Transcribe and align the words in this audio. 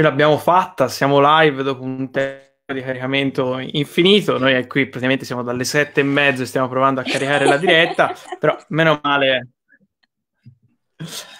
Ce 0.00 0.06
l'abbiamo 0.06 0.38
fatta, 0.38 0.88
siamo 0.88 1.20
live 1.20 1.62
dopo 1.62 1.82
un 1.82 2.10
tempo 2.10 2.72
di 2.72 2.80
caricamento 2.80 3.58
infinito. 3.58 4.38
Noi 4.38 4.66
qui 4.66 4.86
praticamente 4.86 5.26
siamo 5.26 5.42
dalle 5.42 5.64
sette 5.64 6.00
e 6.00 6.04
mezzo 6.04 6.40
e 6.40 6.46
stiamo 6.46 6.68
provando 6.68 7.00
a 7.00 7.02
caricare 7.02 7.44
la 7.44 7.58
diretta, 7.58 8.14
però 8.40 8.56
meno 8.68 8.98
male. 9.02 9.48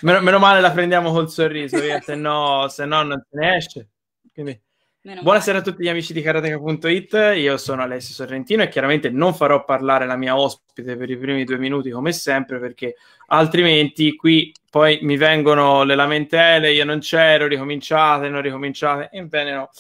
Meno, 0.03 0.21
meno, 0.21 0.39
male 0.39 0.61
la 0.61 0.73
prendiamo 0.73 1.11
col 1.11 1.31
sorriso, 1.31 1.79
se 1.79 2.15
no, 2.15 2.69
se 2.69 2.85
no 2.85 3.03
non 3.03 3.25
se 3.27 3.39
ne 3.39 3.57
esce. 3.57 3.89
Quindi, 4.31 4.63
buonasera 5.03 5.59
a 5.59 5.63
tutti 5.63 5.83
gli 5.83 5.89
amici 5.89 6.13
di 6.13 6.21
karateka.it, 6.21 7.33
io 7.37 7.57
sono 7.57 7.83
Alessio 7.83 8.13
Sorrentino 8.13 8.63
e 8.63 8.69
chiaramente 8.69 9.09
non 9.09 9.33
farò 9.35 9.65
parlare 9.65 10.05
la 10.05 10.17
mia 10.17 10.37
ospite 10.37 10.97
per 10.97 11.09
i 11.09 11.17
primi 11.17 11.45
due 11.45 11.57
minuti 11.57 11.91
come 11.91 12.13
sempre 12.13 12.59
perché 12.59 12.97
altrimenti 13.29 14.15
qui 14.15 14.55
poi 14.71 14.99
mi 15.03 15.17
vengono 15.17 15.85
le 15.85 15.95
lamentele, 15.95 16.73
io 16.73 16.85
non 16.85 16.99
c'ero, 16.99 17.47
ricominciate, 17.47 18.29
non 18.29 18.43
ricominciate, 18.43 19.09
e 19.11 19.25
bene 19.25 19.53
no 19.53 19.71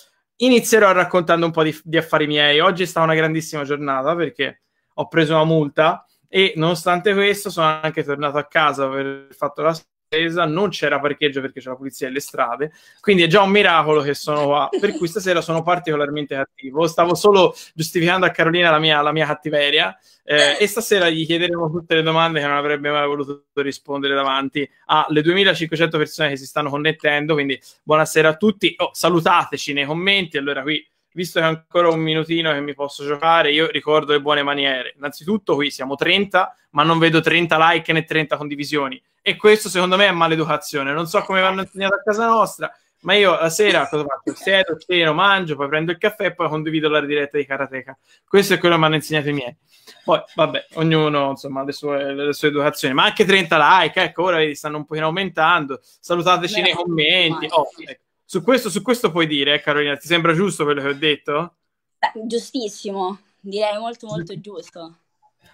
inizierò 0.40 0.92
raccontando 0.92 1.46
un 1.46 1.52
po' 1.52 1.62
di, 1.62 1.78
di 1.84 1.96
affari 1.96 2.26
miei. 2.26 2.60
Oggi 2.60 2.84
è 2.84 2.86
stata 2.86 3.04
una 3.04 3.14
grandissima 3.14 3.64
giornata 3.64 4.14
perché 4.14 4.62
ho 4.94 5.08
preso 5.08 5.34
una 5.34 5.44
multa 5.44 6.04
e 6.28 6.52
nonostante 6.56 7.12
questo 7.12 7.50
sono 7.50 7.80
anche 7.82 8.04
tornato 8.04 8.38
a 8.38 8.46
casa 8.46 8.88
per 8.88 8.98
aver 8.98 9.34
fatto 9.34 9.62
la 9.62 9.74
spesa, 10.12 10.44
non 10.44 10.70
c'era 10.70 10.98
parcheggio 10.98 11.40
perché 11.40 11.60
c'è 11.60 11.68
la 11.68 11.76
pulizia 11.76 12.08
delle 12.08 12.18
strade, 12.18 12.72
quindi 12.98 13.22
è 13.22 13.28
già 13.28 13.42
un 13.42 13.50
miracolo 13.50 14.02
che 14.02 14.14
sono 14.14 14.46
qua, 14.46 14.68
per 14.80 14.96
cui 14.96 15.06
stasera 15.06 15.40
sono 15.40 15.62
particolarmente 15.62 16.34
cattivo, 16.34 16.88
stavo 16.88 17.14
solo 17.14 17.54
giustificando 17.74 18.26
a 18.26 18.30
Carolina 18.30 18.70
la 18.70 18.80
mia, 18.80 19.00
la 19.02 19.12
mia 19.12 19.26
cattiveria. 19.26 19.96
Eh, 20.24 20.56
e 20.60 20.66
stasera 20.66 21.08
gli 21.08 21.24
chiederemo 21.24 21.70
tutte 21.70 21.94
le 21.94 22.02
domande 22.02 22.40
che 22.40 22.46
non 22.46 22.56
avrebbe 22.56 22.90
mai 22.90 23.06
voluto 23.06 23.46
rispondere 23.54 24.14
davanti 24.14 24.68
alle 24.86 25.22
2500 25.22 25.98
persone 25.98 26.28
che 26.30 26.36
si 26.36 26.46
stanno 26.46 26.70
connettendo, 26.70 27.34
quindi 27.34 27.60
buonasera 27.82 28.28
a 28.30 28.36
tutti, 28.36 28.74
oh, 28.78 28.90
salutateci 28.92 29.72
nei 29.72 29.86
commenti, 29.86 30.38
allora 30.38 30.62
qui 30.62 30.84
visto 31.12 31.40
che 31.40 31.46
ancora 31.46 31.88
un 31.88 32.00
minutino 32.00 32.52
che 32.52 32.60
mi 32.60 32.74
posso 32.74 33.04
giocare, 33.04 33.52
io 33.52 33.68
ricordo 33.70 34.12
le 34.12 34.20
buone 34.20 34.42
maniere. 34.42 34.94
Innanzitutto, 34.96 35.54
qui 35.54 35.70
siamo 35.70 35.94
30, 35.94 36.56
ma 36.70 36.82
non 36.82 36.98
vedo 36.98 37.20
30 37.20 37.56
like 37.70 37.92
né 37.92 38.04
30 38.04 38.36
condivisioni. 38.36 39.02
E 39.22 39.36
questo, 39.36 39.68
secondo 39.68 39.96
me, 39.96 40.06
è 40.06 40.12
maleducazione. 40.12 40.92
Non 40.92 41.06
so 41.06 41.22
come 41.22 41.40
vanno 41.40 41.62
insegnato 41.62 41.94
a 41.94 42.02
casa 42.02 42.26
nostra, 42.26 42.72
ma 43.00 43.14
io 43.14 43.38
la 43.38 43.50
sera 43.50 43.88
cosa 43.88 44.04
faccio? 44.04 44.36
Siedo, 44.36 44.76
ceno, 44.76 45.12
mangio, 45.12 45.56
poi 45.56 45.68
prendo 45.68 45.90
il 45.90 45.98
caffè 45.98 46.26
e 46.26 46.34
poi 46.34 46.48
condivido 46.48 46.88
la 46.88 47.00
diretta 47.00 47.38
di 47.38 47.46
Karateka. 47.46 47.96
Questo 48.26 48.54
è 48.54 48.58
quello 48.58 48.74
che 48.74 48.80
mi 48.80 48.86
hanno 48.86 48.94
insegnato 48.96 49.28
i 49.28 49.32
miei. 49.32 49.56
Poi, 50.04 50.22
vabbè, 50.34 50.66
ognuno 50.74 51.30
insomma 51.30 51.64
le 51.64 51.72
sue, 51.72 52.14
le 52.14 52.32
sue 52.32 52.48
educazioni, 52.48 52.94
ma 52.94 53.04
anche 53.04 53.24
30 53.24 53.80
like, 53.80 54.02
ecco, 54.02 54.24
ora 54.24 54.36
vedi, 54.36 54.54
stanno 54.54 54.76
un 54.76 54.84
pochino 54.84 55.06
aumentando. 55.06 55.80
Salutateci 55.82 56.54
Beh, 56.56 56.62
nei 56.62 56.72
commenti. 56.72 57.46
Oh, 57.50 57.68
ecco. 57.84 58.02
Su 58.30 58.44
questo, 58.44 58.70
su 58.70 58.80
questo 58.80 59.10
puoi 59.10 59.26
dire, 59.26 59.54
eh, 59.54 59.60
Carolina, 59.60 59.96
ti 59.96 60.06
sembra 60.06 60.32
giusto 60.32 60.62
quello 60.62 60.80
che 60.80 60.86
ho 60.86 60.94
detto? 60.94 61.56
Beh, 61.98 62.28
giustissimo, 62.28 63.18
direi 63.40 63.76
molto 63.76 64.06
molto 64.06 64.38
giusto. 64.38 64.98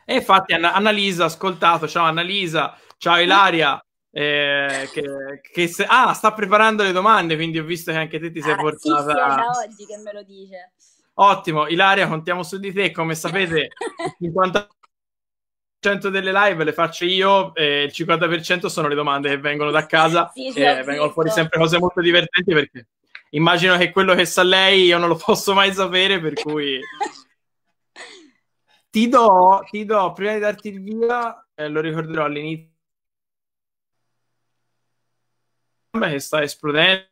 E 0.04 0.16
infatti 0.16 0.52
Anna- 0.52 0.74
Annalisa, 0.74 1.24
ascoltato, 1.24 1.88
ciao 1.88 2.04
Annalisa, 2.04 2.78
ciao 2.98 3.18
Ilaria, 3.18 3.82
eh, 4.10 4.90
che, 4.92 5.40
che 5.40 5.68
se- 5.68 5.86
ah, 5.88 6.12
sta 6.12 6.34
preparando 6.34 6.82
le 6.82 6.92
domande, 6.92 7.36
quindi 7.36 7.58
ho 7.58 7.64
visto 7.64 7.92
che 7.92 7.96
anche 7.96 8.20
te 8.20 8.30
ti 8.30 8.42
sei 8.42 8.52
ah, 8.52 8.56
portata... 8.56 8.98
Sì, 8.98 9.04
sì, 9.04 9.10
è 9.10 9.14
da 9.14 9.50
oggi 9.64 9.86
che 9.86 9.96
me 9.96 10.12
lo 10.12 10.22
dice. 10.22 10.72
Ottimo, 11.14 11.68
Ilaria, 11.68 12.06
contiamo 12.06 12.42
su 12.42 12.58
di 12.58 12.74
te, 12.74 12.90
come 12.90 13.14
sapete, 13.14 13.70
il 14.20 14.30
50% 14.34 14.68
delle 15.94 16.32
live 16.32 16.64
le 16.64 16.72
faccio 16.72 17.04
io, 17.04 17.54
e 17.54 17.84
il 17.84 17.92
50% 17.92 18.66
sono 18.66 18.88
le 18.88 18.94
domande 18.94 19.28
che 19.30 19.38
vengono 19.38 19.70
da 19.70 19.86
casa 19.86 20.30
sì, 20.34 20.50
sì, 20.50 20.60
e 20.60 20.82
vengono 20.82 21.10
fuori 21.10 21.30
sempre 21.30 21.58
cose 21.58 21.78
molto 21.78 22.00
divertenti 22.00 22.52
perché 22.52 22.86
immagino 23.30 23.76
che 23.76 23.90
quello 23.90 24.14
che 24.14 24.24
sa 24.24 24.42
lei 24.42 24.84
io 24.84 24.98
non 24.98 25.08
lo 25.08 25.16
posso 25.16 25.54
mai 25.54 25.72
sapere, 25.72 26.20
per 26.20 26.34
cui 26.34 26.80
ti 28.90 29.08
do, 29.08 29.64
ti 29.70 29.84
do 29.84 30.12
prima 30.12 30.34
di 30.34 30.40
darti 30.40 30.68
il 30.68 30.82
via, 30.82 31.46
eh, 31.54 31.68
lo 31.68 31.80
ricorderò 31.80 32.24
all'inizio. 32.24 32.74
Che 35.98 36.18
sta 36.18 36.42
esplodendo 36.42 37.08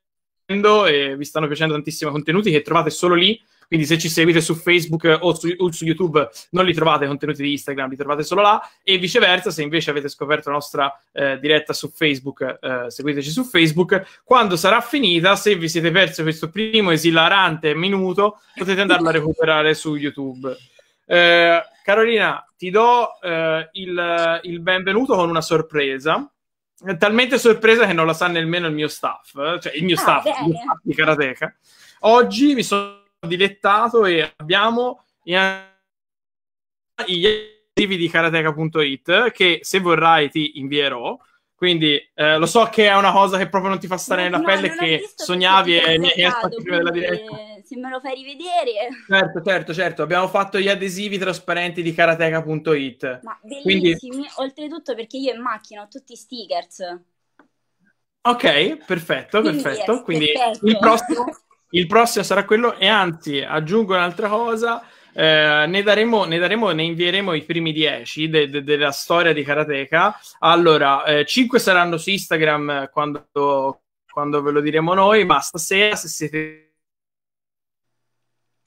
e 0.87 1.17
vi 1.17 1.25
stanno 1.25 1.47
piacendo 1.47 1.73
tantissimi 1.73 2.11
contenuti 2.11 2.51
che 2.51 2.61
trovate 2.61 2.91
solo 2.91 3.15
lì 3.15 3.41
quindi 3.75 3.87
se 3.93 3.99
ci 3.99 4.09
seguite 4.09 4.41
su 4.41 4.55
Facebook 4.55 5.19
o 5.21 5.35
su, 5.35 5.53
o 5.59 5.73
su, 5.73 5.85
YouTube 5.85 6.29
non 6.51 6.65
li 6.65 6.73
trovate 6.73 7.09
contenuti 7.09 7.43
di 7.43 7.51
Instagram, 7.51 7.91
li 7.91 7.97
trovate 7.97 8.23
solo 8.23 8.41
là 8.41 8.63
e 8.85 8.99
viceversa, 8.99 9.51
se 9.51 9.63
invece 9.63 9.91
avete 9.91 10.09
scoperto 10.09 10.49
la 10.49 10.55
nostra 10.55 10.97
eh, 11.11 11.41
diretta 11.41 11.73
su 11.73 11.91
Facebook, 11.91 12.59
eh, 12.61 12.85
seguiteci 12.89 13.31
su 13.31 13.43
Facebook. 13.43 14.21
Quando 14.23 14.55
sarà 14.55 14.81
finita, 14.81 15.35
se 15.35 15.57
vi 15.57 15.69
siete 15.69 15.91
persi 15.91 16.23
questo 16.23 16.51
primo 16.51 16.93
esilarante 16.93 17.75
minuto, 17.75 18.39
potete 18.55 18.81
andarlo 18.81 19.09
a 19.09 19.13
recuperare 19.13 19.75
su 19.75 19.97
YouTube. 19.97 20.57
Eh, 21.05 21.61
Carolina, 21.83 22.49
ti 22.57 22.71
do 22.71 23.21
eh, 23.21 23.71
il, 23.73 24.41
il 24.45 24.61
benvenuto 24.61 25.17
con 25.17 25.29
una 25.29 25.43
sorpresa 25.43 26.29
talmente 26.97 27.39
sorpresa 27.39 27.87
che 27.87 27.93
non 27.93 28.07
la 28.07 28.13
sa 28.13 28.29
nemmeno 28.29 28.67
il 28.69 28.75
mio 28.75 28.89
staff, 28.89 29.35
eh, 29.37 29.59
cioè 29.61 29.75
il 29.75 29.85
mio 29.85 29.97
ah, 29.97 29.99
staff, 29.99 30.27
il 30.27 30.47
mio 30.47 30.59
staff 30.59 30.79
di 30.83 30.95
Karateka. 30.95 31.55
Oggi 32.01 32.55
mi 32.55 32.63
sono 32.63 33.03
dilettato 33.27 34.07
e 34.07 34.33
abbiamo 34.37 35.05
gli 35.23 35.35
archivi 35.35 35.67
di 37.97 38.09
karateka.it 38.09 39.33
che 39.33 39.59
se 39.63 39.81
vorrai 39.81 40.31
ti 40.31 40.59
invierò. 40.59 41.19
Quindi 41.55 41.97
eh, 42.15 42.37
lo 42.37 42.47
so 42.47 42.65
che 42.65 42.89
è 42.89 42.97
una 42.97 43.13
cosa 43.13 43.39
che 43.39 43.49
proprio 43.49 43.71
non 43.71 43.79
ti 43.79 43.87
fa 43.87 43.97
stare 43.97 44.25
nella 44.25 44.39
no, 44.39 44.45
pelle 44.45 44.75
che 44.75 45.09
sognavi 45.15 45.79
e 45.79 45.99
mi 45.99 46.11
hai 46.11 46.31
fatto 46.31 46.61
prima 46.61 46.77
della 46.77 46.91
diretta. 46.91 47.37
Se 47.63 47.79
me 47.79 47.89
lo 47.89 48.01
fai 48.01 48.17
rivedere. 48.17 48.89
Certo, 49.07 49.41
certo, 49.41 49.73
certo. 49.73 50.03
Abbiamo 50.03 50.29
fatto 50.29 50.59
gli 50.59 50.69
adesivi 50.69 51.17
trasparenti 51.17 51.83
di 51.83 51.95
karateka.it. 51.95 53.21
Ma 53.23 53.39
bellissimi, 53.43 53.99
Quindi... 53.99 54.29
oltretutto 54.37 54.95
perché 54.95 55.17
io 55.17 55.33
in 55.33 55.41
macchina 55.41 55.83
ho 55.83 55.89
tutti 55.89 56.13
i 56.13 56.17
stickers. 56.17 56.81
Ok, 58.27 58.85
perfetto, 58.85 59.41
Quindi 59.41 59.63
perfetto. 59.63 60.03
Quindi 60.03 60.33
perfetto. 60.33 60.67
il 60.67 60.79
prossimo 60.79 61.25
il 61.75 61.87
prossimo 61.87 62.25
sarà 62.25 62.45
quello 62.45 62.77
e 62.77 62.87
anzi 62.87 63.41
aggiungo 63.41 63.95
un'altra 63.95 64.29
cosa 64.29 64.83
eh, 65.13 65.65
ne, 65.69 65.83
daremo, 65.83 66.25
ne, 66.25 66.39
daremo, 66.39 66.71
ne 66.71 66.83
invieremo 66.83 67.35
i 67.35 67.43
primi 67.43 67.73
10 67.73 68.29
de, 68.29 68.49
de, 68.49 68.65
della 68.65 68.91
storia 68.91 69.33
di 69.33 69.45
Karateka. 69.45 70.19
Allora 70.41 71.05
eh, 71.05 71.25
5 71.25 71.59
saranno 71.59 71.97
su 71.99 72.11
Instagram 72.11 72.91
quando, 72.91 73.29
quando 74.11 74.43
ve 74.43 74.51
lo 74.51 74.61
diremo 74.61 74.95
noi 74.95 75.25
ma 75.25 75.39
stasera 75.41 75.95
se 75.95 76.09
siete 76.09 76.61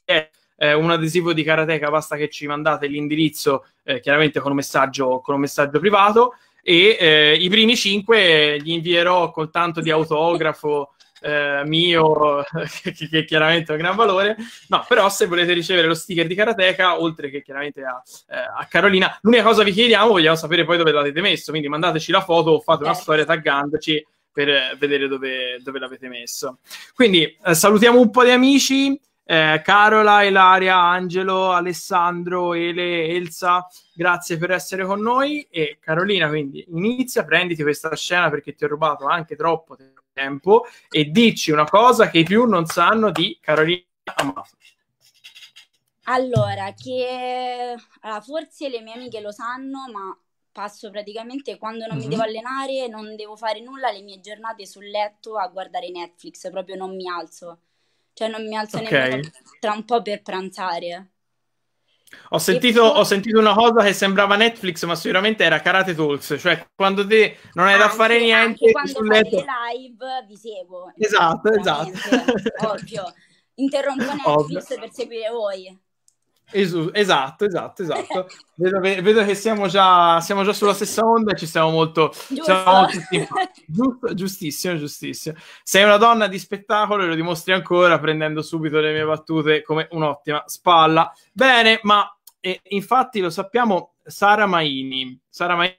eh, 0.05 0.73
un 0.73 0.89
adesivo 0.89 1.33
di 1.33 1.43
Karateka 1.43 1.89
basta 1.89 2.15
che 2.15 2.29
ci 2.29 2.47
mandate 2.47 2.87
l'indirizzo 2.87 3.65
eh, 3.83 3.99
chiaramente 3.99 4.39
con 4.39 4.51
un 4.51 4.57
messaggio, 4.57 5.19
con 5.19 5.35
un 5.35 5.41
messaggio 5.41 5.79
privato 5.79 6.33
e 6.63 6.97
eh, 6.99 7.37
i 7.39 7.49
primi 7.49 7.75
5 7.75 8.61
gli 8.61 8.71
invierò 8.71 9.31
col 9.31 9.49
tanto 9.51 9.81
di 9.81 9.91
autografo 9.91 10.93
eh, 11.21 11.63
mio, 11.65 12.43
che, 12.81 12.93
che, 12.93 13.25
chiaramente 13.25 13.71
ha 13.71 13.75
un 13.75 13.81
gran 13.81 13.95
valore. 13.95 14.35
No, 14.67 14.85
però 14.87 15.09
se 15.09 15.25
volete 15.25 15.53
ricevere 15.53 15.87
lo 15.87 15.93
sticker 15.93 16.27
di 16.27 16.35
Karateka, 16.35 16.99
oltre 17.01 17.29
che 17.29 17.41
chiaramente 17.41 17.83
a, 17.83 18.01
eh, 18.29 18.37
a 18.37 18.65
Carolina, 18.69 19.17
l'unica 19.21 19.43
cosa 19.43 19.63
vi 19.63 19.71
chiediamo, 19.71 20.11
vogliamo 20.11 20.35
sapere 20.35 20.65
poi 20.65 20.77
dove 20.77 20.91
l'avete 20.91 21.21
messo, 21.21 21.51
quindi 21.51 21.67
mandateci 21.67 22.11
la 22.11 22.21
foto 22.21 22.51
o 22.51 22.59
fate 22.59 22.83
una 22.83 22.93
storia 22.93 23.25
taggandoci 23.25 24.05
per 24.31 24.77
vedere 24.77 25.07
dove, 25.07 25.59
dove 25.63 25.79
l'avete 25.79 26.07
messo. 26.07 26.59
Quindi 26.93 27.37
eh, 27.43 27.55
salutiamo 27.55 27.99
un 27.99 28.11
po' 28.11 28.23
di 28.23 28.29
amici. 28.29 28.99
Eh, 29.29 29.61
Carola, 29.61 30.23
Ilaria, 30.23 30.77
Angelo, 30.77 31.51
Alessandro, 31.51 32.53
Ele, 32.53 33.07
Elsa, 33.07 33.67
grazie 33.93 34.37
per 34.37 34.51
essere 34.51 34.85
con 34.85 35.01
noi. 35.01 35.45
E 35.51 35.79
Carolina, 35.81 36.29
quindi 36.29 36.63
inizia, 36.69 37.25
prenditi 37.25 37.61
questa 37.61 37.93
scena 37.93 38.29
perché 38.29 38.55
ti 38.55 38.63
ho 38.63 38.69
rubato 38.69 39.05
anche 39.05 39.35
troppo 39.35 39.75
tempo 40.13 40.65
e 40.89 41.11
dici 41.11 41.51
una 41.51 41.65
cosa 41.65 42.09
che 42.09 42.19
i 42.19 42.23
più 42.23 42.45
non 42.45 42.67
sanno 42.67 43.11
di 43.11 43.37
Carolina 43.41 43.83
Amato. 44.15 44.55
Allora, 46.03 46.71
che 46.71 47.75
allora, 47.99 48.21
forse 48.21 48.69
le 48.69 48.79
mie 48.79 48.93
amiche 48.93 49.19
lo 49.19 49.33
sanno, 49.33 49.89
ma 49.91 50.17
passo 50.53 50.89
praticamente 50.89 51.57
quando 51.57 51.85
non 51.85 51.97
mm-hmm. 51.97 51.99
mi 51.99 52.03
mhm. 52.05 52.09
devo 52.11 52.23
allenare, 52.23 52.87
non 52.87 53.13
devo 53.17 53.35
fare 53.35 53.59
nulla, 53.59 53.91
le 53.91 54.03
mie 54.03 54.21
giornate 54.21 54.65
sul 54.65 54.85
letto 54.85 55.37
a 55.37 55.49
guardare 55.49 55.89
Netflix, 55.89 56.49
proprio 56.49 56.77
non 56.77 56.95
mi 56.95 57.09
alzo. 57.09 57.59
Cioè 58.17 58.29
non 58.29 58.47
mi 58.47 58.57
alzo 58.57 58.77
okay. 58.77 59.09
nemmeno 59.09 59.29
tra 59.59 59.73
un 59.73 59.85
po' 59.85 60.01
per 60.01 60.23
pranzare. 60.23 61.11
Ho 62.29 62.39
sentito, 62.39 62.81
ho 62.81 63.03
sentito, 63.03 63.37
una 63.37 63.53
cosa 63.53 63.83
che 63.83 63.93
sembrava 63.93 64.35
Netflix, 64.35 64.83
ma 64.85 64.95
sicuramente 64.95 65.43
era 65.43 65.61
Karate 65.61 65.93
Talks, 65.93 66.37
cioè 66.39 66.65
quando 66.73 67.05
te 67.05 67.37
non 67.53 67.67
hai 67.67 67.73
anche, 67.73 67.85
da 67.85 67.93
fare 67.93 68.19
niente 68.19 68.71
quando 68.71 69.01
letto... 69.03 69.45
live 69.45 70.25
vi 70.27 70.35
seguo. 70.35 70.91
Esatto, 70.97 71.51
esatto. 71.51 71.91
Ovvio. 72.65 73.13
Interrompo 73.53 74.01
Netflix 74.25 74.63
Ovvio. 74.63 74.79
per 74.79 74.91
seguire 74.91 75.29
voi. 75.29 75.79
Esu- 76.49 76.89
esatto, 76.93 77.45
esatto, 77.45 77.81
esatto. 77.81 78.27
vedo, 78.55 78.79
vedo, 78.79 79.25
che 79.25 79.35
siamo 79.35 79.67
già, 79.67 80.21
siamo 80.21 80.43
già, 80.43 80.53
sulla 80.53 80.73
stessa 80.73 81.01
onda 81.01 81.33
e 81.33 81.37
ci 81.37 81.45
stiamo 81.45 81.69
molto, 81.71 82.11
siamo 82.13 82.63
molto 82.63 84.13
giustissimo, 84.13 84.77
giustissimo. 84.77 85.35
Sei 85.61 85.83
una 85.83 85.97
donna 85.97 86.27
di 86.27 86.39
spettacolo 86.39 87.03
e 87.03 87.07
lo 87.07 87.15
dimostri 87.15 87.51
ancora 87.51 87.99
prendendo 87.99 88.41
subito 88.41 88.79
le 88.79 88.93
mie 88.93 89.03
battute 89.03 89.61
come 89.61 89.87
un'ottima 89.91 90.43
spalla. 90.45 91.11
Bene, 91.33 91.79
ma 91.83 92.09
eh, 92.39 92.61
infatti 92.69 93.19
lo 93.19 93.29
sappiamo, 93.29 93.95
Sara 94.05 94.45
Maini. 94.45 95.19
Sara 95.27 95.55
Maini, 95.55 95.77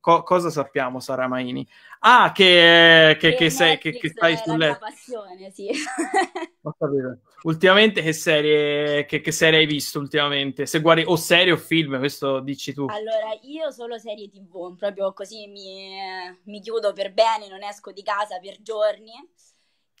co- 0.00 0.22
cosa 0.22 0.50
sappiamo 0.50 1.00
Sara 1.00 1.28
Maini? 1.28 1.66
Ah, 2.00 2.32
che, 2.32 3.16
che, 3.18 3.34
che, 3.34 3.50
sei, 3.50 3.78
che, 3.78 3.90
che 3.92 4.08
stai 4.08 4.36
sul 4.38 4.56
letto. 4.56 4.78
passione, 4.78 5.50
sì. 5.50 5.70
Ultimamente 7.42 8.02
che 8.02 8.12
serie, 8.12 9.04
che, 9.04 9.20
che 9.20 9.32
serie 9.32 9.60
hai 9.60 9.66
visto 9.66 9.98
ultimamente? 9.98 10.66
Se 10.66 10.80
guardi 10.80 11.04
o 11.06 11.16
serie 11.16 11.52
o 11.52 11.56
film, 11.56 11.98
questo 11.98 12.40
dici 12.40 12.72
tu. 12.72 12.86
Allora, 12.88 13.38
io 13.42 13.70
solo 13.70 13.98
serie 13.98 14.28
tv, 14.28 14.76
proprio 14.76 15.12
così 15.12 15.46
mi, 15.46 15.90
mi 16.44 16.60
chiudo 16.60 16.92
per 16.92 17.12
bene, 17.12 17.48
non 17.48 17.62
esco 17.62 17.92
di 17.92 18.02
casa 18.02 18.38
per 18.38 18.60
giorni. 18.62 19.12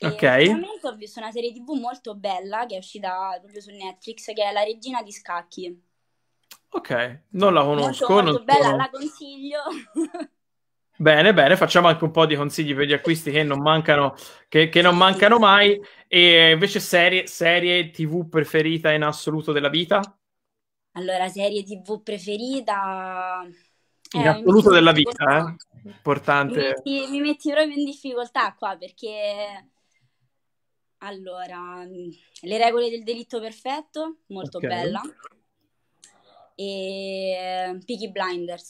E 0.02 0.06
ok. 0.06 0.22
Ultimamente 0.22 0.86
ho 0.86 0.94
visto 0.94 1.20
una 1.20 1.30
serie 1.30 1.52
tv 1.52 1.72
molto 1.78 2.14
bella 2.14 2.64
che 2.64 2.76
è 2.76 2.78
uscita 2.78 3.36
proprio 3.38 3.60
su 3.60 3.70
Netflix, 3.70 4.32
che 4.32 4.42
è 4.42 4.52
La 4.52 4.62
Regina 4.62 5.02
di 5.02 5.12
Scacchi. 5.12 5.88
Ok, 6.72 7.22
non 7.30 7.52
la 7.54 7.62
conosco. 7.62 8.08
Molto, 8.08 8.22
molto 8.22 8.36
non 8.38 8.44
bella, 8.44 8.64
sono... 8.64 8.76
la 8.76 8.90
consiglio. 8.90 9.60
Bene, 10.96 11.32
bene, 11.32 11.56
facciamo 11.56 11.88
anche 11.88 12.04
un 12.04 12.10
po' 12.10 12.26
di 12.26 12.36
consigli 12.36 12.74
per 12.74 12.86
gli 12.86 12.92
acquisti 12.92 13.30
che 13.30 13.42
non 13.42 13.60
mancano, 13.62 14.14
che, 14.48 14.68
che 14.68 14.82
non 14.82 14.96
mancano 14.96 15.38
mai. 15.38 15.80
E 16.06 16.50
invece 16.50 16.78
serie, 16.78 17.26
serie 17.26 17.90
TV 17.90 18.28
preferita 18.28 18.92
in 18.92 19.02
assoluto 19.02 19.52
della 19.52 19.70
vita? 19.70 20.14
Allora, 20.92 21.28
serie 21.28 21.62
TV 21.64 22.02
preferita... 22.02 23.42
In 24.12 24.22
Eh, 24.22 24.28
assoluto 24.28 24.70
mi 24.70 24.74
della 24.74 24.90
in 24.90 24.96
vita, 24.96 25.38
eh? 25.38 25.56
Mi 25.82 25.90
Importante. 25.92 26.60
metti, 26.60 27.06
mi 27.10 27.20
metti 27.20 27.50
proprio 27.50 27.76
in 27.76 27.84
difficoltà 27.84 28.54
qua 28.54 28.76
perché... 28.76 29.68
Allora, 31.02 31.82
Le 31.84 32.58
regole 32.58 32.90
del 32.90 33.02
delitto 33.04 33.40
perfetto, 33.40 34.18
molto 34.26 34.58
Ok. 34.58 34.66
bella. 34.66 35.00
E 36.66 37.80
Peaky 37.86 38.08
Blinders. 38.12 38.68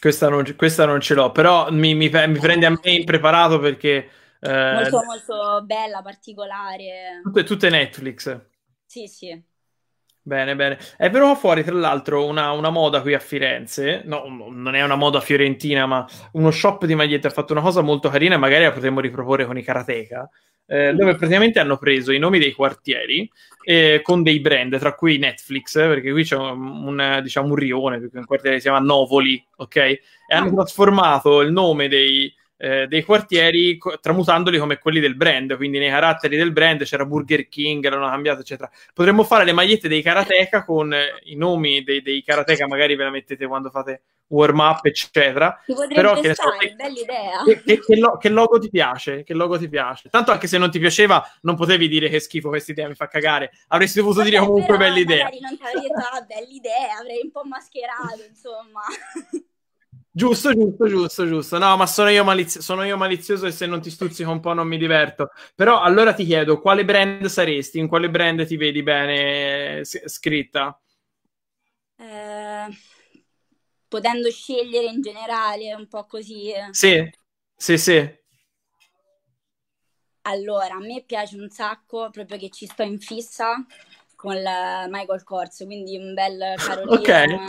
Questa 0.00 0.28
non, 0.28 0.44
questa 0.56 0.84
non 0.84 1.00
ce 1.00 1.14
l'ho, 1.14 1.32
però 1.32 1.72
mi, 1.72 1.92
mi, 1.94 2.08
mi 2.08 2.38
prende 2.38 2.66
a 2.66 2.70
me 2.70 2.92
impreparato 2.92 3.58
perché 3.58 4.08
eh, 4.40 4.48
Molto 4.74 5.02
molto 5.04 5.62
bella, 5.64 6.00
particolare. 6.02 7.20
tutte, 7.22 7.44
tutte 7.44 7.70
Netflix. 7.70 8.40
Sì, 8.86 9.06
sì. 9.06 9.44
Bene, 10.28 10.54
bene. 10.54 10.78
È 10.98 11.08
venuta 11.08 11.34
fuori, 11.36 11.64
tra 11.64 11.74
l'altro, 11.74 12.26
una, 12.26 12.50
una 12.52 12.68
moda 12.68 13.00
qui 13.00 13.14
a 13.14 13.18
Firenze. 13.18 14.02
No, 14.04 14.24
non 14.50 14.74
è 14.74 14.82
una 14.82 14.94
moda 14.94 15.20
fiorentina, 15.20 15.86
ma 15.86 16.06
uno 16.32 16.50
shop 16.50 16.84
di 16.84 16.94
magliette 16.94 17.28
ha 17.28 17.30
fatto 17.30 17.52
una 17.54 17.62
cosa 17.62 17.80
molto 17.80 18.10
carina 18.10 18.34
e 18.34 18.38
magari 18.38 18.64
la 18.64 18.72
potremmo 18.72 19.00
riproporre 19.00 19.46
con 19.46 19.56
i 19.56 19.62
karateka. 19.62 20.28
eh, 20.70 20.92
dove 20.92 21.14
praticamente 21.16 21.58
hanno 21.60 21.78
preso 21.78 22.12
i 22.12 22.18
nomi 22.18 22.38
dei 22.38 22.52
quartieri 22.52 23.28
eh, 23.64 24.00
con 24.02 24.22
dei 24.22 24.38
brand, 24.40 24.78
tra 24.78 24.94
cui 24.94 25.16
Netflix, 25.16 25.76
eh, 25.76 25.86
perché 25.86 26.12
qui 26.12 26.24
c'è 26.24 26.36
un, 26.36 26.86
un, 26.86 27.20
diciamo, 27.22 27.48
un 27.48 27.54
rione, 27.54 27.98
perché 27.98 28.18
un 28.18 28.26
quartiere 28.26 28.56
si 28.56 28.62
chiama 28.64 28.78
Novoli, 28.78 29.42
ok? 29.56 29.76
E 29.76 30.02
hanno 30.28 30.52
trasformato 30.54 31.40
il 31.40 31.52
nome 31.52 31.88
dei, 31.88 32.30
eh, 32.58 32.86
dei 32.88 33.02
quartieri 33.04 33.78
co- 33.78 33.98
tramutandoli 34.00 34.58
come 34.58 34.78
quelli 34.78 35.00
del 35.00 35.14
brand, 35.14 35.56
quindi 35.56 35.78
nei 35.78 35.88
caratteri 35.90 36.36
del 36.36 36.52
brand 36.52 36.82
c'era 36.84 37.04
Burger 37.06 37.48
King, 37.48 37.88
l'hanno 37.88 38.08
cambiato, 38.08 38.40
eccetera. 38.40 38.70
Potremmo 38.92 39.22
fare 39.24 39.44
le 39.44 39.52
magliette 39.52 39.88
dei 39.88 40.02
karateka 40.02 40.64
con 40.64 40.92
eh, 40.92 41.20
i 41.24 41.36
nomi 41.36 41.82
dei, 41.84 42.02
dei 42.02 42.22
karateka, 42.22 42.66
magari 42.66 42.96
ve 42.96 43.04
la 43.04 43.10
mettete 43.10 43.46
quando 43.46 43.70
fate 43.70 44.02
warm 44.30 44.58
up, 44.58 44.84
eccetera. 44.84 45.58
Però 45.94 46.14
che 46.20 46.28
ne 46.28 46.34
so, 46.34 46.42
stare, 46.42 46.74
bella 46.74 46.98
idea. 47.00 47.42
che, 47.44 47.62
che- 47.62 47.78
che 47.80 47.96
lo- 47.96 48.16
che 48.18 48.28
logo 48.28 48.58
ti 48.58 48.68
piace? 48.68 49.22
Che 49.22 49.34
logo 49.34 49.56
ti 49.56 49.68
piace? 49.68 50.08
Tanto 50.10 50.32
anche 50.32 50.46
se 50.48 50.58
non 50.58 50.70
ti 50.70 50.78
piaceva, 50.78 51.24
non 51.42 51.54
potevi 51.56 51.88
dire 51.88 52.08
che 52.08 52.18
schifo 52.20 52.48
questa 52.48 52.72
idea, 52.72 52.88
mi 52.88 52.94
fa 52.94 53.06
cagare. 53.06 53.52
Avresti 53.68 54.00
dovuto 54.00 54.22
dire 54.22 54.36
Vabbè, 54.38 54.48
comunque 54.48 54.76
però 54.76 54.88
bella 54.88 55.00
idea. 55.00 55.24
Magari 55.24 55.40
non 55.40 55.56
ti 55.56 55.62
avrei 55.62 55.82
detto, 55.82 55.94
ah, 56.12 56.20
bella 56.22 56.48
idea, 56.50 56.96
avrei 56.98 57.20
un 57.22 57.30
po' 57.30 57.44
mascherato, 57.44 58.22
insomma. 58.28 58.80
Giusto, 60.18 60.52
giusto, 60.52 60.88
giusto, 60.88 61.26
giusto. 61.28 61.58
No, 61.58 61.76
ma 61.76 61.86
sono 61.86 62.08
io, 62.08 62.24
malizio- 62.24 62.60
sono 62.60 62.82
io 62.82 62.96
malizioso 62.96 63.46
e 63.46 63.52
se 63.52 63.66
non 63.66 63.80
ti 63.80 63.90
stuzzico 63.90 64.30
un 64.30 64.40
po' 64.40 64.52
non 64.52 64.66
mi 64.66 64.76
diverto. 64.76 65.30
Però 65.54 65.80
allora 65.80 66.12
ti 66.12 66.24
chiedo, 66.24 66.60
quale 66.60 66.84
brand 66.84 67.26
saresti? 67.26 67.78
In 67.78 67.86
quale 67.88 68.10
brand 68.10 68.44
ti 68.46 68.56
vedi 68.56 68.82
bene 68.82 69.78
eh, 69.78 69.84
s- 69.84 70.02
scritta? 70.08 70.76
Eh, 71.98 72.68
potendo 73.88 74.30
scegliere 74.30 74.86
in 74.86 75.00
generale, 75.02 75.74
un 75.74 75.88
po' 75.88 76.04
così. 76.06 76.52
Sì, 76.70 77.10
sì, 77.56 77.76
sì. 77.78 78.16
Allora, 80.22 80.74
a 80.76 80.78
me 80.78 81.02
piace 81.04 81.36
un 81.36 81.48
sacco, 81.50 82.10
proprio 82.10 82.38
che 82.38 82.50
ci 82.50 82.66
sto 82.66 82.82
in 82.82 83.00
fissa 83.00 83.64
con 84.14 84.40
la 84.42 84.86
Michael 84.88 85.24
Kors, 85.24 85.64
quindi 85.64 85.96
un 85.96 86.12
bel 86.14 86.56
Carolina. 86.62 87.48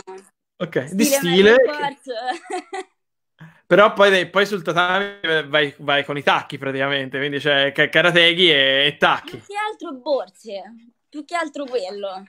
di 0.68 1.04
stile 1.04 1.06
stile. 1.06 1.56
Michael 1.64 1.78
Kors. 1.78 2.04
Però 3.66 3.92
poi, 3.92 4.28
poi 4.28 4.46
sul 4.46 4.62
tatami 4.62 5.20
vai, 5.46 5.72
vai 5.78 6.04
con 6.04 6.18
i 6.18 6.22
tacchi 6.24 6.58
praticamente, 6.58 7.18
quindi 7.18 7.38
c'è 7.38 7.70
ca- 7.72 7.88
karateghi 7.88 8.50
e, 8.50 8.86
e 8.86 8.96
tacchi. 8.98 9.36
Più 9.36 9.46
che 9.46 9.54
altro 9.56 9.92
borse, 9.92 10.62
più 11.08 11.24
che 11.24 11.36
altro 11.36 11.64
quello. 11.64 12.26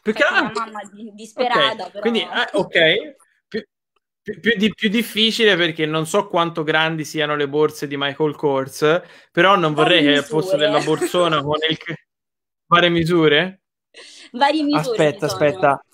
Più 0.00 0.12
che 0.12 0.22
altro- 0.22 0.62
mia 0.62 0.72
mamma 0.72 0.88
di- 0.92 1.12
disperata, 1.14 1.86
Ok, 1.86 1.90
però. 1.90 2.00
Quindi, 2.00 2.20
eh, 2.20 2.48
ok, 2.52 3.16
più, 3.48 3.64
più- 4.22 4.40
più 4.40 4.56
di- 4.56 4.72
più 4.72 4.88
difficile 4.88 5.56
perché 5.56 5.84
non 5.84 6.06
so 6.06 6.28
quanto 6.28 6.62
grandi 6.62 7.04
siano 7.04 7.34
le 7.34 7.48
borse 7.48 7.88
di 7.88 7.96
Michael 7.96 8.36
Kors, 8.36 9.02
però 9.32 9.56
non 9.56 9.74
vorrei 9.74 10.04
che 10.04 10.16
al 10.16 10.26
posto 10.28 10.56
della 10.56 10.80
borsona 10.80 11.42
con 11.42 11.58
il... 11.68 11.76
Fare 12.70 12.88
misure? 12.88 13.62
Varie 14.30 14.62
misure 14.62 14.78
Aspetta, 14.78 15.26
aspetta. 15.26 15.84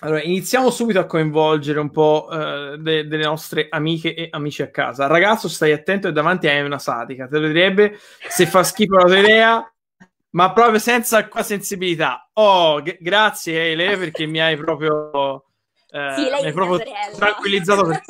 Allora, 0.00 0.22
iniziamo 0.22 0.70
subito 0.70 1.00
a 1.00 1.06
coinvolgere 1.06 1.80
un 1.80 1.90
po' 1.90 2.28
eh, 2.30 2.76
de- 2.78 3.06
delle 3.08 3.24
nostre 3.24 3.66
amiche 3.68 4.14
e 4.14 4.28
amici 4.30 4.62
a 4.62 4.70
casa. 4.70 5.06
Ragazzo, 5.06 5.48
stai 5.48 5.72
attento 5.72 6.08
e 6.08 6.12
davanti 6.12 6.46
hai 6.46 6.62
una 6.62 6.78
satica. 6.78 7.26
Te 7.26 7.38
lo 7.38 7.48
direbbe 7.48 7.98
se 8.28 8.46
fa 8.46 8.62
schifo 8.62 8.96
la 8.96 9.04
tua 9.04 9.18
idea, 9.18 9.74
ma 10.30 10.52
proprio 10.52 10.78
senza 10.78 11.16
alcuna 11.16 11.42
sensibilità. 11.42 12.28
Oh, 12.34 12.80
g- 12.80 12.96
grazie 13.00 13.72
Ele, 13.72 13.96
perché 13.96 14.26
mi 14.26 14.40
hai 14.40 14.56
proprio, 14.56 15.44
eh, 15.90 16.12
Sì, 16.16 16.22
mi 16.22 16.46
hai 16.46 16.52
proprio 16.52 16.80
tranquillizzato. 17.16 17.86
per- 17.86 18.02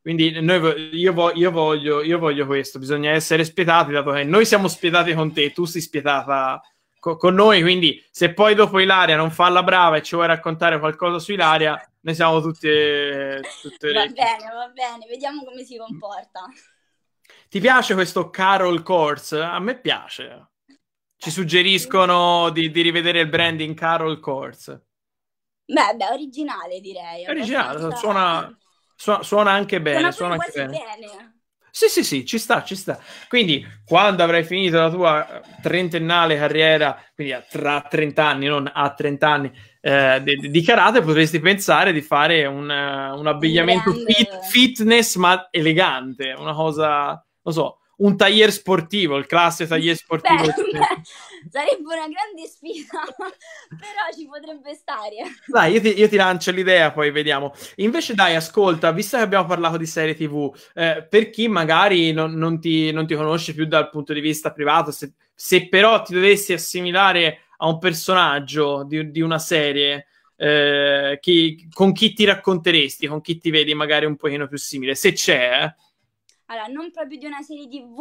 Quindi 0.00 0.40
noi 0.40 0.88
io, 0.96 1.12
vo- 1.12 1.32
io 1.34 1.50
voglio, 1.50 2.02
io 2.02 2.18
voglio 2.18 2.46
questo, 2.46 2.78
bisogna 2.78 3.10
essere 3.10 3.44
spietati, 3.44 3.92
dato 3.92 4.10
che 4.12 4.24
noi 4.24 4.46
siamo 4.46 4.66
spietati 4.66 5.12
con 5.12 5.32
te, 5.32 5.52
tu 5.52 5.66
sei 5.66 5.82
spietata 5.82 6.60
co- 6.98 7.16
con 7.16 7.34
noi, 7.34 7.62
quindi 7.62 8.04
se 8.10 8.32
poi 8.32 8.54
dopo 8.54 8.78
Ilaria 8.78 9.16
non 9.16 9.30
fa 9.30 9.48
la 9.48 9.62
brava 9.62 9.96
e 9.96 10.02
ci 10.02 10.14
vuoi 10.14 10.26
raccontare 10.26 10.78
qualcosa 10.78 11.18
su 11.18 11.32
Ilaria, 11.32 11.80
noi 12.00 12.14
siamo 12.14 12.40
tutte, 12.40 13.40
tutte 13.62 13.92
Va 13.92 14.06
bene, 14.06 14.52
va 14.52 14.68
bene, 14.72 15.06
vediamo 15.06 15.44
come 15.44 15.64
si 15.64 15.76
comporta. 15.76 16.44
Ti 17.48 17.60
piace 17.60 17.94
questo 17.94 18.30
Carol 18.30 18.82
Kors? 18.82 19.32
A 19.32 19.58
me 19.58 19.78
piace. 19.78 20.50
Ci 21.16 21.30
suggeriscono 21.30 22.50
di, 22.50 22.70
di 22.70 22.80
rivedere 22.82 23.20
il 23.20 23.28
branding 23.28 23.74
Carol 23.74 24.20
Kors. 24.20 24.68
Beh, 25.64 25.94
beh, 25.96 26.08
originale 26.12 26.80
direi. 26.80 27.26
Originale, 27.26 27.68
abbastanza- 27.68 27.96
suona, 27.98 28.58
suona, 28.94 29.22
suona 29.22 29.50
anche 29.50 29.80
bene. 29.80 30.12
Suona 30.12 30.12
Suona 30.12 30.32
anche 30.34 30.50
quasi 30.52 30.58
bene. 30.66 31.06
bene. 31.06 31.37
Sì, 31.70 31.88
sì, 31.88 32.02
sì, 32.04 32.24
ci 32.26 32.38
sta, 32.38 32.62
ci 32.64 32.74
sta. 32.74 32.98
Quindi, 33.28 33.64
quando 33.84 34.22
avrai 34.22 34.44
finito 34.44 34.78
la 34.78 34.90
tua 34.90 35.40
trentennale 35.62 36.36
carriera, 36.36 37.00
quindi 37.14 37.32
a- 37.32 37.40
tra 37.48 37.82
30 37.88 38.26
anni, 38.26 38.46
non 38.46 38.70
a 38.72 38.92
30 38.94 39.28
anni, 39.30 39.52
eh, 39.80 40.20
di, 40.22 40.50
di 40.50 40.62
karate, 40.62 41.00
potresti 41.02 41.38
pensare 41.40 41.92
di 41.92 42.00
fare 42.02 42.46
un, 42.46 42.70
eh, 42.70 43.10
un 43.12 43.26
abbigliamento 43.26 43.92
fit- 43.92 44.38
fitness, 44.50 45.16
ma 45.16 45.48
elegante, 45.50 46.34
una 46.36 46.52
cosa, 46.52 47.24
non 47.42 47.54
so, 47.54 47.78
un 47.98 48.16
taglier 48.16 48.52
sportivo, 48.52 49.16
il 49.16 49.26
classico 49.26 49.70
taglier 49.70 49.96
sportivo. 49.96 50.44
Beh, 50.72 51.50
sarebbe 51.50 51.82
una 51.82 52.08
grande 52.08 52.46
sfida, 52.46 53.00
però 53.16 54.16
ci 54.16 54.26
potrebbe 54.26 54.74
stare. 54.74 55.16
Dai, 55.46 55.72
io 55.72 55.80
ti, 55.80 55.98
io 55.98 56.08
ti 56.08 56.16
lancio 56.16 56.50
l'idea, 56.50 56.92
poi 56.92 57.10
vediamo. 57.10 57.52
Invece, 57.76 58.14
dai, 58.14 58.34
ascolta, 58.34 58.92
visto 58.92 59.16
che 59.16 59.22
abbiamo 59.22 59.46
parlato 59.46 59.76
di 59.76 59.86
serie 59.86 60.14
TV, 60.14 60.54
eh, 60.74 61.06
per 61.08 61.30
chi 61.30 61.48
magari 61.48 62.12
non, 62.12 62.34
non 62.34 62.60
ti, 62.60 62.92
non 62.92 63.06
ti 63.06 63.14
conosce 63.14 63.54
più 63.54 63.66
dal 63.66 63.90
punto 63.90 64.12
di 64.12 64.20
vista 64.20 64.52
privato, 64.52 64.90
se, 64.90 65.12
se 65.34 65.68
però 65.68 66.02
ti 66.02 66.14
dovessi 66.14 66.52
assimilare 66.52 67.40
a 67.58 67.68
un 67.68 67.78
personaggio 67.78 68.84
di, 68.84 69.10
di 69.10 69.20
una 69.20 69.38
serie, 69.38 70.06
eh, 70.36 71.18
chi- 71.20 71.68
con 71.72 71.92
chi 71.92 72.12
ti 72.12 72.24
racconteresti, 72.24 73.08
con 73.08 73.20
chi 73.20 73.38
ti 73.38 73.50
vedi 73.50 73.74
magari 73.74 74.06
un 74.06 74.16
pochino 74.16 74.46
più 74.46 74.56
simile, 74.58 74.94
se 74.94 75.12
c'è, 75.12 75.72
Allora, 76.50 76.66
non 76.66 76.90
proprio 76.90 77.18
di 77.18 77.26
una 77.26 77.42
serie 77.42 77.68
TV, 77.68 78.00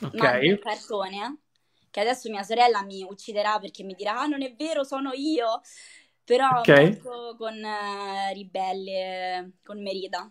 eh? 0.00 0.18
ma 0.18 0.38
di 0.38 0.50
un 0.50 0.58
cartone, 0.58 1.38
che 1.90 2.00
adesso 2.00 2.28
mia 2.28 2.42
sorella 2.42 2.82
mi 2.82 3.04
ucciderà 3.04 3.58
perché 3.60 3.84
mi 3.84 3.94
dirà 3.94 4.18
ah 4.18 4.26
non 4.26 4.42
è 4.42 4.52
vero 4.56 4.82
sono 4.82 5.12
io 5.14 5.60
però 6.24 6.58
okay. 6.58 6.98
con 6.98 7.54
uh, 7.62 8.34
Ribelle 8.34 9.52
con 9.62 9.80
Merida 9.80 10.28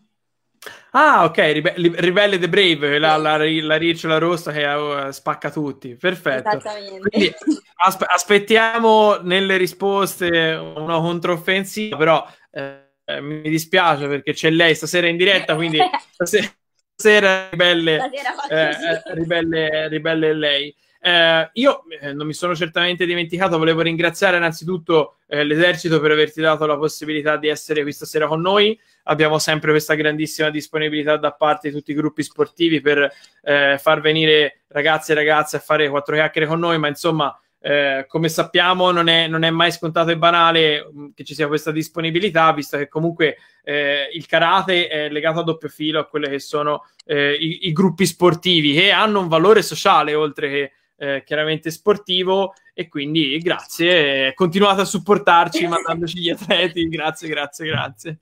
Ah, 0.92 1.26
ok, 1.26 1.38
Ribe- 1.38 1.74
Ribelle 1.76 2.38
the 2.40 2.48
Brave, 2.48 2.98
la, 3.00 3.18
la, 3.18 3.36
la 3.38 3.76
ricciola 3.78 4.18
rossa 4.18 4.52
che 4.52 4.64
uh, 4.66 5.12
spacca 5.12 5.50
tutti. 5.50 5.96
Perfetto. 5.96 6.58
Quindi 7.10 7.34
aspe- 7.84 8.06
aspettiamo 8.06 9.18
nelle 9.18 9.58
risposte 9.58 10.30
una 10.54 11.00
controffensiva, 11.00 11.98
però 11.98 12.26
eh, 12.52 13.20
mi 13.22 13.42
dispiace 13.42 14.08
perché 14.08 14.34
c'è 14.34 14.52
lei 14.52 14.76
stasera 14.76 15.08
in 15.08 15.18
diretta, 15.18 15.56
quindi 15.56 15.80
stasera, 16.14 16.48
stasera 16.96 17.50
ribelle, 17.50 18.00
stasera 18.00 19.04
eh, 19.04 19.14
ribelle, 19.14 19.88
ribelle 19.88 20.34
lei. 20.34 20.76
Eh, 21.06 21.50
io 21.54 21.84
eh, 22.00 22.14
non 22.14 22.26
mi 22.26 22.34
sono 22.34 22.56
certamente 22.56 23.06
dimenticato, 23.06 23.58
volevo 23.58 23.82
ringraziare 23.82 24.38
innanzitutto 24.38 25.18
eh, 25.28 25.44
l'esercito 25.44 26.00
per 26.00 26.12
averti 26.12 26.40
dato 26.40 26.66
la 26.66 26.78
possibilità 26.78 27.36
di 27.36 27.50
essere 27.50 27.82
questa 27.82 28.06
sera 28.06 28.26
con 28.26 28.40
noi. 28.40 28.80
Abbiamo 29.04 29.38
sempre 29.38 29.72
questa 29.72 29.96
grandissima 29.96 30.50
disponibilità 30.50 31.18
da 31.18 31.34
parte 31.34 31.68
di 31.68 31.76
tutti 31.76 31.92
i 31.92 31.96
gruppi 31.96 32.24
sportivi 32.24 32.80
per 32.80 33.12
eh, 33.42 33.78
far 33.82 34.00
venire 34.00 34.62
ragazzi 34.70 35.12
e 35.12 35.16
ragazze 35.16 35.58
a 35.58 35.60
fare 35.60 35.90
quattro 35.90 36.16
chiacchiere 36.16 36.48
con 36.48 36.60
noi, 36.60 36.78
ma 36.78 36.88
insomma, 36.88 37.38
eh, 37.65 38.03
come 38.10 38.27
sappiamo, 38.27 38.91
non 38.91 39.08
è, 39.08 39.27
non 39.27 39.43
è, 39.43 39.50
mai 39.50 39.72
scontato 39.72 40.12
e 40.12 40.17
banale 40.17 40.86
mm, 40.86 41.08
che 41.15 41.24
ci 41.24 41.34
sia 41.34 41.48
questa 41.48 41.72
disponibilità, 41.72 42.51
visto 42.51 42.75
che 42.77 42.89
comunque 42.89 43.38
eh, 43.63 44.10
il 44.12 44.25
karate 44.25 44.89
è 44.89 45.08
legato 45.10 45.39
a 45.39 45.43
doppio 45.43 45.70
filo 45.70 46.01
a 46.01 46.05
quelli 46.05 46.27
che 46.27 46.39
sono 46.39 46.86
eh, 47.05 47.34
i, 47.34 47.70
i, 47.70 47.72
gruppi 47.72 48.05
sportivi 48.05 48.74
che 48.74 48.91
hanno 48.91 49.22
un 49.22 49.29
valore 49.29 49.62
sociale 49.62 50.13
oltre 50.13 50.50
che 50.50 50.72
eh, 51.04 51.24
chiaramente 51.26 51.70
sportivo 51.70 52.54
e 52.74 52.88
quindi 52.88 53.38
grazie, 53.40 54.34
continuate 54.34 54.82
a 54.82 54.86
supportarci 54.86 55.68
mandandoci 55.68 56.20
gli 56.20 56.30
atleti, 56.30 56.88
grazie, 56.88 57.28
grazie, 57.28 57.68
grazie. 57.68 58.18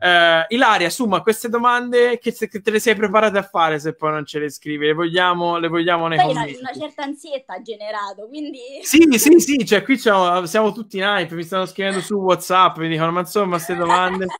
Uh, 0.00 0.44
Ilaria, 0.48 0.90
Summa, 0.90 1.22
queste 1.22 1.48
domande 1.48 2.18
che, 2.18 2.32
che, 2.32 2.60
te 2.60 2.70
le 2.72 2.80
sei 2.80 2.96
preparate 2.96 3.38
a 3.38 3.42
fare 3.42 3.78
se 3.78 3.94
poi 3.94 4.10
non 4.10 4.26
ce 4.26 4.40
le 4.40 4.50
scrivi, 4.50 4.86
le 4.86 4.94
vogliamo, 4.94 5.58
le 5.58 5.68
vogliamo 5.68 6.08
nei 6.08 6.18
poi 6.18 6.34
commenti. 6.34 6.58
Una, 6.58 6.72
certa 6.72 7.04
ansietta 7.04 7.54
ha 7.54 7.62
generato, 7.62 8.26
quindi... 8.26 8.58
Sì, 8.82 9.06
sì, 9.12 9.38
sì, 9.38 9.64
cioè 9.64 9.82
qui 9.84 9.96
siamo, 9.96 10.44
siamo 10.46 10.72
tutti 10.72 10.96
in 10.96 11.04
hype, 11.04 11.36
mi 11.36 11.44
stanno 11.44 11.66
scrivendo 11.66 12.00
su 12.00 12.16
WhatsApp, 12.16 12.78
mi 12.78 12.88
dicono, 12.88 13.12
ma 13.12 13.20
insomma, 13.20 13.56
queste 13.56 13.76
domande... 13.76 14.26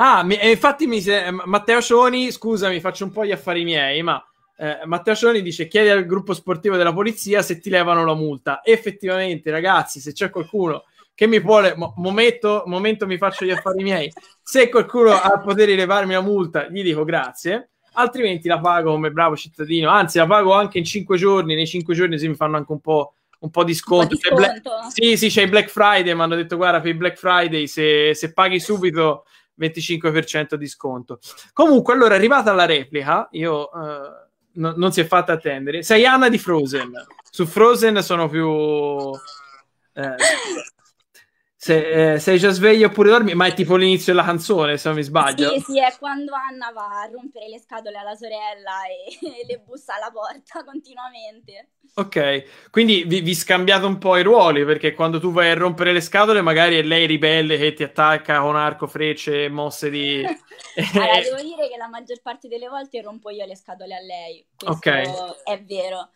Ah, 0.00 0.22
mi, 0.22 0.38
infatti 0.40 0.86
mi 0.86 1.00
se... 1.00 1.28
Matteo 1.32 1.80
Cioni, 1.80 2.30
scusami, 2.30 2.78
faccio 2.78 3.02
un 3.02 3.10
po' 3.10 3.24
gli 3.24 3.32
affari 3.32 3.64
miei, 3.64 4.00
ma 4.04 4.24
eh, 4.60 4.80
Matteo 4.86 5.14
Cioni 5.14 5.40
dice 5.40 5.68
chiedi 5.68 5.88
al 5.88 6.04
gruppo 6.04 6.34
sportivo 6.34 6.76
della 6.76 6.92
polizia 6.92 7.42
se 7.42 7.60
ti 7.60 7.70
levano 7.70 8.04
la 8.04 8.14
multa. 8.14 8.60
Effettivamente, 8.64 9.52
ragazzi, 9.52 10.00
se 10.00 10.12
c'è 10.12 10.30
qualcuno 10.30 10.84
che 11.14 11.26
mi 11.28 11.40
vuole, 11.40 11.74
mo- 11.76 11.94
momento, 11.96 12.64
momento 12.66 13.06
mi 13.06 13.18
faccio 13.18 13.44
gli 13.44 13.50
affari 13.50 13.82
miei, 13.82 14.12
se 14.42 14.68
qualcuno 14.68 15.12
ha 15.12 15.32
il 15.34 15.42
potere 15.44 15.72
di 15.72 15.76
levarmi 15.76 16.12
la 16.12 16.20
multa, 16.20 16.68
gli 16.68 16.82
dico 16.82 17.04
grazie, 17.04 17.70
altrimenti 17.92 18.48
la 18.48 18.60
pago 18.60 18.92
come 18.92 19.10
bravo 19.10 19.36
cittadino, 19.36 19.90
anzi 19.90 20.18
la 20.18 20.26
pago 20.26 20.52
anche 20.52 20.78
in 20.78 20.84
cinque 20.84 21.16
giorni, 21.16 21.54
nei 21.54 21.66
cinque 21.66 21.94
giorni 21.94 22.18
si 22.18 22.28
mi 22.28 22.34
fanno 22.34 22.56
anche 22.56 22.72
un 22.72 22.80
po', 22.80 23.14
un 23.40 23.50
po 23.50 23.62
di 23.62 23.74
sconto. 23.74 24.08
Po 24.08 24.14
di 24.14 24.20
sconto. 24.20 24.60
Bla- 24.60 24.90
sì, 24.90 25.16
sì, 25.16 25.28
c'è 25.28 25.42
il 25.42 25.50
Black 25.50 25.68
Friday, 25.68 26.14
mi 26.14 26.22
hanno 26.22 26.36
detto 26.36 26.56
guarda 26.56 26.80
per 26.80 26.90
il 26.90 26.96
Black 26.96 27.16
Friday 27.16 27.66
se, 27.68 28.14
se 28.14 28.32
paghi 28.32 28.58
subito 28.58 29.24
25% 29.60 30.54
di 30.54 30.66
sconto. 30.66 31.18
Comunque, 31.52 31.94
allora, 31.94 32.16
arrivata 32.16 32.50
alla 32.50 32.66
replica, 32.66 33.28
io... 33.32 33.70
Uh, 33.72 34.26
no, 34.58 34.74
non 34.76 34.92
si 34.92 35.00
è 35.00 35.06
fatta 35.06 35.32
attendere. 35.32 35.82
Sei 35.82 36.04
Anna 36.04 36.28
di 36.28 36.38
Frozen. 36.38 36.92
Su 37.30 37.46
Frozen 37.46 38.02
sono 38.02 38.28
più... 38.28 38.46
Eh, 39.92 40.14
se, 41.60 42.12
eh, 42.12 42.18
sei 42.20 42.38
già 42.38 42.50
sveglio 42.50 42.86
oppure 42.86 43.10
dormi, 43.10 43.34
ma 43.34 43.46
è 43.46 43.52
tipo 43.52 43.74
l'inizio 43.74 44.12
della 44.12 44.24
canzone, 44.24 44.78
se 44.78 44.86
non 44.86 44.96
mi 44.96 45.02
sbaglio. 45.02 45.50
Sì, 45.54 45.60
sì, 45.72 45.80
è 45.80 45.92
quando 45.98 46.32
Anna 46.32 46.70
va 46.70 47.00
a 47.00 47.10
rompere 47.12 47.48
le 47.48 47.58
scatole 47.58 47.98
alla 47.98 48.14
sorella 48.14 48.86
e, 48.86 49.18
e 49.42 49.44
le 49.44 49.58
bussa 49.66 49.96
alla 49.96 50.12
porta 50.12 50.62
continuamente. 50.64 51.70
Ok, 51.94 52.70
quindi 52.70 53.02
vi, 53.02 53.22
vi, 53.22 53.34
scambiate 53.34 53.86
un 53.86 53.98
po' 53.98 54.16
i 54.16 54.22
ruoli, 54.22 54.64
perché 54.64 54.94
quando 54.94 55.18
tu 55.18 55.32
vai 55.32 55.50
a 55.50 55.54
rompere 55.54 55.92
le 55.92 56.00
scatole 56.00 56.42
magari 56.42 56.76
è 56.78 56.82
lei 56.82 57.06
ribelle 57.06 57.58
che 57.58 57.72
ti 57.72 57.82
attacca 57.82 58.38
con 58.40 58.54
arco, 58.54 58.86
frecce, 58.86 59.48
mosse 59.48 59.90
di... 59.90 60.22
allora, 60.94 61.20
devo 61.20 61.42
dire 61.42 61.68
che 61.68 61.76
la 61.76 61.88
maggior 61.88 62.20
parte 62.22 62.46
delle 62.46 62.68
volte 62.68 63.02
rompo 63.02 63.30
io 63.30 63.44
le 63.44 63.56
scatole 63.56 63.96
a 63.96 64.00
lei, 64.00 64.46
Questo 64.56 64.88
ok. 64.88 65.42
è 65.42 65.60
vero 65.64 66.10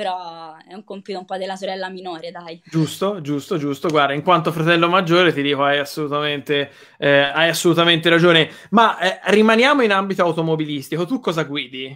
però 0.00 0.56
è 0.66 0.72
un 0.72 0.82
compito 0.82 1.18
un 1.18 1.26
po' 1.26 1.36
della 1.36 1.56
sorella 1.56 1.90
minore, 1.90 2.30
dai. 2.30 2.58
Giusto, 2.64 3.20
giusto, 3.20 3.58
giusto. 3.58 3.90
Guarda, 3.90 4.14
in 4.14 4.22
quanto 4.22 4.50
fratello 4.50 4.88
maggiore 4.88 5.30
ti 5.30 5.42
dico, 5.42 5.62
hai 5.62 5.78
assolutamente, 5.78 6.70
eh, 6.96 7.20
hai 7.20 7.50
assolutamente 7.50 8.08
ragione. 8.08 8.50
Ma 8.70 8.98
eh, 8.98 9.20
rimaniamo 9.24 9.82
in 9.82 9.92
ambito 9.92 10.22
automobilistico. 10.22 11.04
Tu 11.04 11.20
cosa 11.20 11.42
guidi? 11.42 11.94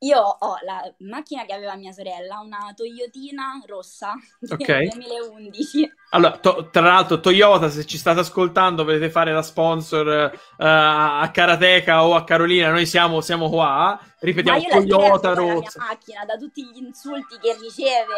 Io 0.00 0.18
ho 0.20 0.56
la 0.64 0.82
macchina 0.98 1.46
che 1.46 1.54
aveva 1.54 1.76
mia 1.76 1.92
sorella, 1.92 2.40
una 2.40 2.72
Toyotina 2.76 3.62
rossa 3.66 4.12
okay. 4.50 4.88
2011. 4.88 5.92
Allora, 6.10 6.36
to- 6.38 6.68
tra 6.70 6.82
l'altro, 6.82 7.20
Toyota, 7.20 7.70
se 7.70 7.86
ci 7.86 7.96
state 7.96 8.20
ascoltando, 8.20 8.84
volete 8.84 9.08
fare 9.08 9.32
da 9.32 9.40
sponsor 9.40 10.30
uh, 10.34 10.54
a 10.58 11.30
Karateka 11.32 12.04
o 12.04 12.14
a 12.14 12.24
Carolina, 12.24 12.70
noi 12.70 12.84
siamo, 12.84 13.22
siamo 13.22 13.48
qua. 13.48 13.98
Ripetiamo, 14.18 14.62
Toyota 14.68 15.32
rossa. 15.32 15.78
La 15.78 15.86
macchina 15.86 16.24
da 16.26 16.36
tutti 16.36 16.62
gli 16.62 16.82
insulti 16.82 17.38
che 17.40 17.56
riceve. 17.58 18.14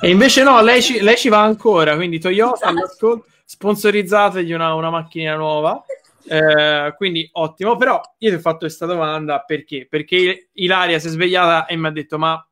E 0.00 0.08
invece 0.08 0.42
no, 0.42 0.62
lei 0.62 0.80
ci, 0.80 1.00
lei 1.00 1.16
ci 1.16 1.28
va 1.28 1.42
ancora, 1.42 1.96
quindi 1.96 2.18
Toyota 2.18 2.70
esatto. 2.70 3.26
sponsorizzategli 3.44 4.52
una, 4.52 4.72
una 4.74 4.90
macchina 4.90 5.34
nuova. 5.36 5.84
Eh, 6.28 6.94
quindi 6.96 7.28
ottimo, 7.32 7.76
però 7.76 8.00
io 8.18 8.30
ti 8.30 8.36
ho 8.36 8.40
fatto 8.40 8.58
questa 8.60 8.86
domanda 8.86 9.42
perché? 9.42 9.86
Perché 9.88 10.50
Ilaria 10.52 10.98
si 10.98 11.06
è 11.06 11.10
svegliata 11.10 11.66
e 11.66 11.76
mi 11.76 11.86
ha 11.86 11.90
detto 11.90 12.18
ma 12.18 12.44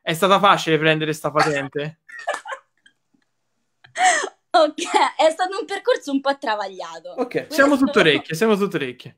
è 0.00 0.12
stata 0.12 0.38
facile 0.38 0.78
prendere 0.78 1.06
questa 1.06 1.30
patente? 1.30 2.00
ok, 4.50 4.82
è 5.16 5.30
stato 5.30 5.58
un 5.58 5.66
percorso 5.66 6.12
un 6.12 6.20
po' 6.20 6.36
travagliato. 6.36 7.10
Ok, 7.12 7.46
siamo 7.48 7.76
tutto 7.76 8.00
orecchie, 8.00 8.34
siamo 8.34 8.56
tutto 8.56 8.76
orecchie. 8.76 9.16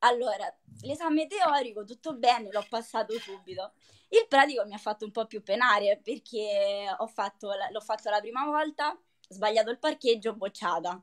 Allora, 0.00 0.54
l'esame 0.82 1.26
teorico 1.26 1.84
tutto 1.84 2.14
bene, 2.14 2.50
l'ho 2.52 2.66
passato 2.68 3.18
subito. 3.18 3.72
Il 4.10 4.26
pratico 4.28 4.64
mi 4.66 4.74
ha 4.74 4.78
fatto 4.78 5.04
un 5.04 5.10
po' 5.10 5.26
più 5.26 5.42
penare 5.42 5.98
perché 6.02 6.94
ho 6.96 7.06
fatto, 7.06 7.50
l'ho 7.70 7.80
fatto 7.80 8.10
la 8.10 8.20
prima 8.20 8.44
volta, 8.44 8.96
sbagliato 9.28 9.70
il 9.70 9.78
parcheggio, 9.78 10.34
bocciata 10.34 11.02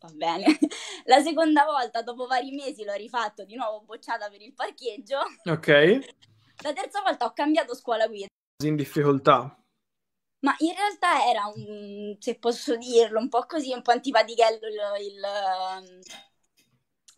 va 0.00 0.10
bene. 0.12 0.58
La 1.04 1.20
seconda 1.22 1.64
volta, 1.64 2.02
dopo 2.02 2.26
vari 2.26 2.52
mesi, 2.52 2.84
l'ho 2.84 2.94
rifatto 2.94 3.44
di 3.44 3.54
nuovo 3.54 3.82
bocciata 3.82 4.28
per 4.28 4.42
il 4.42 4.52
parcheggio. 4.54 5.18
Ok. 5.44 5.68
La 6.62 6.72
terza 6.72 7.00
volta 7.02 7.26
ho 7.26 7.32
cambiato 7.32 7.74
scuola 7.74 8.06
guida. 8.06 8.26
In 8.64 8.76
difficoltà. 8.76 9.56
Ma 10.40 10.54
in 10.58 10.72
realtà 10.74 11.28
era 11.28 11.50
un, 11.54 12.16
se 12.18 12.38
posso 12.38 12.76
dirlo, 12.76 13.18
un 13.18 13.28
po' 13.28 13.44
così, 13.46 13.72
un 13.72 13.82
po' 13.82 13.90
antipatichello 13.90 14.66
il, 14.66 15.06
il 15.06 16.02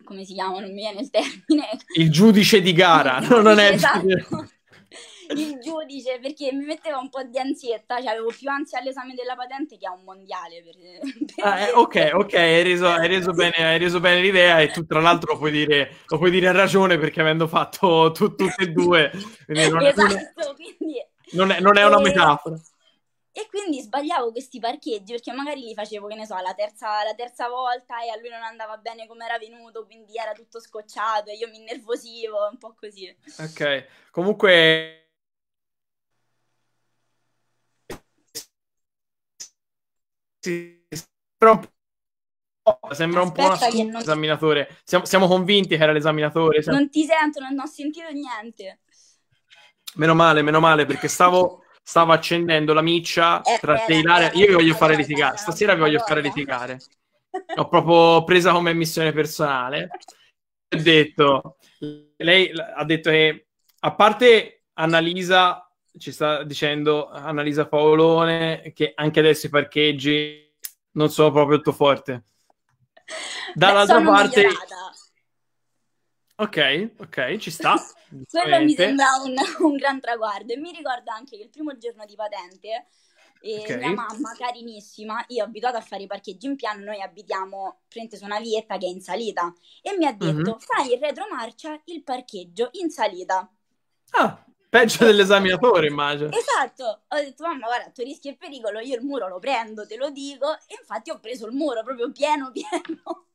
come 0.05 0.25
si 0.25 0.33
chiama? 0.33 0.61
Non 0.61 0.71
mi 0.71 0.81
viene 0.81 1.01
il 1.01 1.11
termine. 1.11 1.69
Il 1.95 2.11
giudice 2.11 2.61
di 2.61 2.73
gara, 2.73 3.19
il 3.23 3.43
non 3.43 3.59
è 3.59 3.73
esatto 3.73 4.07
il 4.07 4.27
giudice 4.29 4.58
perché 6.21 6.53
mi 6.53 6.65
metteva 6.65 6.99
un 6.99 7.09
po' 7.09 7.23
di 7.23 7.39
ansietta, 7.39 8.01
cioè 8.01 8.13
avevo 8.13 8.33
più 8.37 8.49
ansia 8.49 8.79
all'esame 8.79 9.15
della 9.15 9.35
patente 9.35 9.77
che 9.77 9.87
a 9.87 9.93
un 9.93 10.03
mondiale. 10.05 10.63
Per, 10.63 10.77
per 11.35 11.45
ah, 11.45 11.61
eh, 11.61 11.73
ok, 11.73 12.11
ok, 12.15 12.35
hai 12.35 12.63
reso, 12.63 12.87
hai, 12.89 13.09
reso 13.09 13.33
bene, 13.33 13.57
hai 13.57 13.79
reso, 13.79 14.01
bene, 14.01 14.21
l'idea 14.21 14.61
e 14.61 14.69
tu 14.69 14.87
tra 14.87 15.01
l'altro 15.01 15.33
lo 15.33 15.39
puoi 15.39 15.51
dire, 15.51 15.97
lo 16.07 16.19
puoi 16.19 16.31
dire 16.31 16.49
a 16.49 16.53
ragione 16.53 16.99
perché 16.99 17.21
avendo 17.21 17.47
fatto 17.47 18.13
tu, 18.13 18.35
tutte 18.35 18.63
e 18.63 18.69
due, 18.69 19.11
non, 19.47 19.83
esatto, 19.83 20.55
quindi, 20.55 21.05
non, 21.33 21.51
è, 21.51 21.61
non 21.61 21.77
è 21.77 21.85
una 21.85 22.01
metafora. 22.01 22.61
E 23.31 23.47
quindi 23.49 23.81
sbagliavo 23.81 24.33
questi 24.33 24.59
parcheggi 24.59 25.13
perché 25.13 25.31
magari 25.31 25.61
li 25.61 25.75
facevo, 25.75 26.09
che 26.09 26.17
ne 26.17 26.27
so, 26.27 26.35
la 26.39 26.55
terza, 26.55 27.05
la 27.05 27.15
terza 27.15 27.49
volta 27.49 28.03
e 28.03 28.11
a 28.11 28.19
lui 28.19 28.31
non 28.31 28.43
andava 28.43 28.77
bene 28.79 29.07
come 29.07 29.27
era 29.27 29.39
venuto, 29.39 29.85
quindi 29.87 30.17
era 30.17 30.33
tutto 30.33 30.59
scocciato 30.59 31.31
e 31.31 31.37
io 31.37 31.49
mi 31.49 31.59
innervosivo, 31.59 32.49
un 32.51 32.59
po' 32.59 32.75
così. 32.77 33.15
Ok, 33.39 34.11
comunque 34.11 35.08
sembra 40.41 41.51
un 41.51 41.69
po', 42.63 42.95
sembra 42.95 43.23
un, 43.23 43.33
po 43.33 43.43
un 43.43 43.89
non... 43.91 44.01
esaminatore. 44.01 44.77
Siamo, 44.85 45.05
siamo, 45.05 45.27
convinti 45.27 45.77
che 45.77 45.83
era 45.83 45.93
l'esaminatore. 45.93 46.63
Siamo... 46.63 46.79
Non 46.79 46.91
ti 46.91 47.05
sento, 47.05 47.41
non 47.41 47.59
ho 47.59 47.67
sentito 47.67 48.11
niente. 48.11 48.81
Meno 49.95 50.15
male, 50.15 50.43
meno 50.43 50.61
male, 50.61 50.85
perché 50.85 51.09
stavo, 51.09 51.65
stavo 51.83 52.13
accendendo 52.13 52.73
la 52.73 52.83
miccia 52.83 53.41
eh, 53.43 53.59
tra 53.59 53.79
te 53.79 53.95
e 53.95 53.99
Ilaria. 53.99 54.31
Io 54.35 54.47
vi 54.47 54.53
voglio 54.55 54.75
fare 54.75 54.95
litigare. 54.95 55.37
Stasera 55.37 55.75
vi 55.75 55.81
voglio 55.81 56.01
fare 56.01 56.21
litigare. 56.21 56.79
Ho 57.57 57.69
proprio 57.69 58.25
presa 58.25 58.53
come 58.53 58.73
missione 58.75 59.13
personale. 59.13 59.91
Ho 60.75 60.81
detto, 60.81 61.57
lei 62.19 62.53
ha 62.53 62.85
detto 62.85 63.11
che 63.11 63.49
a 63.81 63.95
parte 63.95 64.65
Annalisa 64.75 65.68
ci 65.99 66.13
sta 66.13 66.43
dicendo 66.43 67.09
Annalisa 67.09 67.67
Paolone 67.67 68.73
che 68.75 68.93
anche 68.95 69.21
adesso 69.21 69.47
i 69.47 69.51
parcheggi 69.51 70.55
non 70.93 71.11
sono 71.11 71.31
proprio 71.31 71.57
il 71.57 71.63
tuo 71.63 71.73
forte. 71.73 72.25
Dall'altra 73.55 74.01
parte... 74.03 74.47
Migliorata. 74.47 74.93
Ok, 76.41 76.91
ok, 76.99 77.37
ci 77.39 77.51
sta. 77.51 77.75
Quello 78.31 78.63
mi 78.63 78.73
sembra 78.73 79.07
un, 79.25 79.35
un, 79.67 79.77
gran 79.77 80.01
traguardo. 80.01 80.53
E 80.53 80.57
mi 80.57 80.71
ricordo 80.71 81.11
anche 81.11 81.37
che 81.37 81.43
il 81.43 81.51
primo 81.51 81.77
giorno 81.77 82.05
di 82.05 82.15
patente, 82.15 82.87
eh, 83.41 83.59
okay. 83.59 83.79
mia 83.79 83.93
mamma, 83.93 84.35
carinissima, 84.37 85.25
io 85.29 85.43
ho 85.43 85.47
abituato 85.47 85.77
a 85.77 85.81
fare 85.81 86.05
i 86.05 86.07
parcheggi 86.07 86.47
in 86.47 86.55
piano, 86.55 86.85
noi 86.85 87.01
abitiamo 87.01 87.81
frente 87.89 88.17
su 88.17 88.25
una 88.25 88.39
vietta 88.39 88.79
che 88.79 88.87
è 88.87 88.89
in 88.89 89.01
salita, 89.01 89.53
e 89.83 89.97
mi 89.97 90.07
ha 90.07 90.13
detto, 90.13 90.33
mm-hmm. 90.33 90.59
fai 90.59 90.93
in 90.93 91.01
retromarcia 91.01 91.81
il 91.87 92.03
parcheggio 92.05 92.69
in 92.73 92.91
salita. 92.91 93.51
Ah, 94.11 94.45
peggio 94.69 95.05
dell'esaminatore, 95.05 95.87
immagino. 95.87 96.31
Esatto, 96.31 97.03
ho 97.09 97.17
detto, 97.17 97.47
mamma, 97.47 97.67
guarda, 97.67 97.91
tu 97.91 98.03
rischi 98.03 98.29
e 98.29 98.37
pericolo, 98.37 98.81
io 98.81 98.97
il 98.97 99.05
muro 99.05 99.29
lo 99.29 99.39
prendo, 99.39 99.87
te 99.87 99.97
lo 99.97 100.11
dico, 100.11 100.53
e 100.67 100.77
infatti 100.79 101.11
ho 101.11 101.19
preso 101.19 101.47
il 101.47 101.55
muro 101.55 101.83
proprio 101.83 102.11
pieno, 102.13 102.51
pieno. 102.53 103.27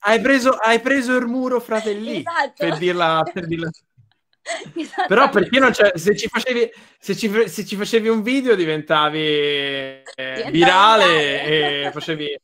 Hai 0.00 0.20
preso, 0.20 0.50
hai 0.50 0.80
preso 0.80 1.16
il 1.16 1.26
muro 1.26 1.58
fratelli 1.58 2.18
esatto. 2.18 2.52
per 2.56 2.78
dirla, 2.78 3.28
per 3.32 3.46
dirla. 3.46 3.70
Però 5.08 5.28
perché 5.28 5.58
non 5.58 5.72
c'è, 5.72 5.92
se 5.96 6.16
ci 6.16 6.28
facevi, 6.28 6.70
se 6.98 7.16
ci, 7.16 7.48
se 7.48 7.64
ci 7.64 7.74
facevi 7.74 8.08
un 8.08 8.22
video 8.22 8.54
diventavi 8.54 9.18
eh, 9.18 10.48
virale 10.52 11.42
e 11.42 11.90
facevi 11.92 12.38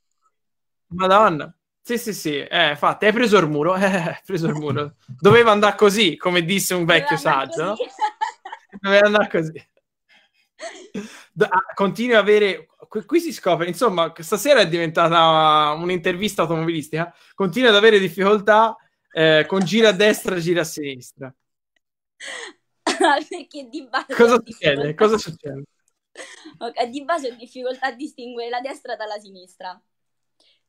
Madonna. 0.89 1.55
Sì, 1.85 1.99
sì, 1.99 2.15
sì, 2.15 2.39
eh, 2.39 2.71
infatti, 2.71 3.07
hai 3.07 3.13
preso 3.13 3.39
il 3.39 3.49
muro, 3.49 3.75
eh, 3.77 3.85
hai 3.85 4.21
preso 4.25 4.47
il 4.47 4.55
muro. 4.55 4.95
Doveva 5.07 5.51
andare 5.51 5.77
così, 5.77 6.17
come 6.17 6.45
disse 6.45 6.75
un 6.75 6.85
vecchio 6.85 7.17
saggio, 7.17 7.65
no? 7.65 7.77
Doveva 8.81 9.07
andare 9.07 9.29
così. 9.29 9.71
Ah, 11.39 11.75
continui 11.75 12.15
a 12.15 12.21
avere 12.21 12.69
qui, 13.07 13.21
si 13.21 13.33
scopre, 13.33 13.67
insomma, 13.67 14.13
stasera 14.17 14.61
è 14.61 14.69
diventata 14.69 15.73
un'intervista 15.73 16.43
automobilistica, 16.43 17.13
continua 17.35 17.71
ad 17.71 17.77
avere 17.77 17.99
difficoltà 17.99 18.77
eh, 19.11 19.45
con 19.49 19.61
gira 19.61 19.89
a 19.89 19.93
destra, 19.93 20.37
gira 20.37 20.61
a 20.61 20.65
sinistra. 20.65 21.35
Perché 22.85 23.69
di 23.69 23.89
base... 23.89 24.15
Cosa 24.15 24.41
succede? 24.45 24.95
Cosa 24.95 25.19
succede? 25.19 25.65
Okay, 26.59 26.91
di 26.91 27.03
base 27.05 27.29
ho 27.31 27.35
difficoltà 27.35 27.87
a 27.87 27.93
distinguere 27.93 28.51
la 28.51 28.61
destra 28.61 28.95
dalla 28.95 29.19
sinistra. 29.19 29.81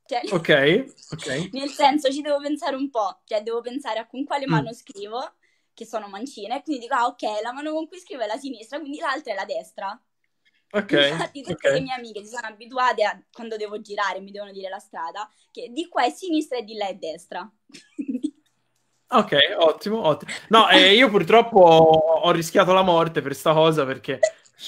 Cioè, 0.05 0.21
ok, 0.31 0.93
ok. 1.11 1.49
Nel 1.53 1.69
senso, 1.69 2.11
ci 2.11 2.21
devo 2.21 2.39
pensare 2.39 2.75
un 2.75 2.89
po', 2.89 3.21
cioè 3.25 3.41
devo 3.41 3.61
pensare 3.61 3.99
a 3.99 4.07
con 4.07 4.23
quale 4.25 4.45
mm. 4.45 4.51
mano 4.51 4.69
mm. 4.69 4.73
scrivo, 4.73 5.33
che 5.73 5.85
sono 5.85 6.07
mancina, 6.07 6.57
e 6.57 6.63
quindi 6.63 6.83
dico, 6.83 6.95
ah 6.95 7.05
ok, 7.07 7.41
la 7.41 7.53
mano 7.53 7.71
con 7.71 7.87
cui 7.87 7.99
scrivo 7.99 8.21
è 8.21 8.27
la 8.27 8.37
sinistra, 8.37 8.79
quindi 8.79 8.99
l'altra 8.99 9.33
è 9.33 9.35
la 9.35 9.45
destra. 9.45 10.01
Ok. 10.75 10.91
Infatti 10.91 11.41
tutte 11.41 11.67
okay. 11.67 11.73
le 11.73 11.81
mie 11.81 11.93
amiche 11.93 12.23
si 12.23 12.33
sono 12.33 12.47
abituate 12.47 13.03
a, 13.03 13.21
quando 13.31 13.57
devo 13.57 13.79
girare, 13.79 14.19
mi 14.19 14.31
devono 14.31 14.51
dire 14.51 14.69
la 14.69 14.79
strada, 14.79 15.29
che 15.51 15.69
di 15.71 15.87
qua 15.87 16.03
è 16.03 16.09
sinistra 16.09 16.57
e 16.57 16.63
di 16.63 16.73
là 16.73 16.87
è 16.87 16.95
destra. 16.95 17.47
ok, 19.07 19.55
ottimo, 19.57 20.05
ottimo. 20.05 20.31
No, 20.49 20.69
eh, 20.69 20.95
io 20.95 21.09
purtroppo 21.09 21.59
ho, 21.59 22.31
rischiato 22.31 22.73
la 22.73 22.81
morte 22.81 23.21
per 23.21 23.35
sta 23.35 23.53
cosa 23.53 23.85
perché 23.85 24.19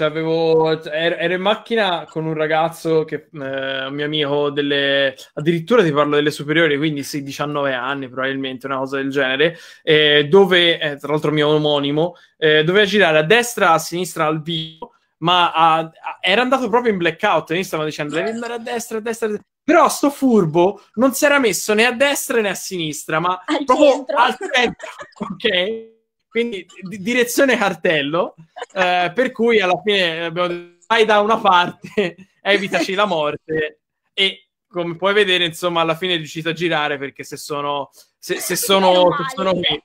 ero, 0.03 0.81
ero, 0.91 1.33
in 1.33 1.41
macchina 1.41 2.05
con 2.09 2.25
un 2.25 2.33
ragazzo 2.33 3.03
che 3.05 3.27
eh, 3.31 3.85
un 3.85 3.93
mio 3.93 4.05
amico 4.05 4.49
delle 4.49 5.15
addirittura 5.33 5.83
ti 5.83 5.91
parlo 5.91 6.15
delle 6.15 6.31
superiori 6.31 6.77
quindi 6.77 7.03
sì 7.03 7.23
19 7.23 7.73
anni 7.73 8.09
probabilmente 8.09 8.65
una 8.65 8.77
cosa 8.77 8.97
del 8.97 9.09
genere 9.09 9.57
eh, 9.83 10.27
dove 10.29 10.79
eh, 10.79 10.97
tra 10.97 11.11
l'altro 11.11 11.31
mio 11.31 11.49
omonimo 11.49 12.15
eh, 12.37 12.63
doveva 12.63 12.85
girare 12.85 13.19
a 13.19 13.23
destra 13.23 13.71
a 13.71 13.79
sinistra 13.79 14.25
al 14.25 14.41
vivo 14.41 14.91
ma 15.17 15.51
a, 15.51 15.77
a, 15.79 15.91
era 16.21 16.41
andato 16.41 16.69
proprio 16.69 16.91
in 16.91 16.97
blackout. 16.97 17.51
E 17.51 17.55
mi 17.55 17.63
stavano 17.63 17.89
dicendo 17.89 18.15
devi 18.15 18.29
andare 18.29 18.53
a 18.53 18.57
destra, 18.59 18.97
a 18.97 19.01
destra, 19.01 19.27
a 19.27 19.29
destra. 19.29 19.47
Però 19.63 19.89
sto 19.89 20.09
furbo 20.11 20.83
non 20.95 21.13
si 21.13 21.25
era 21.25 21.39
messo 21.39 21.73
né 21.73 21.85
a 21.85 21.91
destra 21.91 22.41
né 22.41 22.49
a 22.49 22.55
sinistra, 22.55 23.19
ma 23.19 23.43
al 23.45 23.63
proprio 23.63 23.89
centro. 23.89 24.17
al 24.17 24.37
centro, 24.37 24.87
ok? 25.31 25.94
Quindi 26.35 26.65
di- 26.81 27.01
direzione 27.01 27.55
cartello, 27.55 28.35
eh, 28.73 29.09
per 29.15 29.31
cui 29.31 29.61
alla 29.61 29.79
fine 29.81 30.25
abbiamo 30.25 30.49
detto 30.49 30.83
vai 30.85 31.05
da 31.05 31.21
una 31.21 31.39
parte, 31.39 32.17
evitaci 32.43 32.93
la 32.93 33.05
morte. 33.05 33.79
E 34.11 34.49
come 34.67 34.97
puoi 34.97 35.13
vedere, 35.13 35.45
insomma, 35.45 35.79
alla 35.79 35.95
fine 35.95 36.15
è 36.15 36.17
riuscito 36.17 36.49
a 36.49 36.51
girare 36.51 36.97
perché 36.97 37.23
se 37.23 37.37
sono, 37.37 37.89
se, 38.19 38.41
se 38.41 38.57
sono, 38.57 39.15
se 39.15 39.33
sono 39.33 39.53
qui, 39.53 39.81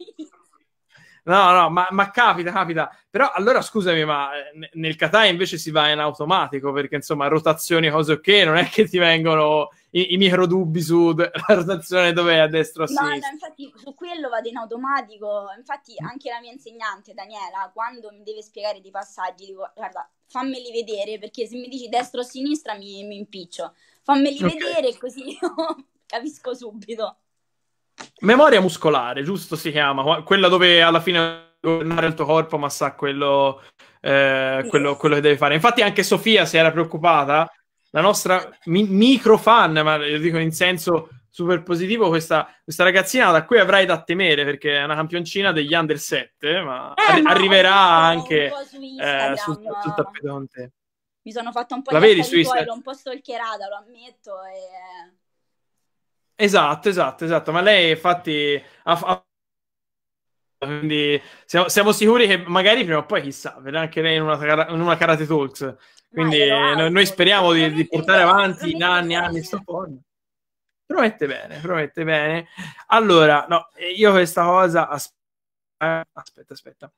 No, 1.23 1.53
no, 1.53 1.71
ma, 1.71 1.87
ma, 1.91 2.11
capita, 2.11 2.51
capita. 2.51 2.91
Però 3.09 3.31
allora 3.31 3.63
scusami, 3.63 4.05
ma 4.05 4.31
eh, 4.35 4.71
nel 4.73 4.97
Qatar 4.97 5.27
invece 5.27 5.57
si 5.57 5.71
va 5.71 5.91
in 5.91 6.01
automatico 6.01 6.73
perché 6.73 6.97
insomma 6.97 7.29
rotazioni, 7.29 7.91
cose 7.91 8.15
ok, 8.15 8.27
non 8.45 8.57
è 8.57 8.69
che 8.69 8.89
ti 8.89 8.99
vengono 8.99 9.69
i, 9.91 10.15
i 10.15 10.17
micro 10.17 10.47
dubbi 10.47 10.81
sulla 10.81 11.31
rotazione 11.49 12.13
dove 12.13 12.35
è 12.35 12.39
a 12.39 12.47
destra 12.47 12.85
o 12.85 12.87
a 12.87 12.89
no, 12.91 13.09
sinistra. 13.09 13.29
No, 13.29 13.35
infatti 13.35 13.73
su 13.77 13.95
quello 13.95 14.29
vado 14.29 14.49
in 14.49 14.57
automatico. 14.57 15.47
Infatti 15.57 15.95
anche 15.99 16.31
la 16.31 16.41
mia 16.41 16.53
insegnante 16.53 17.15
Daniela, 17.15 17.71
quando 17.73 18.11
mi 18.13 18.23
deve 18.23 18.43
spiegare 18.43 18.81
dei 18.81 18.91
passaggi, 18.91 19.47
dico 19.47 19.71
guarda, 19.75 20.09
fammeli 20.27 20.71
vedere 20.73 21.19
perché 21.19 21.47
se 21.47 21.57
mi 21.57 21.69
dici 21.69 21.89
destra 21.89 22.21
o 22.21 22.25
sinistra 22.25 22.75
mi, 22.75 23.05
mi 23.05 23.17
impiccio. 23.17 23.75
Fammeli 24.03 24.43
okay. 24.43 24.59
vedere 24.59 24.99
così 24.99 25.31
io 25.41 25.55
capisco 26.07 26.55
subito. 26.55 27.17
Memoria 28.21 28.61
muscolare, 28.61 29.23
giusto 29.23 29.57
si 29.57 29.71
chiama, 29.71 30.23
quella 30.23 30.49
dove 30.49 30.83
alla 30.83 31.01
fine 31.01 31.49
governare 31.61 32.07
il 32.07 32.15
tuo 32.15 32.25
corpo, 32.25 32.57
ma 32.57 32.69
sa 32.71 32.95
quello, 32.95 33.63
eh, 34.01 34.65
quello, 34.69 34.97
quello, 34.97 35.17
che 35.17 35.21
deve 35.21 35.37
fare. 35.37 35.55
Infatti, 35.55 35.83
anche 35.83 36.03
Sofia 36.03 36.47
si 36.47 36.57
era 36.57 36.71
preoccupata, 36.71 37.51
la 37.91 38.01
nostra 38.01 38.49
mi- 38.65 38.89
micro 38.89 39.37
fan, 39.37 39.73
ma 39.73 39.97
lo 39.97 40.19
dico 40.19 40.39
in 40.39 40.53
senso 40.53 41.09
super 41.31 41.63
positivo, 41.63 42.09
questa, 42.09 42.53
questa, 42.63 42.85
ragazzina 42.85 43.31
da 43.31 43.45
cui 43.45 43.59
avrai 43.59 43.87
da 43.87 44.03
temere 44.03 44.45
perché 44.45 44.79
è 44.79 44.85
una 44.85 44.97
campioncina 44.97 45.53
degli 45.53 45.73
under 45.75 45.99
7, 45.99 46.61
ma, 46.61 46.93
eh, 46.95 47.03
arri- 47.03 47.23
ma 47.23 47.31
arriverà 47.31 47.75
anche 47.75 48.53
su 48.69 48.81
eh, 48.81 49.35
sul, 49.37 49.55
sul 49.55 49.95
tappeto 49.95 50.29
con 50.29 50.49
te. 50.49 50.71
Mi 51.23 51.33
sono 51.33 51.53
fatta 51.53 51.75
un 51.75 51.83
po' 51.83 51.93
la 51.93 51.99
vedi 51.99 52.25
su 52.25 52.37
Instagram? 52.37 52.67
l'ho 52.67 52.75
un 52.75 52.83
po' 52.83 52.95
stalkerata, 52.95 53.69
lo 53.69 53.77
ammetto, 53.77 54.43
e 54.45 55.19
Esatto, 56.41 56.89
esatto, 56.89 57.25
esatto. 57.25 57.53
Ma 57.53 57.61
lei 57.61 57.91
infatti 57.91 58.61
ha, 58.85 58.93
ha... 58.99 59.25
quindi 60.57 61.21
siamo, 61.45 61.69
siamo, 61.69 61.93
sicuri 61.93 62.27
che 62.27 62.39
magari 62.39 62.83
prima 62.85 62.99
o 62.99 63.05
poi 63.05 63.21
chissà, 63.21 63.59
verrà 63.61 63.81
anche 63.81 64.01
lei 64.01 64.17
in 64.17 64.23
una, 64.23 64.69
in 64.71 64.81
una 64.81 64.97
Karate 64.97 65.27
Talks. 65.27 65.77
Quindi 66.13 66.49
noi, 66.49 66.91
noi, 66.91 67.07
speriamo 67.07 67.53
di, 67.53 67.73
di 67.73 67.87
portare 67.87 68.23
avanti 68.23 68.73
in 68.73 68.83
anni 68.83 69.13
e 69.13 69.17
anni 69.17 69.43
sto 69.43 69.61
forno. 69.65 70.03
Promette 70.85 71.27
bene, 71.27 71.61
promette 71.61 72.03
bene. 72.03 72.49
Allora, 72.89 73.47
no, 73.49 73.69
io 73.95 74.11
questa 74.11 74.45
cosa 74.45 74.89
aspetta, 74.89 76.09
aspetta, 76.13 76.53
aspetta. 76.53 76.93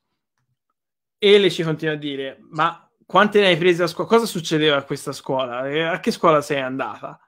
Ele 1.19 1.51
ci 1.51 1.63
continua 1.63 1.93
a 1.93 1.97
dire, 1.97 2.37
ma 2.49 2.89
quante 3.05 3.39
ne 3.39 3.47
hai 3.47 3.57
prese 3.57 3.83
a 3.83 3.87
scuola? 3.87 4.09
Cosa 4.09 4.25
succedeva 4.25 4.77
a 4.77 4.83
questa 4.83 5.11
scuola? 5.11 5.91
A 5.91 5.99
che 5.99 6.09
scuola 6.09 6.41
sei 6.41 6.59
andata? 6.59 7.19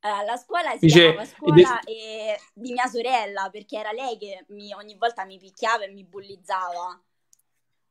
La 0.00 0.36
scuola 0.36 0.70
si 0.72 0.78
Dice, 0.86 1.00
chiamava 1.00 1.24
scuola 1.26 1.80
de... 1.84 1.90
eh, 1.92 2.40
di 2.54 2.72
mia 2.72 2.86
sorella 2.86 3.48
perché 3.50 3.78
era 3.78 3.92
lei 3.92 4.16
che 4.16 4.44
mi, 4.48 4.72
ogni 4.72 4.96
volta 4.96 5.24
mi 5.24 5.38
picchiava 5.38 5.84
e 5.84 5.92
mi 5.92 6.04
bullizzava. 6.04 7.00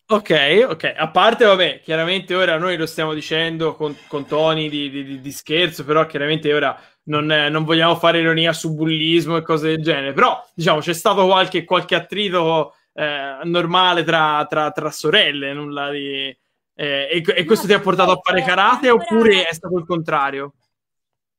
Ok, 0.09 0.65
ok. 0.69 0.93
A 0.95 1.11
parte, 1.11 1.43
vabbè, 1.43 1.81
chiaramente 1.81 2.33
ora 2.33 2.57
noi 2.57 2.77
lo 2.77 2.85
stiamo 2.85 3.13
dicendo 3.13 3.75
con, 3.75 3.93
con 4.07 4.25
toni 4.25 4.69
di, 4.69 4.89
di, 4.89 5.19
di, 5.19 5.31
scherzo, 5.33 5.83
però 5.83 6.05
chiaramente 6.05 6.53
ora 6.53 6.79
non, 7.03 7.29
eh, 7.29 7.49
non, 7.49 7.65
vogliamo 7.65 7.97
fare 7.97 8.19
ironia 8.21 8.53
su 8.53 8.73
bullismo 8.73 9.35
e 9.35 9.41
cose 9.41 9.67
del 9.67 9.83
genere. 9.83 10.13
Però, 10.13 10.41
diciamo, 10.53 10.79
c'è 10.79 10.93
stato 10.93 11.25
qualche, 11.25 11.65
qualche 11.65 11.95
attrito 11.95 12.75
eh, 12.93 13.39
normale 13.43 14.05
tra, 14.05 14.45
tra, 14.47 14.71
tra, 14.71 14.91
sorelle, 14.91 15.51
nulla 15.51 15.89
di... 15.89 16.35
Eh, 16.79 17.09
e, 17.11 17.23
e, 17.25 17.43
questo 17.43 17.65
no, 17.67 17.73
ti 17.73 17.77
ha 17.77 17.81
portato 17.81 18.11
a 18.11 18.19
fare 18.21 18.43
karate 18.43 18.87
ancora... 18.87 19.03
oppure 19.03 19.45
è 19.45 19.53
stato 19.53 19.77
il 19.77 19.85
contrario? 19.85 20.53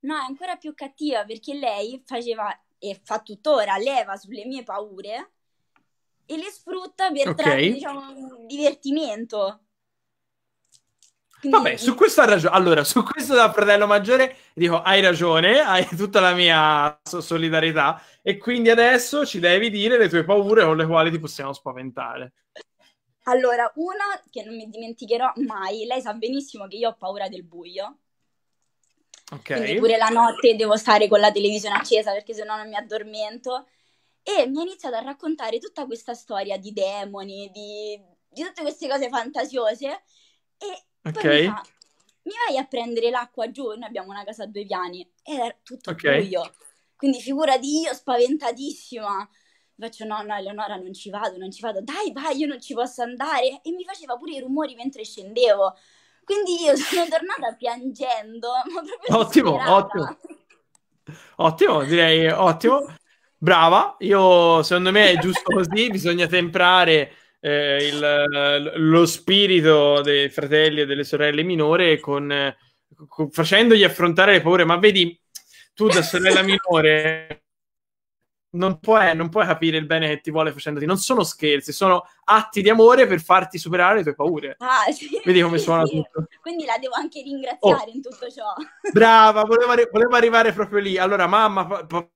No, 0.01 0.15
è 0.15 0.27
ancora 0.29 0.57
più 0.57 0.75
cattiva 0.75 1.25
perché 1.25 1.55
lei 1.55 2.03
faceva 2.05 2.55
e 2.79 3.01
fa 3.03 3.21
tuttora 3.21 3.79
leva 3.79 4.17
sulle 4.17 4.45
mie 4.45 4.63
paure 4.63 5.31
e 6.31 6.37
le 6.37 6.51
sfrutta 6.51 7.11
per 7.11 7.29
okay. 7.29 7.35
trarre, 7.35 7.73
diciamo, 7.73 8.45
divertimento. 8.47 9.61
Quindi... 11.41 11.57
Vabbè, 11.57 11.77
su 11.77 11.95
questo 11.95 12.21
ha 12.21 12.27
ragione. 12.27 12.55
Allora, 12.55 12.85
su 12.85 13.03
questo 13.03 13.35
da 13.35 13.51
fratello 13.51 13.87
maggiore 13.87 14.37
dico: 14.53 14.83
hai 14.83 15.01
ragione, 15.01 15.61
hai 15.65 15.87
tutta 15.97 16.21
la 16.21 16.35
mia 16.35 17.01
solidarietà. 17.03 18.03
E 18.21 18.37
quindi 18.37 18.69
adesso 18.69 19.25
ci 19.25 19.41
devi 19.41 19.71
dire 19.71 19.97
le 19.97 20.09
tue 20.11 20.25
paure 20.25 20.65
con 20.65 20.77
le 20.77 20.87
quali 20.87 21.11
ti 21.11 21.19
possiamo 21.19 21.55
spaventare. 21.55 22.33
Allora, 23.23 23.71
una 23.77 24.21
che 24.31 24.45
non 24.45 24.55
mi 24.55 24.69
dimenticherò 24.69 25.33
mai, 25.47 25.87
lei 25.87 26.03
sa 26.03 26.13
benissimo 26.13 26.67
che 26.67 26.77
io 26.77 26.91
ho 26.91 26.97
paura 26.97 27.29
del 27.29 27.45
buio. 27.45 27.99
Okay. 29.31 29.61
Quindi 29.63 29.79
pure 29.79 29.97
la 29.97 30.09
notte 30.09 30.57
devo 30.57 30.77
stare 30.77 31.09
con 31.09 31.21
la 31.21 31.31
televisione 31.31 31.77
accesa 31.77 32.13
perché 32.13 32.35
sennò 32.35 32.57
non 32.57 32.69
mi 32.69 32.77
addormento. 32.77 33.67
E 34.29 34.47
mi 34.47 34.59
ha 34.59 34.63
iniziato 34.63 34.97
a 34.97 35.01
raccontare 35.01 35.59
tutta 35.59 35.87
questa 35.87 36.13
storia 36.13 36.59
di 36.59 36.73
demoni, 36.73 37.51
di, 37.51 37.99
di 38.29 38.43
tutte 38.43 38.61
queste 38.61 38.87
cose 38.87 39.09
fantasiose. 39.09 40.03
E 40.59 40.87
okay. 41.03 41.13
poi 41.13 41.41
mi 41.41 41.47
fa, 41.47 41.63
mi 42.29 42.35
vai 42.47 42.59
a 42.59 42.67
prendere 42.67 43.09
l'acqua 43.09 43.51
giù, 43.51 43.69
noi 43.69 43.85
abbiamo 43.85 44.11
una 44.11 44.25
casa 44.25 44.45
a 44.45 44.47
due 44.47 44.67
piani, 44.67 45.01
e 45.23 45.35
era 45.35 45.57
tutto 45.63 45.91
okay. 45.91 46.21
buio, 46.21 46.55
quindi 46.95 47.21
figurati 47.21 47.81
io 47.81 47.95
spaventatissima, 47.95 49.29
faccio 49.79 50.05
no, 50.05 50.23
no 50.23 50.35
Eleonora 50.35 50.77
non 50.77 50.93
ci 50.93 51.09
vado, 51.09 51.39
non 51.39 51.51
ci 51.51 51.63
vado, 51.63 51.81
dai 51.81 52.13
vai, 52.13 52.37
io 52.37 52.47
non 52.47 52.61
ci 52.61 52.75
posso 52.75 53.03
andare, 53.03 53.61
e 53.63 53.71
mi 53.71 53.85
faceva 53.85 54.17
pure 54.17 54.33
i 54.33 54.41
rumori 54.41 54.75
mentre 54.75 55.05
scendevo, 55.05 55.75
quindi 56.25 56.63
io 56.65 56.77
sono 56.77 57.09
tornata 57.09 57.55
piangendo, 57.57 58.49
ottimo, 59.09 59.57
ottimo, 59.75 60.19
ottimo, 61.37 61.85
direi 61.85 62.29
ottimo, 62.29 62.95
brava, 63.39 63.97
io 64.01 64.63
secondo 64.63 64.91
me 64.91 65.13
è 65.13 65.19
giusto 65.19 65.53
così, 65.53 65.89
bisogna 65.89 66.27
temprare 66.27 67.13
eh, 67.41 67.87
il, 67.87 68.73
lo 68.75 69.07
spirito 69.07 70.01
dei 70.03 70.29
fratelli 70.29 70.81
e 70.81 70.87
delle 70.87 71.05
sorelle 71.05 71.43
minore 71.43 72.01
con, 72.01 72.55
con, 73.07 73.31
facendogli 73.31 73.85
affrontare 73.85 74.33
le 74.33 74.41
paure. 74.43 74.65
Ma 74.65 74.77
vedi, 74.77 75.19
tu 75.75 75.87
da 75.89 76.03
sorella 76.03 76.43
minore 76.43 77.45
non 78.51 78.79
puoi, 78.81 79.15
non 79.15 79.29
puoi, 79.29 79.47
capire 79.47 79.77
il 79.77 79.87
bene 79.87 80.09
che 80.09 80.21
ti 80.21 80.31
vuole 80.31 80.53
facendoti. 80.53 80.87
Non 80.87 80.97
sono 80.97 81.23
scherzi, 81.23 81.73
sono 81.73 82.09
atti 82.25 82.63
di 82.63 82.71
amore 82.71 83.07
per 83.07 83.21
farti 83.21 83.59
superare 83.59 83.97
le 83.97 84.03
tue 84.03 84.15
paure. 84.15 84.57
Ah, 84.59 84.91
sì, 84.91 85.21
Vedi 85.25 85.43
come 85.43 85.59
suona 85.59 85.85
sì. 85.85 85.97
tutto. 85.97 86.27
Quindi 86.41 86.65
la 86.65 86.79
devo 86.79 86.95
anche 86.95 87.23
ringraziare 87.23 87.91
oh. 87.91 87.95
in 87.95 88.03
tutto 88.03 88.29
ciò. 88.31 88.55
Brava, 88.93 89.45
volevo, 89.45 89.75
volevo, 89.93 90.17
arrivare 90.17 90.53
proprio 90.53 90.81
lì. 90.81 90.97
Allora, 90.97 91.27
mamma, 91.27 91.67
pa- 91.67 91.85
pa- 91.85 92.09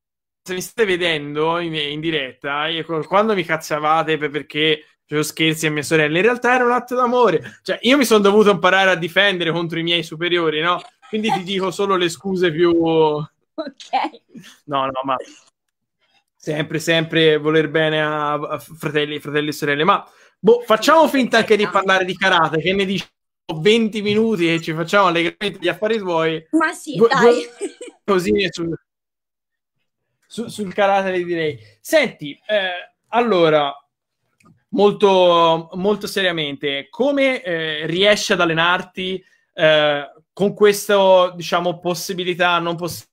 se 0.43 0.55
mi 0.55 0.61
state 0.61 0.87
vedendo 0.87 1.59
in, 1.61 1.75
in 1.75 2.01
diretta, 2.01 2.67
io, 2.67 2.85
quando 3.07 3.35
mi 3.35 3.45
cazzavate 3.45 4.19
perché 4.19 4.85
facevo 5.03 5.23
scherzi 5.23 5.67
a 5.67 5.71
mia 5.71 5.83
sorella, 5.83 6.17
in 6.17 6.25
realtà 6.25 6.55
era 6.55 6.65
un 6.65 6.73
atto 6.73 6.95
d'amore. 6.95 7.61
Cioè, 7.63 7.79
io 7.83 7.97
mi 7.97 8.05
sono 8.05 8.21
dovuto 8.21 8.51
imparare 8.51 8.91
a 8.91 8.97
difendere 8.97 9.53
contro 9.53 9.79
i 9.79 9.83
miei 9.83 10.03
superiori, 10.03 10.61
no? 10.61 10.83
Quindi 11.09 11.31
ti 11.31 11.43
dico 11.43 11.71
solo 11.71 11.97
le 11.97 12.09
scuse 12.09 12.51
più... 12.51 12.71
Ok. 13.55 14.23
No, 14.65 14.87
no, 14.87 15.01
ma 15.05 15.15
sempre, 16.35 16.79
sempre 16.81 17.37
voler 17.37 17.69
bene 17.69 18.03
a, 18.03 18.33
a 18.33 18.59
fratelli, 18.59 19.21
fratelli 19.21 19.49
e 19.51 19.53
sorelle. 19.53 19.85
Ma, 19.85 20.05
boh, 20.39 20.63
facciamo 20.67 21.07
finta 21.07 21.37
anche 21.37 21.57
di 21.57 21.69
parlare 21.69 22.07
di 22.07 22.17
karate, 22.17 22.61
che 22.61 22.73
ne 22.73 22.87
dici? 22.87 23.07
20 23.55 24.01
minuti 24.01 24.53
e 24.53 24.61
ci 24.61 24.73
facciamo 24.73 25.09
allegramente 25.09 25.59
gli 25.61 25.69
affari 25.69 25.99
tuoi. 25.99 26.45
Ma 26.53 26.73
sì, 26.73 26.97
due, 26.97 27.09
dai. 27.09 27.23
Due, 27.23 27.77
così 28.05 28.49
sul, 28.51 28.75
su, 30.33 30.49
sul 30.49 30.73
carattere 30.73 31.23
direi. 31.23 31.59
Senti, 31.79 32.33
eh, 32.47 32.95
allora, 33.09 33.71
molto, 34.71 35.69
molto 35.75 36.07
seriamente, 36.07 36.87
come 36.89 37.43
eh, 37.43 37.87
riesci 37.87 38.33
ad 38.33 38.41
allenarti 38.41 39.23
eh, 39.53 40.11
con 40.33 40.55
questa, 40.55 41.33
diciamo, 41.37 41.79
possibilità, 41.81 42.59
non 42.59 42.77
possibilità? 42.77 43.11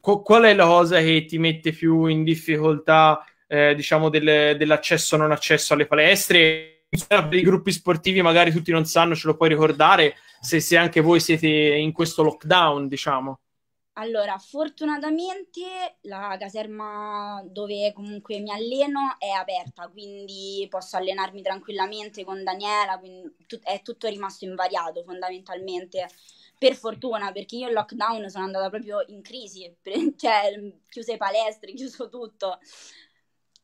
qual 0.00 0.42
è 0.42 0.54
la 0.54 0.66
cosa 0.66 0.98
che 1.00 1.24
ti 1.24 1.38
mette 1.38 1.72
più 1.72 2.06
in 2.06 2.24
difficoltà, 2.24 3.24
eh, 3.46 3.74
diciamo, 3.74 4.10
del, 4.10 4.56
dell'accesso 4.56 5.14
o 5.14 5.18
non 5.18 5.32
accesso 5.32 5.74
alle 5.74 5.86
palestre? 5.86 6.86
Per 7.08 7.34
i 7.34 7.42
gruppi 7.42 7.72
sportivi 7.72 8.22
magari 8.22 8.52
tutti 8.52 8.70
non 8.70 8.84
sanno, 8.86 9.14
ce 9.14 9.26
lo 9.26 9.36
puoi 9.36 9.48
ricordare, 9.50 10.16
se, 10.40 10.60
se 10.60 10.76
anche 10.76 11.00
voi 11.00 11.20
siete 11.20 11.48
in 11.48 11.92
questo 11.92 12.22
lockdown, 12.22 12.86
diciamo. 12.88 13.40
Allora, 13.96 14.36
fortunatamente 14.38 15.98
la 16.02 16.36
caserma 16.36 17.40
dove 17.46 17.92
comunque 17.92 18.40
mi 18.40 18.50
alleno 18.50 19.14
è 19.18 19.28
aperta, 19.28 19.88
quindi 19.88 20.66
posso 20.68 20.96
allenarmi 20.96 21.42
tranquillamente 21.42 22.24
con 22.24 22.42
Daniela, 22.42 22.98
quindi 22.98 23.32
è 23.62 23.82
tutto 23.82 24.08
rimasto 24.08 24.44
invariato 24.46 25.04
fondamentalmente. 25.04 26.08
Per 26.58 26.74
fortuna, 26.74 27.30
perché 27.30 27.56
io 27.56 27.68
in 27.68 27.74
lockdown 27.74 28.28
sono 28.30 28.44
andata 28.44 28.68
proprio 28.68 29.04
in 29.08 29.22
crisi, 29.22 29.72
cioè 30.16 30.72
chiuse 30.88 31.16
palestre, 31.16 31.72
chiuso 31.72 32.08
tutto. 32.08 32.58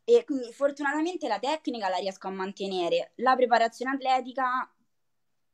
E 0.04 0.24
quindi 0.24 0.52
fortunatamente 0.52 1.28
la 1.28 1.38
tecnica 1.38 1.88
la 1.88 1.96
riesco 1.96 2.28
a 2.28 2.30
mantenere. 2.30 3.12
La 3.16 3.34
preparazione 3.36 3.92
atletica 3.92 4.68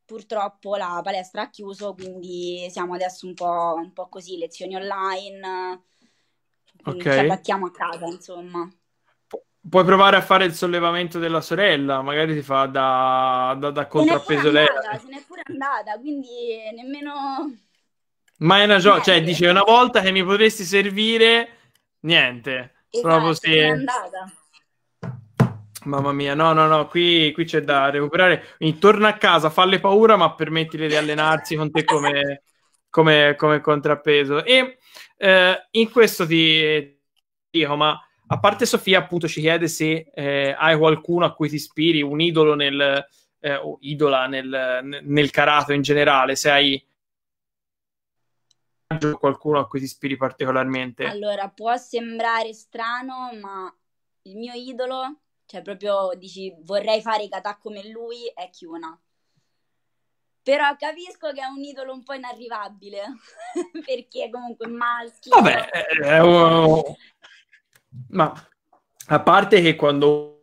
purtroppo 0.07 0.77
la 0.77 1.01
palestra 1.03 1.43
ha 1.43 1.51
chiuso, 1.51 1.93
quindi 1.93 2.69
siamo 2.71 2.95
adesso 2.95 3.27
un 3.27 3.35
po', 3.35 3.75
un 3.77 3.93
po 3.93 4.09
così, 4.09 4.39
lezioni 4.39 4.77
online, 4.77 5.83
okay. 6.85 7.01
ci 7.01 7.09
adattiamo 7.09 7.67
a 7.67 7.71
casa, 7.73 8.07
insomma. 8.07 8.67
puoi 9.69 9.85
provare 9.85 10.17
a 10.17 10.23
fare 10.23 10.45
il 10.45 10.55
sollevamento 10.55 11.19
della 11.19 11.41
sorella, 11.41 12.01
magari 12.03 12.35
ti 12.35 12.43
fa 12.43 12.67
da, 12.67 13.57
da, 13.59 13.71
da 13.71 13.87
contrappeso 13.87 14.51
lei. 14.51 14.67
Se 14.99 15.07
n'è 15.09 15.23
pure 15.27 15.43
andata, 15.45 15.99
quindi 15.99 16.71
nemmeno... 16.75 17.53
Ma 18.39 18.61
è 18.61 18.65
una 18.65 18.79
gioia, 18.79 19.03
cioè 19.03 19.23
dice 19.23 19.49
una 19.49 19.63
volta 19.63 20.01
che 20.03 20.13
mi 20.13 20.23
potresti 20.23 20.63
servire, 20.63 21.49
niente. 22.01 22.75
Esatto, 22.91 23.09
proprio 23.09 23.35
se... 23.35 23.51
è 23.51 23.67
andata. 23.67 24.31
Mamma 25.87 26.13
mia, 26.13 26.35
no, 26.35 26.53
no, 26.53 26.67
no, 26.67 26.89
qui, 26.89 27.31
qui 27.33 27.45
c'è 27.45 27.63
da 27.63 27.91
recuperare. 27.91 28.55
Quindi 28.57 28.79
torna 28.79 29.09
a 29.09 29.17
casa, 29.17 29.51
falle 29.51 29.79
paura, 29.79 30.17
ma 30.17 30.35
permettile 30.35 30.89
di 30.89 30.97
allenarsi 30.97 31.55
con 31.55 31.71
te 31.71 31.85
come, 31.85 32.43
come, 32.91 33.35
come 33.37 33.61
contrappeso. 33.61 34.45
E 34.45 34.79
eh, 35.17 35.67
in 35.71 35.91
questo 35.91 36.27
ti 36.27 37.01
dico, 37.49 37.77
ma 37.77 38.01
a 38.27 38.39
parte 38.41 38.67
Sofia, 38.67 38.99
appunto, 38.99 39.29
ci 39.29 39.41
chiede 39.41 39.69
se 39.69 40.11
eh, 40.13 40.55
hai 40.59 40.77
qualcuno 40.77 41.25
a 41.25 41.33
cui 41.33 41.49
ti 41.49 41.55
ispiri, 41.55 42.03
un 42.03 42.21
idolo 42.21 42.55
nel, 42.55 43.07
eh, 43.39 43.55
o 43.55 43.79
idola 43.83 44.27
nel, 44.27 45.01
nel 45.05 45.31
karate 45.31 45.73
in 45.73 45.83
generale, 45.83 46.35
se 46.35 46.51
hai 46.51 46.85
qualcuno 49.19 49.61
a 49.61 49.69
cui 49.69 49.79
ti 49.79 49.85
ispiri 49.85 50.17
particolarmente. 50.17 51.05
Allora, 51.05 51.49
può 51.49 51.77
sembrare 51.77 52.53
strano, 52.53 53.31
ma 53.41 53.73
il 54.23 54.37
mio 54.37 54.55
idolo 54.55 55.21
cioè 55.47 55.63
proprio 55.63 56.11
dici 56.17 56.55
vorrei 56.63 57.01
fare 57.01 57.25
i 57.25 57.29
kata 57.29 57.57
come 57.57 57.89
lui, 57.89 58.27
è 58.35 58.51
Kyuna. 58.51 59.01
Però 60.43 60.77
capisco 60.77 61.33
che 61.33 61.41
è 61.41 61.47
un 61.47 61.63
idolo 61.63 61.93
un 61.93 62.05
po' 62.05 62.13
inarrivabile, 62.13 63.03
perché 63.85 64.31
comunque 64.31 64.69
maschio. 64.69 65.35
Vabbè, 65.35 65.69
è 66.03 66.21
un... 66.21 66.83
ma 68.11 68.33
a 69.09 69.21
parte 69.21 69.61
che 69.61 69.75
quando 69.75 70.37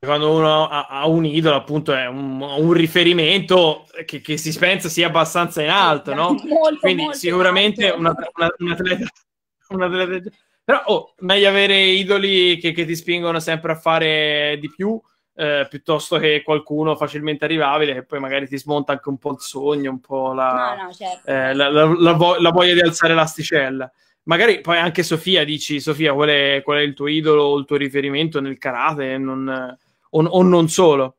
quando 0.00 0.32
uno 0.32 0.68
ha, 0.68 1.06
un 1.08 1.24
idolo, 1.24 1.56
appunto, 1.56 1.92
è 1.92 2.06
un, 2.06 2.40
un 2.40 2.72
riferimento 2.72 3.86
che, 4.04 4.20
che, 4.20 4.36
si 4.36 4.56
pensa 4.56 4.88
sia 4.88 5.08
abbastanza 5.08 5.60
in 5.60 5.70
alto, 5.70 6.14
no? 6.14 6.34
Molto, 6.44 6.78
Quindi 6.78 7.02
molto 7.02 7.18
sicuramente 7.18 7.90
una, 7.90 8.14
una, 8.36 8.54
un, 8.58 8.70
atleta, 8.70 9.06
un 9.70 9.82
atleta 9.82 10.30
però 10.68 10.82
oh, 10.84 11.14
meglio 11.20 11.48
avere 11.48 11.80
idoli 11.80 12.58
che, 12.58 12.72
che, 12.72 12.84
ti 12.84 12.94
spingono 12.94 13.40
sempre 13.40 13.72
a 13.72 13.74
fare 13.74 14.58
di 14.60 14.68
più, 14.68 15.00
eh, 15.34 15.66
piuttosto 15.66 16.18
che 16.18 16.42
qualcuno 16.44 16.94
facilmente 16.94 17.46
arrivabile 17.46 17.94
che 17.94 18.02
poi 18.02 18.20
magari 18.20 18.46
ti 18.46 18.58
smonta 18.58 18.92
anche 18.92 19.08
un 19.08 19.16
po' 19.16 19.30
il 19.30 19.40
sogno, 19.40 19.90
un 19.90 20.00
po' 20.00 20.34
la, 20.34 20.74
no, 20.76 20.82
no, 20.82 20.92
certo. 20.92 21.26
eh, 21.26 21.54
la, 21.54 21.70
la, 21.70 22.12
vo- 22.12 22.38
la, 22.38 22.50
voglia 22.50 22.74
di 22.74 22.80
alzare 22.80 23.14
l'asticella. 23.14 23.90
Magari 24.24 24.60
poi 24.60 24.76
anche 24.76 25.02
Sofia 25.02 25.42
dici, 25.42 25.80
Sofia, 25.80 26.12
qual 26.12 26.28
è, 26.28 26.60
qual 26.62 26.80
è 26.80 26.82
il 26.82 26.92
tuo 26.92 27.06
idolo 27.06 27.44
o 27.44 27.56
il 27.56 27.64
tuo 27.64 27.76
riferimento 27.76 28.38
nel 28.38 28.58
karate 28.58 29.16
non, 29.16 29.48
o, 30.10 30.22
o, 30.22 30.42
non 30.42 30.68
solo? 30.68 31.16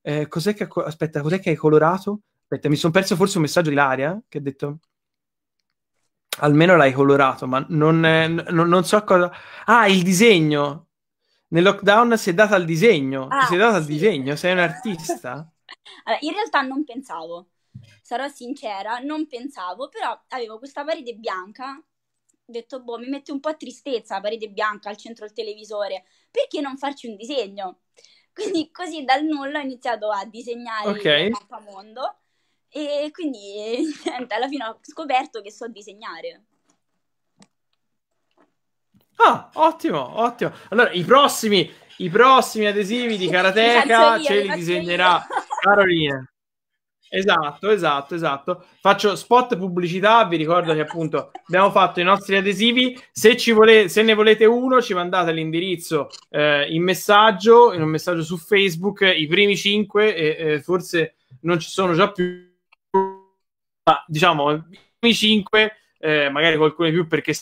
Eh, 0.00 0.28
cos'è 0.28 0.54
che, 0.54 0.66
aspetta, 0.82 1.20
cos'è 1.20 1.40
che 1.40 1.50
hai 1.50 1.56
colorato? 1.56 2.20
Aspetta, 2.40 2.70
mi 2.70 2.76
sono 2.76 2.94
perso 2.94 3.16
forse 3.16 3.36
un 3.36 3.42
messaggio 3.42 3.68
di 3.68 3.74
Laria 3.74 4.18
che 4.26 4.38
ha 4.38 4.40
detto 4.40 4.78
almeno 6.38 6.76
l'hai 6.76 6.92
colorato, 6.92 7.46
ma 7.46 7.64
non, 7.68 8.00
non, 8.00 8.68
non, 8.68 8.84
so 8.84 9.02
cosa. 9.04 9.30
Ah, 9.64 9.86
il 9.86 10.02
disegno. 10.02 10.88
Nel 11.48 11.62
lockdown 11.62 12.18
si 12.18 12.30
è 12.30 12.34
data 12.34 12.54
al 12.54 12.64
disegno. 12.64 13.28
Ah, 13.28 13.46
si 13.46 13.54
è 13.54 13.58
data 13.58 13.76
al 13.76 13.84
disegno, 13.84 14.36
sei 14.36 14.52
un 14.52 14.58
artista. 14.58 15.32
allora, 16.04 16.20
in 16.22 16.32
realtà 16.32 16.62
non 16.62 16.84
pensavo, 16.84 17.50
sarò 18.02 18.28
sincera, 18.28 18.98
non 18.98 19.26
pensavo, 19.26 19.88
però 19.88 20.18
avevo 20.28 20.58
questa 20.58 20.84
parete 20.84 21.14
bianca. 21.14 21.80
Ho 22.48 22.52
detto, 22.52 22.82
boh, 22.82 22.98
mi 22.98 23.08
mette 23.08 23.32
un 23.32 23.40
po' 23.40 23.48
a 23.48 23.54
tristezza 23.54 24.16
la 24.16 24.20
parete 24.20 24.48
bianca 24.48 24.88
al 24.88 24.96
centro 24.96 25.24
del 25.26 25.34
televisore. 25.34 26.04
Perché 26.30 26.60
non 26.60 26.76
farci 26.76 27.08
un 27.08 27.16
disegno? 27.16 27.80
Quindi 28.32 28.70
così 28.70 29.02
dal 29.02 29.24
nulla 29.24 29.60
ho 29.60 29.62
iniziato 29.62 30.10
a 30.10 30.24
disegnare 30.26 30.90
okay. 30.90 31.24
il 31.24 31.30
mappamondo 31.30 32.18
e 32.68 33.10
quindi 33.12 33.38
niente, 34.04 34.34
alla 34.34 34.48
fine 34.48 34.64
ho 34.66 34.78
scoperto 34.82 35.40
che 35.40 35.50
so 35.50 35.68
disegnare. 35.68 36.42
Ah, 39.16 39.50
ottimo, 39.54 40.20
ottimo. 40.20 40.52
Allora, 40.68 40.90
i 40.90 41.02
prossimi, 41.02 41.70
i 41.98 42.10
prossimi 42.10 42.66
adesivi 42.66 43.16
di 43.16 43.28
Karateka 43.30 44.20
ce 44.20 44.42
li 44.42 44.54
disegnerà 44.54 45.26
Carolina. 45.60 46.28
Esatto, 47.08 47.70
esatto, 47.70 48.14
esatto. 48.14 48.64
Faccio 48.80 49.14
spot 49.14 49.56
pubblicità, 49.56 50.24
vi 50.26 50.36
ricordo 50.36 50.74
che 50.74 50.80
appunto 50.80 51.30
abbiamo 51.46 51.70
fatto 51.70 52.00
i 52.00 52.04
nostri 52.04 52.36
adesivi, 52.36 53.00
se, 53.12 53.36
ci 53.36 53.52
volete, 53.52 53.88
se 53.88 54.02
ne 54.02 54.12
volete 54.14 54.44
uno 54.44 54.82
ci 54.82 54.92
mandate 54.92 55.32
l'indirizzo 55.32 56.08
eh, 56.30 56.66
in 56.68 56.82
messaggio, 56.82 57.72
in 57.72 57.82
un 57.82 57.88
messaggio 57.88 58.22
su 58.22 58.36
Facebook, 58.36 59.00
i 59.00 59.26
primi 59.28 59.56
cinque 59.56 60.14
e 60.14 60.36
eh, 60.38 60.62
forse 60.62 61.14
non 61.42 61.60
ci 61.60 61.70
sono 61.70 61.94
già 61.94 62.10
più, 62.10 62.54
ma 63.86 64.04
diciamo 64.06 64.52
i 64.52 64.62
primi 64.98 65.14
cinque, 65.14 65.76
eh, 65.98 66.28
magari 66.28 66.56
qualcuno 66.56 66.90
più 66.90 67.06
perché 67.06 67.32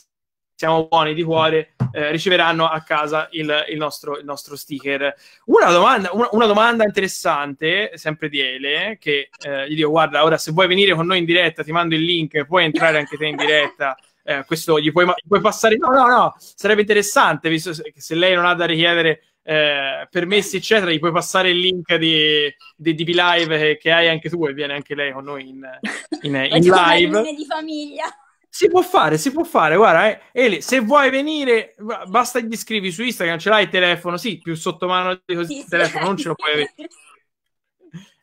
siamo 0.56 0.86
buoni 0.86 1.14
di 1.14 1.22
cuore, 1.22 1.74
eh, 1.92 2.10
riceveranno 2.10 2.66
a 2.66 2.80
casa 2.82 3.28
il, 3.32 3.64
il, 3.70 3.76
nostro, 3.76 4.18
il 4.18 4.24
nostro, 4.24 4.54
sticker. 4.54 5.14
Una 5.46 5.70
domanda, 5.70 6.10
una, 6.12 6.28
una 6.32 6.46
domanda, 6.46 6.84
interessante, 6.84 7.92
sempre 7.94 8.28
di 8.28 8.40
Ele, 8.40 8.98
che 9.00 9.30
eh, 9.40 9.68
gli 9.68 9.74
dico, 9.74 9.90
guarda, 9.90 10.22
ora 10.22 10.38
se 10.38 10.52
vuoi 10.52 10.68
venire 10.68 10.94
con 10.94 11.06
noi 11.06 11.18
in 11.18 11.24
diretta, 11.24 11.64
ti 11.64 11.72
mando 11.72 11.94
il 11.94 12.02
link, 12.02 12.44
puoi 12.44 12.64
entrare 12.64 12.98
anche 12.98 13.16
te 13.16 13.26
in 13.26 13.36
diretta. 13.36 13.96
Eh, 14.22 14.44
questo 14.46 14.78
gli 14.78 14.92
puoi, 14.92 15.06
puoi, 15.26 15.40
passare. 15.40 15.76
No, 15.76 15.88
no, 15.88 16.06
no, 16.06 16.34
sarebbe 16.38 16.82
interessante, 16.82 17.48
visto 17.48 17.72
che 17.72 18.00
se 18.00 18.14
lei 18.14 18.34
non 18.34 18.46
ha 18.46 18.54
da 18.54 18.64
richiedere 18.64 19.33
eh, 19.46 20.08
permessi, 20.10 20.56
eccetera, 20.56 20.90
gli 20.90 20.98
puoi 20.98 21.12
passare 21.12 21.50
il 21.50 21.58
link 21.58 21.94
di, 21.96 22.52
di 22.74 22.94
DB 22.94 23.08
Live 23.08 23.58
che, 23.58 23.76
che, 23.76 23.92
hai 23.92 24.08
anche 24.08 24.30
tu 24.30 24.46
e 24.46 24.54
viene 24.54 24.72
anche 24.72 24.94
lei 24.94 25.12
con 25.12 25.24
noi 25.24 25.48
in, 25.48 25.68
in, 26.22 26.34
in, 26.34 26.62
in 26.62 26.70
live. 26.70 27.34
di 27.34 27.44
famiglia. 27.44 28.04
Si 28.48 28.68
può 28.68 28.80
fare, 28.80 29.18
si 29.18 29.32
può 29.32 29.44
fare. 29.44 29.76
Guarda, 29.76 30.08
eh, 30.08 30.20
Eli, 30.32 30.62
se 30.62 30.80
vuoi 30.80 31.10
venire, 31.10 31.74
basta 32.06 32.38
gli 32.38 32.56
scrivi 32.56 32.90
su 32.90 33.02
Instagram, 33.02 33.38
ce 33.38 33.48
l'hai 33.50 33.64
il 33.64 33.68
telefono, 33.68 34.16
sì, 34.16 34.38
più 34.38 34.54
sotto 34.54 34.86
mano 34.86 35.20
di 35.24 35.34
così, 35.34 35.58
il 35.58 35.68
telefono 35.68 36.06
non 36.06 36.16
ce 36.16 36.28
lo 36.28 36.34
puoi 36.34 36.52
avere. 36.52 36.74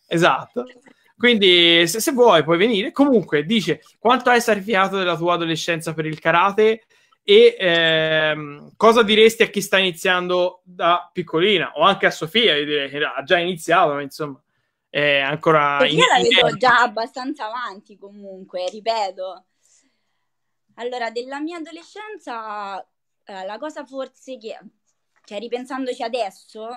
esatto. 0.07 0.65
Quindi, 1.15 1.85
se, 1.85 1.99
se, 1.99 2.13
vuoi, 2.13 2.43
puoi 2.43 2.57
venire. 2.57 2.91
Comunque, 2.91 3.45
dice 3.45 3.81
quanto 3.99 4.31
hai 4.31 4.41
sacrificato 4.41 4.97
della 4.97 5.15
tua 5.15 5.35
adolescenza 5.35 5.93
per 5.93 6.07
il 6.07 6.19
karate 6.19 6.85
e 7.23 7.55
ehm, 7.59 8.71
cosa 8.75 9.03
diresti 9.03 9.43
a 9.43 9.47
chi 9.47 9.61
sta 9.61 9.77
iniziando 9.77 10.61
da 10.63 11.09
piccolina 11.11 11.73
o 11.75 11.81
anche 11.81 12.05
a 12.05 12.11
Sofia, 12.11 12.55
io 12.55 12.65
direi 12.65 12.89
che 12.89 13.03
ha 13.03 13.23
già 13.23 13.37
iniziato, 13.37 13.93
ma 13.93 14.01
insomma, 14.01 14.41
è 14.89 15.19
ancora. 15.19 15.77
Perché 15.77 15.93
in... 15.93 15.99
la 15.99 16.21
vedo 16.21 16.57
già 16.57 16.81
abbastanza 16.81 17.45
avanti, 17.45 17.97
comunque, 17.97 18.67
ripeto 18.69 19.45
allora, 20.75 21.11
della 21.11 21.39
mia 21.39 21.57
adolescenza, 21.57 22.81
eh, 23.25 23.45
la 23.45 23.57
cosa 23.57 23.85
forse 23.85 24.37
che, 24.37 24.57
cioè 25.25 25.39
ripensandoci 25.39 26.01
adesso, 26.01 26.69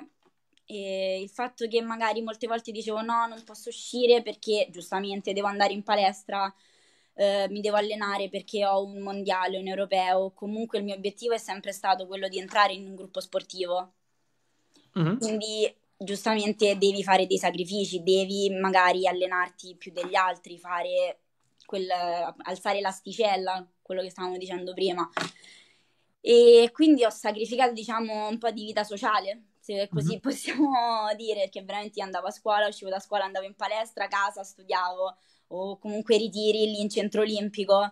eh, 0.66 1.20
il 1.22 1.30
fatto 1.30 1.66
che 1.68 1.80
magari 1.80 2.22
molte 2.22 2.46
volte 2.46 2.72
dicevo 2.72 3.02
no, 3.02 3.26
non 3.26 3.42
posso 3.44 3.68
uscire 3.68 4.22
perché 4.22 4.68
giustamente 4.70 5.32
devo 5.32 5.46
andare 5.46 5.72
in 5.72 5.82
palestra, 5.82 6.52
eh, 7.14 7.46
mi 7.48 7.60
devo 7.60 7.76
allenare 7.76 8.28
perché 8.28 8.66
ho 8.66 8.84
un 8.84 9.00
mondiale, 9.00 9.58
un 9.58 9.68
europeo, 9.68 10.32
comunque 10.32 10.78
il 10.78 10.84
mio 10.84 10.94
obiettivo 10.94 11.34
è 11.34 11.38
sempre 11.38 11.72
stato 11.72 12.06
quello 12.06 12.28
di 12.28 12.38
entrare 12.38 12.72
in 12.72 12.86
un 12.86 12.94
gruppo 12.94 13.20
sportivo. 13.20 13.92
Mm-hmm. 14.98 15.16
Quindi 15.18 15.74
giustamente 15.96 16.76
devi 16.76 17.02
fare 17.02 17.26
dei 17.26 17.38
sacrifici, 17.38 18.02
devi 18.02 18.50
magari 18.50 19.06
allenarti 19.06 19.76
più 19.76 19.92
degli 19.92 20.14
altri, 20.14 20.58
fare 20.58 21.20
quel, 21.64 21.88
alzare 22.42 22.80
l'asticella, 22.80 23.66
quello 23.80 24.02
che 24.02 24.10
stavamo 24.10 24.36
dicendo 24.36 24.74
prima. 24.74 25.08
E 26.20 26.70
quindi 26.72 27.04
ho 27.04 27.10
sacrificato, 27.10 27.72
diciamo, 27.72 28.28
un 28.28 28.38
po' 28.38 28.50
di 28.50 28.64
vita 28.64 28.82
sociale, 28.82 29.42
se 29.60 29.88
così 29.90 30.12
mm-hmm. 30.12 30.20
possiamo 30.20 31.12
dire, 31.16 31.40
perché 31.40 31.62
veramente 31.62 32.02
andavo 32.02 32.26
a 32.26 32.30
scuola, 32.30 32.66
uscivo 32.66 32.90
da 32.90 32.98
scuola, 32.98 33.24
andavo 33.24 33.46
in 33.46 33.54
palestra, 33.54 34.04
a 34.04 34.08
casa, 34.08 34.42
studiavo, 34.42 35.16
o 35.48 35.78
comunque 35.78 36.16
ritiri 36.16 36.66
lì 36.66 36.80
in 36.80 36.88
centro 36.88 37.22
olimpico. 37.22 37.90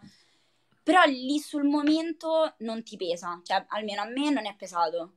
Però 0.82 1.04
lì 1.04 1.38
sul 1.38 1.64
momento 1.64 2.54
non 2.58 2.82
ti 2.82 2.96
pesa, 2.96 3.40
cioè 3.44 3.64
almeno 3.68 4.02
a 4.02 4.06
me 4.06 4.30
non 4.30 4.46
è 4.46 4.54
pesato. 4.56 5.14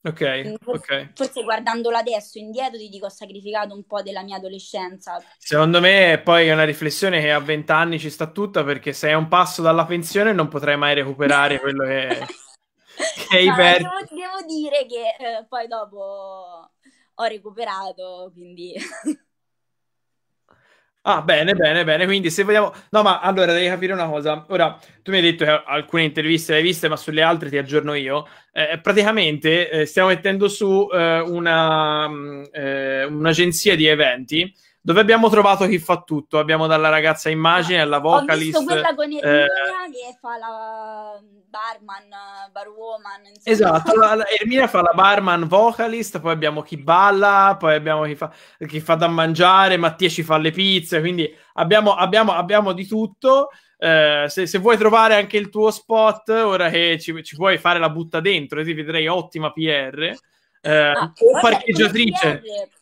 Ok, 0.00 0.58
forse, 0.62 0.94
ok. 0.94 1.12
Forse 1.14 1.42
guardandolo 1.42 1.96
adesso 1.96 2.38
indietro 2.38 2.78
ti 2.78 2.88
dico 2.88 3.06
ho 3.06 3.10
sacrificato 3.10 3.74
un 3.74 3.84
po' 3.84 4.00
della 4.02 4.22
mia 4.22 4.36
adolescenza. 4.36 5.22
Secondo 5.38 5.80
me 5.80 6.20
poi 6.24 6.46
è 6.46 6.52
una 6.52 6.64
riflessione 6.64 7.20
che 7.20 7.32
a 7.32 7.40
20 7.40 7.72
anni 7.72 7.98
ci 7.98 8.08
sta 8.08 8.30
tutta 8.30 8.64
perché 8.64 8.92
se 8.92 9.08
è 9.08 9.14
un 9.14 9.28
passo 9.28 9.60
dalla 9.60 9.84
pensione 9.84 10.32
non 10.32 10.48
potrai 10.48 10.76
mai 10.76 10.94
recuperare 10.94 11.58
quello 11.60 11.84
che, 11.84 12.26
che 13.28 13.36
hai 13.36 13.46
no, 13.46 13.54
perso. 13.56 13.88
Devo, 14.08 14.22
devo, 14.22 14.46
dire 14.46 14.86
che 14.86 15.16
eh, 15.18 15.46
poi 15.48 15.66
dopo 15.66 16.70
ho 17.14 17.24
recuperato, 17.24 18.30
quindi... 18.32 18.74
Ah, 21.10 21.22
bene, 21.22 21.54
bene, 21.54 21.84
bene. 21.84 22.04
Quindi 22.04 22.28
se 22.30 22.42
vogliamo... 22.44 22.70
No, 22.90 23.02
ma 23.02 23.20
allora 23.20 23.52
devi 23.54 23.66
capire 23.66 23.94
una 23.94 24.06
cosa. 24.06 24.44
Ora, 24.50 24.78
tu 25.02 25.10
mi 25.10 25.16
hai 25.16 25.22
detto 25.22 25.44
che 25.46 25.62
alcune 25.64 26.04
interviste 26.04 26.52
le 26.52 26.58
hai 26.58 26.62
viste, 26.64 26.86
ma 26.88 26.96
sulle 26.96 27.22
altre 27.22 27.48
ti 27.48 27.56
aggiorno 27.56 27.94
io. 27.94 28.26
Eh, 28.52 28.78
praticamente 28.82 29.70
eh, 29.70 29.86
stiamo 29.86 30.08
mettendo 30.08 30.48
su 30.48 30.86
eh, 30.92 31.20
una, 31.20 32.06
mm, 32.08 32.42
eh, 32.52 33.04
un'agenzia 33.04 33.74
di 33.74 33.86
eventi 33.86 34.54
dove 34.88 35.00
abbiamo 35.00 35.28
trovato 35.28 35.66
chi 35.66 35.78
fa 35.78 36.00
tutto. 36.00 36.38
Abbiamo 36.38 36.66
dalla 36.66 36.88
ragazza 36.88 37.28
immagine 37.28 37.82
alla 37.82 37.98
vocalist. 37.98 38.56
Ho 38.56 38.60
visto 38.60 38.72
quella 38.72 38.94
con 38.94 39.04
Erminia 39.04 39.44
eh, 39.44 39.90
che 39.90 40.16
fa 40.18 40.38
la 40.38 41.20
barman, 41.20 42.08
barwoman. 42.50 43.20
Insomma. 43.26 43.42
Esatto, 43.44 43.94
la, 43.94 44.14
la, 44.14 44.26
Erminia 44.26 44.66
fa 44.66 44.80
la 44.80 44.92
barman 44.94 45.46
vocalist, 45.46 46.20
poi 46.20 46.32
abbiamo 46.32 46.62
chi 46.62 46.78
balla, 46.78 47.54
poi 47.58 47.74
abbiamo 47.74 48.04
chi 48.04 48.14
fa, 48.14 48.32
chi 48.66 48.80
fa 48.80 48.94
da 48.94 49.08
mangiare, 49.08 49.76
Mattia 49.76 50.08
ci 50.08 50.22
fa 50.22 50.38
le 50.38 50.52
pizze, 50.52 51.00
quindi 51.00 51.30
abbiamo, 51.52 51.94
abbiamo, 51.94 52.32
abbiamo 52.32 52.72
di 52.72 52.86
tutto. 52.86 53.50
Eh, 53.76 54.24
se, 54.28 54.46
se, 54.46 54.56
vuoi 54.56 54.78
trovare 54.78 55.16
anche 55.16 55.36
il 55.36 55.50
tuo 55.50 55.70
spot, 55.70 56.30
ora 56.30 56.70
che 56.70 56.98
ci, 56.98 57.22
ci 57.22 57.36
puoi 57.36 57.58
fare 57.58 57.78
la 57.78 57.90
butta 57.90 58.20
dentro, 58.20 58.58
così 58.58 58.72
vedrei 58.72 59.06
ottima 59.06 59.52
PR. 59.52 60.14
Eh, 60.62 60.74
ah, 60.74 61.12
parcheggiatrice. 61.42 62.38
PR 62.38 62.77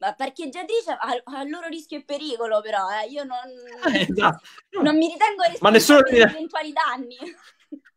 ma 0.00 0.14
parcheggiatrice 0.14 0.90
a, 0.90 1.38
a, 1.38 1.44
loro 1.44 1.68
rischio 1.68 1.98
e 1.98 2.04
pericolo, 2.04 2.60
però 2.62 2.88
eh. 2.88 3.08
io 3.08 3.22
non, 3.24 3.36
eh, 3.94 4.06
esatto. 4.10 4.40
non 4.82 4.96
mi 4.96 5.08
ritengo 5.08 5.42
responsabile 5.42 5.70
nessuno... 5.70 6.02
di 6.02 6.18
eventuali 6.18 6.72
danni. 6.72 7.16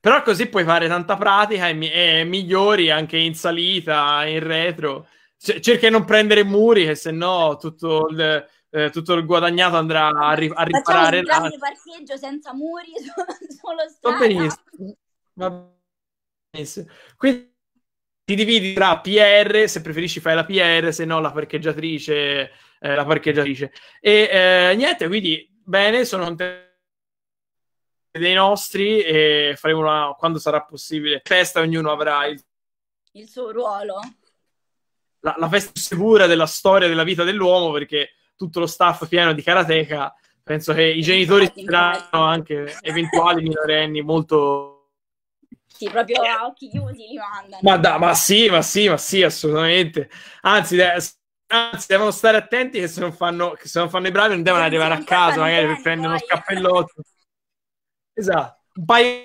Però 0.00 0.22
così 0.22 0.46
puoi 0.46 0.62
fare 0.64 0.86
tanta 0.86 1.16
pratica 1.16 1.66
e, 1.66 2.20
e 2.20 2.24
migliori 2.24 2.90
anche 2.92 3.16
in 3.16 3.34
salita, 3.34 4.24
in 4.24 4.38
retro. 4.38 5.08
C- 5.36 5.58
cerca 5.58 5.88
di 5.88 5.92
non 5.92 6.04
prendere 6.04 6.44
muri, 6.44 6.84
che 6.84 6.94
se 6.94 7.10
no 7.10 7.56
tutto 7.56 8.06
il, 8.08 8.46
eh, 8.70 8.90
tutto 8.90 9.14
il 9.14 9.26
guadagnato 9.26 9.76
andrà 9.76 10.06
a, 10.06 10.32
ri- 10.34 10.52
a 10.54 10.62
riparare. 10.62 11.22
Facciamo 11.22 11.46
un 11.46 11.50
grande 11.50 11.58
parcheggio 11.58 12.16
senza 12.16 12.54
muri, 12.54 12.92
solo 13.60 13.88
strada. 13.88 14.16
Va 14.16 14.26
benissimo. 14.26 14.96
Va 15.32 15.70
benissimo. 16.50 16.86
Quindi 17.16 17.53
ti 18.24 18.34
dividi 18.34 18.72
tra 18.72 18.98
PR, 19.00 19.66
se 19.66 19.82
preferisci 19.82 20.20
fai 20.20 20.34
la 20.34 20.44
PR, 20.44 20.92
se 20.92 21.04
no 21.04 21.20
la 21.20 21.30
parcheggiatrice, 21.30 22.50
eh, 22.80 22.94
la 22.94 23.04
parcheggiatrice. 23.04 23.72
E 24.00 24.28
eh, 24.30 24.74
niente, 24.76 25.06
quindi 25.06 25.46
bene, 25.62 26.04
sono 26.04 26.24
contento 26.24 26.62
dei 28.10 28.34
nostri 28.34 29.02
e 29.02 29.54
faremo 29.58 29.80
una, 29.80 30.14
quando 30.16 30.38
sarà 30.38 30.62
possibile, 30.62 31.20
festa, 31.22 31.60
ognuno 31.60 31.90
avrà 31.90 32.26
il, 32.26 32.42
il 33.12 33.28
suo 33.28 33.50
ruolo. 33.50 34.00
La, 35.20 35.34
la 35.38 35.48
festa 35.48 35.72
sicura 35.74 36.26
della 36.26 36.46
storia 36.46 36.88
della 36.88 37.04
vita 37.04 37.24
dell'uomo, 37.24 37.72
perché 37.72 38.10
tutto 38.36 38.60
lo 38.60 38.66
staff 38.66 39.06
pieno 39.08 39.32
di 39.32 39.42
karateka, 39.42 40.14
penso 40.42 40.72
che 40.72 40.84
i 40.84 41.02
genitori 41.02 41.50
saranno 41.54 42.24
anche 42.24 42.78
eventuali 42.82 43.42
minorenni 43.42 44.00
molto 44.02 44.73
sì, 45.76 45.90
proprio 45.90 46.22
a 46.22 46.46
occhi 46.46 46.68
chiusi 46.68 47.08
li 47.08 47.16
mandano. 47.16 47.58
Ma, 47.62 47.76
da, 47.76 47.98
ma 47.98 48.14
sì, 48.14 48.48
ma 48.48 48.62
sì, 48.62 48.88
ma 48.88 48.96
sì, 48.96 49.22
assolutamente. 49.22 50.08
Anzi, 50.42 50.76
de- 50.76 50.92
anzi, 51.48 51.86
devono 51.88 52.12
stare 52.12 52.36
attenti 52.36 52.78
che 52.78 52.86
se 52.86 53.00
non 53.00 53.12
fanno, 53.12 53.50
che 53.52 53.66
se 53.66 53.80
non 53.80 53.90
fanno 53.90 54.06
i 54.06 54.12
bravi 54.12 54.34
non 54.34 54.42
devono 54.44 54.62
arrivare 54.62 54.94
a 54.94 55.02
casa 55.02 55.40
magari 55.40 55.66
per 55.66 55.82
prendere 55.82 56.08
uno 56.08 56.18
scappellotto. 56.18 57.02
Esatto. 58.12 58.62
Un 58.76 58.84
paio 58.84 59.24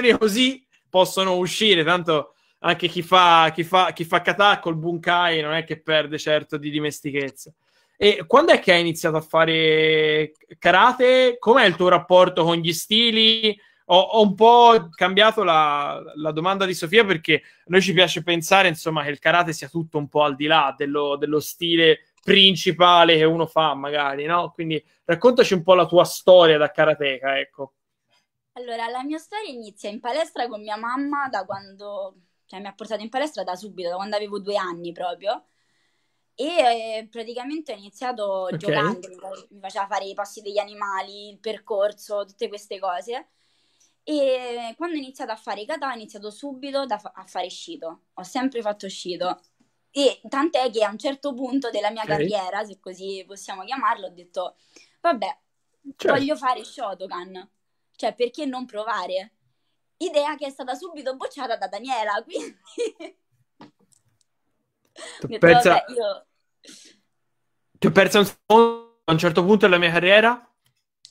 di 0.00 0.16
così 0.16 0.64
possono 0.88 1.36
uscire, 1.36 1.82
tanto 1.82 2.34
anche 2.60 2.86
chi 2.86 3.02
fa, 3.02 3.50
chi 3.52 3.64
fa, 3.64 3.92
chi 3.92 4.04
fa 4.04 4.22
kata 4.22 4.60
col 4.60 4.76
bunkai 4.76 5.40
non 5.40 5.54
è 5.54 5.64
che 5.64 5.80
perde 5.80 6.18
certo 6.18 6.56
di 6.56 6.70
dimestichezza. 6.70 7.52
E 7.96 8.24
quando 8.26 8.52
è 8.52 8.60
che 8.60 8.72
hai 8.72 8.80
iniziato 8.80 9.16
a 9.16 9.20
fare 9.20 10.32
karate? 10.58 11.36
Com'è 11.38 11.64
il 11.64 11.74
tuo 11.74 11.88
rapporto 11.88 12.44
con 12.44 12.56
gli 12.56 12.72
stili? 12.72 13.58
Ho, 13.92 13.98
ho 13.98 14.22
un 14.22 14.34
po' 14.34 14.88
cambiato 14.90 15.42
la, 15.42 16.00
la, 16.14 16.30
domanda 16.30 16.64
di 16.64 16.74
Sofia 16.74 17.04
perché 17.04 17.42
a 17.42 17.64
noi 17.66 17.82
ci 17.82 17.92
piace 17.92 18.22
pensare 18.22 18.68
insomma, 18.68 19.02
che 19.02 19.10
il 19.10 19.18
karate 19.18 19.52
sia 19.52 19.68
tutto 19.68 19.98
un 19.98 20.08
po' 20.08 20.22
al 20.22 20.36
di 20.36 20.46
là 20.46 20.72
dello, 20.76 21.16
dello 21.16 21.40
stile 21.40 22.12
principale 22.22 23.16
che 23.16 23.24
uno 23.24 23.46
fa, 23.46 23.74
magari, 23.74 24.26
no? 24.26 24.52
Quindi 24.52 24.82
raccontaci 25.04 25.54
un 25.54 25.62
po' 25.62 25.74
la 25.74 25.86
tua 25.86 26.04
storia 26.04 26.56
da 26.56 26.70
karateka, 26.70 27.38
ecco. 27.40 27.74
Allora, 28.52 28.86
la 28.88 29.02
mia 29.02 29.18
storia 29.18 29.50
inizia 29.50 29.88
in 29.88 29.98
palestra 29.98 30.46
con 30.46 30.60
mia 30.60 30.76
mamma 30.76 31.28
da 31.28 31.44
quando, 31.44 32.14
cioè 32.46 32.60
mi 32.60 32.66
ha 32.66 32.74
portato 32.74 33.02
in 33.02 33.08
palestra 33.08 33.42
da 33.42 33.56
subito, 33.56 33.88
da 33.88 33.96
quando 33.96 34.14
avevo 34.16 34.38
due 34.38 34.56
anni 34.56 34.92
proprio. 34.92 35.46
e 36.34 37.08
praticamente 37.10 37.72
ho 37.72 37.76
iniziato 37.76 38.42
okay. 38.42 38.58
giocando, 38.58 39.08
mi 39.50 39.60
faceva 39.60 39.86
fare 39.86 40.04
i 40.04 40.14
passi 40.14 40.40
degli 40.42 40.58
animali, 40.58 41.30
il 41.30 41.38
percorso, 41.40 42.24
tutte 42.24 42.48
queste 42.48 42.78
cose. 42.78 43.30
E 44.10 44.74
quando 44.76 44.96
ho 44.96 44.98
iniziato 44.98 45.30
a 45.30 45.36
fare 45.36 45.60
i 45.60 45.66
kata 45.66 45.88
ho 45.88 45.94
iniziato 45.94 46.32
subito 46.32 46.84
fa- 46.98 47.12
a 47.14 47.24
fare 47.26 47.48
Shido. 47.48 48.06
Ho 48.14 48.24
sempre 48.24 48.60
fatto 48.60 48.88
Shido. 48.88 49.40
E 49.92 50.20
tant'è 50.28 50.68
che 50.72 50.82
a 50.82 50.90
un 50.90 50.98
certo 50.98 51.32
punto 51.32 51.70
della 51.70 51.90
mia 51.90 52.02
okay. 52.02 52.16
carriera, 52.16 52.64
se 52.64 52.80
così 52.80 53.22
possiamo 53.24 53.62
chiamarlo, 53.62 54.06
ho 54.06 54.10
detto, 54.10 54.56
vabbè, 55.00 55.38
certo. 55.94 56.18
voglio 56.18 56.34
fare 56.34 56.64
Shotokan. 56.64 57.50
Cioè, 57.94 58.12
perché 58.16 58.46
non 58.46 58.66
provare? 58.66 59.34
Idea 59.98 60.34
che 60.34 60.46
è 60.46 60.50
stata 60.50 60.74
subito 60.74 61.14
bocciata 61.14 61.56
da 61.56 61.68
Daniela, 61.68 62.20
quindi... 62.26 62.58
Detto, 65.20 65.38
pensa... 65.38 65.84
io... 65.86 66.26
Ho 67.82 67.92
perso 67.92 68.18
un 68.18 68.26
secondo 68.26 69.02
a 69.04 69.12
un 69.12 69.18
certo 69.18 69.44
punto 69.44 69.66
della 69.66 69.78
mia 69.78 69.92
carriera? 69.92 70.49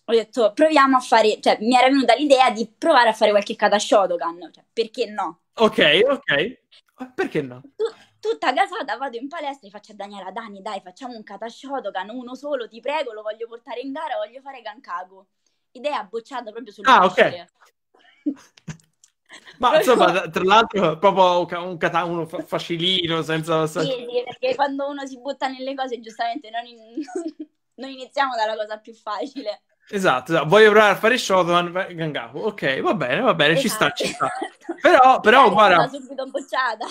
Ho 0.09 0.11
detto, 0.11 0.53
proviamo 0.53 0.97
a 0.97 1.01
fare... 1.01 1.39
Cioè, 1.39 1.59
mi 1.61 1.75
era 1.75 1.87
venuta 1.87 2.15
l'idea 2.15 2.49
di 2.49 2.67
provare 2.75 3.09
a 3.09 3.13
fare 3.13 3.29
qualche 3.29 3.55
kata 3.55 3.77
Shotokan. 3.77 4.49
Cioè, 4.51 4.65
perché 4.73 5.05
no? 5.05 5.41
Ok, 5.53 6.01
ok. 6.03 7.13
Perché 7.13 7.43
no? 7.43 7.61
Tu, 7.75 7.85
tutta 8.19 8.51
casata 8.51 8.97
vado 8.97 9.17
in 9.17 9.27
palestra 9.27 9.67
e 9.67 9.71
faccio 9.71 9.91
a 9.91 9.95
Daniela, 9.95 10.31
Dani 10.31 10.63
dai 10.63 10.81
facciamo 10.83 11.15
un 11.15 11.23
kata 11.23 11.47
Shotokan, 11.47 12.09
uno 12.09 12.33
solo, 12.33 12.67
ti 12.67 12.79
prego, 12.79 13.13
lo 13.13 13.21
voglio 13.21 13.47
portare 13.47 13.81
in 13.81 13.91
gara, 13.91 14.15
voglio 14.17 14.41
fare 14.41 14.61
Gankaku. 14.61 15.23
Idea 15.73 16.03
bocciata 16.03 16.49
proprio 16.49 16.73
sul 16.73 16.87
Ah, 16.87 17.05
ok. 17.05 17.45
Ma 19.59 19.77
insomma, 19.77 20.27
tra 20.27 20.43
l'altro, 20.43 20.97
proprio 20.97 21.61
un 21.63 21.77
kata 21.77 22.03
uno 22.03 22.25
facilino, 22.25 23.21
senza... 23.21 23.67
Sì, 23.67 23.81
sì, 23.81 24.23
perché 24.25 24.55
quando 24.55 24.89
uno 24.89 25.05
si 25.05 25.19
butta 25.19 25.47
nelle 25.47 25.75
cose, 25.75 25.99
giustamente 25.99 26.49
non, 26.49 26.65
in... 26.65 26.99
non 27.75 27.91
iniziamo 27.91 28.35
dalla 28.35 28.55
cosa 28.55 28.79
più 28.79 28.95
facile. 28.95 29.61
Esatto, 29.91 30.33
esatto. 30.33 30.47
voglio 30.47 30.69
provare 30.69 30.91
a 30.91 30.95
fare 30.95 31.17
Shotokan 31.17 31.87
Gangaku. 31.95 32.37
Ok, 32.37 32.79
va 32.81 32.93
bene, 32.93 33.21
va 33.21 33.33
bene, 33.33 33.53
esatto. 33.53 33.67
ci 33.67 33.73
sta, 33.73 33.91
ci 33.91 34.07
sta. 34.07 34.29
Però, 34.79 35.19
però 35.19 35.47
eh, 35.47 35.49
guarda... 35.49 35.87
subito 35.87 36.25
bocciata. 36.27 36.85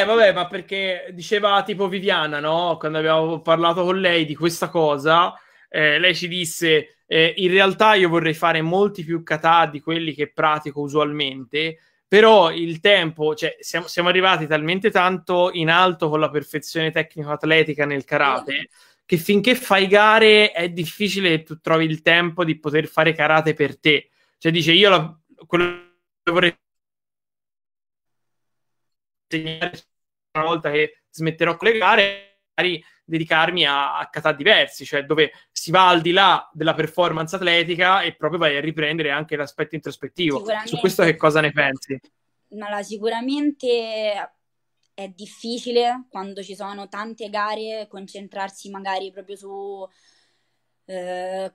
eh, 0.00 0.04
vabbè, 0.04 0.32
ma 0.32 0.46
perché 0.46 1.10
diceva 1.12 1.62
tipo 1.62 1.86
Viviana, 1.86 2.40
no? 2.40 2.76
Quando 2.78 2.98
abbiamo 2.98 3.40
parlato 3.40 3.84
con 3.84 4.00
lei 4.00 4.24
di 4.24 4.34
questa 4.34 4.68
cosa, 4.68 5.34
eh, 5.68 5.98
lei 5.98 6.14
ci 6.14 6.28
disse, 6.28 6.96
eh, 7.06 7.34
in 7.36 7.50
realtà 7.50 7.94
io 7.94 8.08
vorrei 8.08 8.34
fare 8.34 8.62
molti 8.62 9.04
più 9.04 9.22
kata 9.22 9.66
di 9.66 9.80
quelli 9.80 10.14
che 10.14 10.32
pratico 10.32 10.80
usualmente, 10.80 11.78
però 12.08 12.50
il 12.50 12.80
tempo, 12.80 13.34
cioè 13.34 13.54
siamo, 13.60 13.86
siamo 13.86 14.08
arrivati 14.08 14.46
talmente 14.46 14.90
tanto 14.90 15.50
in 15.52 15.68
alto 15.68 16.08
con 16.08 16.20
la 16.20 16.30
perfezione 16.30 16.90
tecnico-atletica 16.90 17.84
nel 17.84 18.04
karate 18.04 18.70
che 19.08 19.16
finché 19.16 19.54
fai 19.54 19.86
gare 19.86 20.52
è 20.52 20.68
difficile 20.68 21.30
che 21.30 21.42
tu 21.42 21.60
trovi 21.60 21.86
il 21.86 22.02
tempo 22.02 22.44
di 22.44 22.58
poter 22.58 22.86
fare 22.86 23.14
karate 23.14 23.54
per 23.54 23.80
te. 23.80 24.10
Cioè 24.36 24.52
dice 24.52 24.72
io 24.72 24.90
la, 24.90 25.18
quello 25.46 25.94
che 26.22 26.30
vorrei 26.30 26.54
insegnare 29.30 29.80
una 30.34 30.44
volta 30.44 30.70
che 30.70 31.04
smetterò 31.08 31.56
con 31.56 31.68
le 31.68 31.78
gare, 31.78 32.40
magari 32.54 32.84
dedicarmi 33.02 33.64
a, 33.64 33.96
a 33.96 34.10
kata 34.10 34.32
diversi, 34.32 34.84
cioè 34.84 35.04
dove 35.04 35.32
si 35.50 35.70
va 35.70 35.88
al 35.88 36.02
di 36.02 36.12
là 36.12 36.46
della 36.52 36.74
performance 36.74 37.34
atletica 37.34 38.02
e 38.02 38.14
proprio 38.14 38.40
vai 38.40 38.58
a 38.58 38.60
riprendere 38.60 39.10
anche 39.10 39.36
l'aspetto 39.36 39.74
introspettivo. 39.74 40.44
Su 40.66 40.76
questo 40.76 41.02
che 41.04 41.16
cosa 41.16 41.40
ne 41.40 41.50
pensi? 41.50 41.98
Ma 42.48 42.82
sicuramente 42.82 44.32
è 44.98 45.06
difficile 45.10 46.06
quando 46.10 46.42
ci 46.42 46.56
sono 46.56 46.88
tante 46.88 47.30
gare 47.30 47.86
concentrarsi 47.88 48.68
magari 48.68 49.12
proprio 49.12 49.36
su... 49.36 49.88
Eh, 50.86 51.54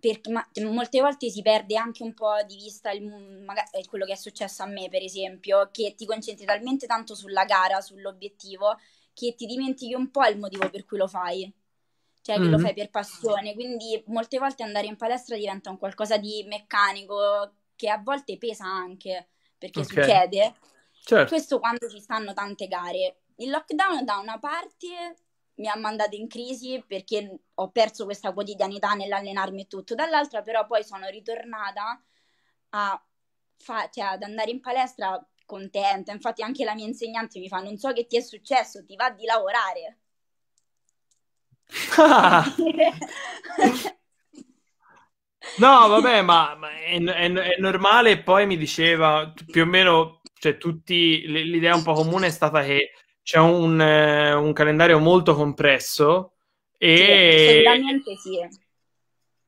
perché 0.00 0.32
ma, 0.32 0.44
molte 0.68 1.00
volte 1.00 1.30
si 1.30 1.42
perde 1.42 1.76
anche 1.76 2.02
un 2.02 2.12
po' 2.12 2.42
di 2.48 2.56
vista 2.56 2.90
il, 2.90 3.04
magari, 3.44 3.84
quello 3.88 4.04
che 4.04 4.14
è 4.14 4.16
successo 4.16 4.64
a 4.64 4.66
me, 4.66 4.88
per 4.88 5.00
esempio, 5.00 5.68
che 5.70 5.94
ti 5.96 6.04
concentri 6.06 6.44
talmente 6.44 6.88
tanto 6.88 7.14
sulla 7.14 7.44
gara, 7.44 7.80
sull'obiettivo, 7.80 8.76
che 9.14 9.36
ti 9.36 9.46
dimentichi 9.46 9.94
un 9.94 10.10
po' 10.10 10.24
il 10.24 10.38
motivo 10.38 10.68
per 10.70 10.84
cui 10.84 10.98
lo 10.98 11.06
fai. 11.06 11.52
Cioè, 12.20 12.34
che 12.34 12.40
mm-hmm. 12.40 12.50
lo 12.50 12.58
fai 12.58 12.74
per 12.74 12.90
passione. 12.90 13.54
Quindi 13.54 14.02
molte 14.06 14.38
volte 14.38 14.64
andare 14.64 14.86
in 14.86 14.96
palestra 14.96 15.36
diventa 15.36 15.70
un 15.70 15.78
qualcosa 15.78 16.16
di 16.16 16.44
meccanico 16.48 17.52
che 17.76 17.88
a 17.88 17.98
volte 18.02 18.38
pesa 18.38 18.64
anche, 18.64 19.28
perché 19.56 19.80
okay. 19.80 20.02
succede 20.02 20.54
Certo. 21.02 21.28
Questo 21.28 21.58
quando 21.58 21.88
ci 21.88 22.00
stanno 22.00 22.32
tante 22.32 22.68
gare. 22.68 23.22
Il 23.36 23.50
lockdown 23.50 24.04
da 24.04 24.18
una 24.18 24.38
parte 24.38 25.16
mi 25.54 25.68
ha 25.68 25.76
mandato 25.76 26.16
in 26.16 26.28
crisi 26.28 26.82
perché 26.86 27.38
ho 27.54 27.70
perso 27.70 28.04
questa 28.04 28.32
quotidianità 28.32 28.94
nell'allenarmi 28.94 29.62
e 29.62 29.66
tutto, 29.66 29.94
dall'altra 29.94 30.42
però 30.42 30.66
poi 30.66 30.84
sono 30.84 31.08
ritornata 31.08 32.02
a 32.70 33.04
fa- 33.58 33.88
cioè, 33.90 34.04
ad 34.04 34.22
andare 34.22 34.50
in 34.50 34.60
palestra 34.60 35.22
contenta. 35.44 36.12
Infatti 36.12 36.42
anche 36.42 36.64
la 36.64 36.74
mia 36.74 36.86
insegnante 36.86 37.38
mi 37.38 37.48
fa 37.48 37.60
non 37.60 37.76
so 37.76 37.92
che 37.92 38.06
ti 38.06 38.16
è 38.16 38.20
successo, 38.20 38.84
ti 38.84 38.96
va 38.96 39.10
di 39.10 39.24
lavorare. 39.24 39.98
no, 45.58 45.88
vabbè, 45.88 46.22
ma, 46.22 46.54
ma 46.56 46.70
è, 46.70 47.00
è, 47.00 47.32
è, 47.32 47.60
normale. 47.60 48.22
Poi 48.22 48.46
mi 48.46 48.56
diceva 48.56 49.32
più 49.50 49.62
o 49.62 49.66
meno 49.66 50.19
cioè 50.40 50.56
tutti, 50.56 51.26
l'idea 51.26 51.74
un 51.74 51.82
po' 51.82 51.92
comune 51.92 52.28
è 52.28 52.30
stata 52.30 52.62
che 52.62 52.92
c'è 53.22 53.38
un, 53.38 53.78
eh, 53.78 54.32
un 54.32 54.54
calendario 54.54 54.98
molto 54.98 55.34
compresso 55.34 56.32
e, 56.78 57.62
sì, 58.02 58.16
sì. 58.16 58.38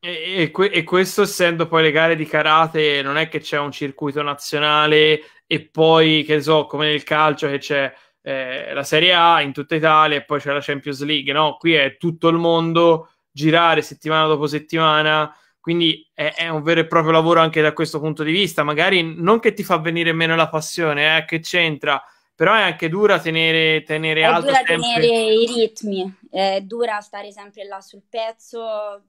E, 0.04 0.52
e, 0.54 0.70
e, 0.70 0.84
questo 0.84 1.22
essendo 1.22 1.66
poi 1.66 1.84
le 1.84 1.92
gare 1.92 2.14
di 2.14 2.26
karate 2.26 3.00
non 3.00 3.16
è 3.16 3.28
che 3.28 3.40
c'è 3.40 3.58
un 3.58 3.72
circuito 3.72 4.20
nazionale 4.20 5.22
e 5.46 5.66
poi 5.66 6.24
che 6.24 6.42
so 6.42 6.66
come 6.66 6.88
nel 6.88 7.04
calcio 7.04 7.48
che 7.48 7.56
c'è 7.56 7.90
eh, 8.20 8.74
la 8.74 8.84
Serie 8.84 9.14
A 9.14 9.40
in 9.40 9.52
tutta 9.52 9.74
Italia 9.74 10.18
e 10.18 10.24
poi 10.24 10.40
c'è 10.40 10.52
la 10.52 10.60
Champions 10.60 11.02
League 11.04 11.32
no? 11.32 11.56
qui 11.58 11.72
è 11.72 11.96
tutto 11.96 12.28
il 12.28 12.36
mondo 12.36 13.12
girare 13.30 13.80
settimana 13.80 14.26
dopo 14.26 14.46
settimana 14.46 15.34
quindi 15.62 16.10
è, 16.12 16.34
è, 16.34 16.48
un 16.48 16.60
vero 16.64 16.80
e 16.80 16.88
proprio 16.88 17.12
lavoro 17.12 17.38
anche 17.38 17.62
da 17.62 17.72
questo 17.72 18.00
punto 18.00 18.24
di 18.24 18.32
vista. 18.32 18.64
Magari 18.64 19.14
non 19.14 19.38
che 19.38 19.52
ti 19.52 19.62
fa 19.62 19.78
venire 19.78 20.12
meno 20.12 20.34
la 20.34 20.48
passione, 20.48 21.18
eh, 21.18 21.24
che 21.24 21.38
c'entra, 21.38 22.02
però 22.34 22.52
è 22.54 22.62
anche 22.62 22.88
dura 22.88 23.20
tenere, 23.20 23.84
tenere 23.84 24.22
è 24.22 24.24
alto 24.24 24.48
dura 24.48 24.56
sempre... 24.56 24.76
tenere 24.76 25.06
i 25.06 25.46
ritmi, 25.46 26.18
è 26.28 26.60
dura 26.62 27.00
stare 27.00 27.30
sempre 27.30 27.64
là 27.64 27.80
sul 27.80 28.02
pezzo, 28.08 29.04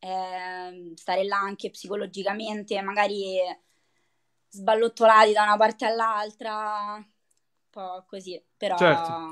eh, 0.00 0.92
stare 0.96 1.24
là 1.26 1.38
anche 1.38 1.70
psicologicamente, 1.70 2.82
magari 2.82 3.36
sballottolati 4.48 5.32
da 5.32 5.44
una 5.44 5.56
parte 5.56 5.84
all'altra, 5.84 6.94
un 6.94 7.06
po' 7.70 8.04
così, 8.08 8.42
però... 8.56 8.76
Certo. 8.76 9.28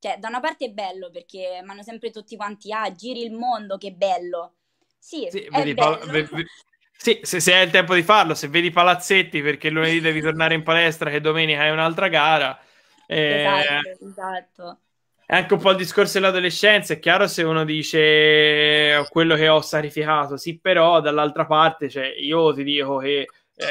Cioè, 0.00 0.18
da 0.18 0.28
una 0.28 0.38
parte 0.38 0.66
è 0.66 0.70
bello 0.70 1.10
perché 1.10 1.60
mi 1.64 1.70
hanno 1.70 1.82
sempre 1.82 2.10
tutti 2.10 2.36
quanti, 2.36 2.70
ah, 2.72 2.92
giri 2.92 3.22
il 3.22 3.32
mondo, 3.32 3.78
che 3.78 3.90
bello 3.90 4.57
sì, 4.98 5.28
sì, 5.30 5.48
vedi, 5.50 5.74
pal- 5.74 5.98
v- 5.98 6.44
sì 6.96 7.20
se, 7.22 7.40
se, 7.40 7.54
hai 7.54 7.64
il 7.64 7.70
tempo 7.70 7.94
di 7.94 8.02
farlo, 8.02 8.34
se 8.34 8.48
vedi 8.48 8.70
palazzetti 8.70 9.40
perché 9.40 9.70
lunedì 9.70 10.00
devi 10.00 10.20
tornare 10.20 10.54
in 10.54 10.64
palestra 10.64 11.10
che 11.10 11.20
domenica 11.20 11.62
hai 11.62 11.70
un'altra 11.70 12.08
gara. 12.08 12.60
Eh, 13.06 13.36
esatto, 13.36 14.04
esatto. 14.04 14.78
È 15.24 15.34
anche 15.34 15.54
un 15.54 15.60
po' 15.60 15.70
il 15.70 15.76
discorso 15.76 16.18
dell'adolescenza, 16.18 16.94
è 16.94 16.98
chiaro 16.98 17.28
se 17.28 17.42
uno 17.42 17.64
dice 17.64 19.04
quello 19.10 19.36
che 19.36 19.48
ho 19.48 19.60
sacrificato, 19.60 20.36
sì, 20.36 20.58
però 20.58 21.00
dall'altra 21.00 21.46
parte, 21.46 21.88
cioè, 21.88 22.06
io 22.06 22.52
ti 22.52 22.64
dico 22.64 22.96
che 22.96 23.26
eh, 23.54 23.66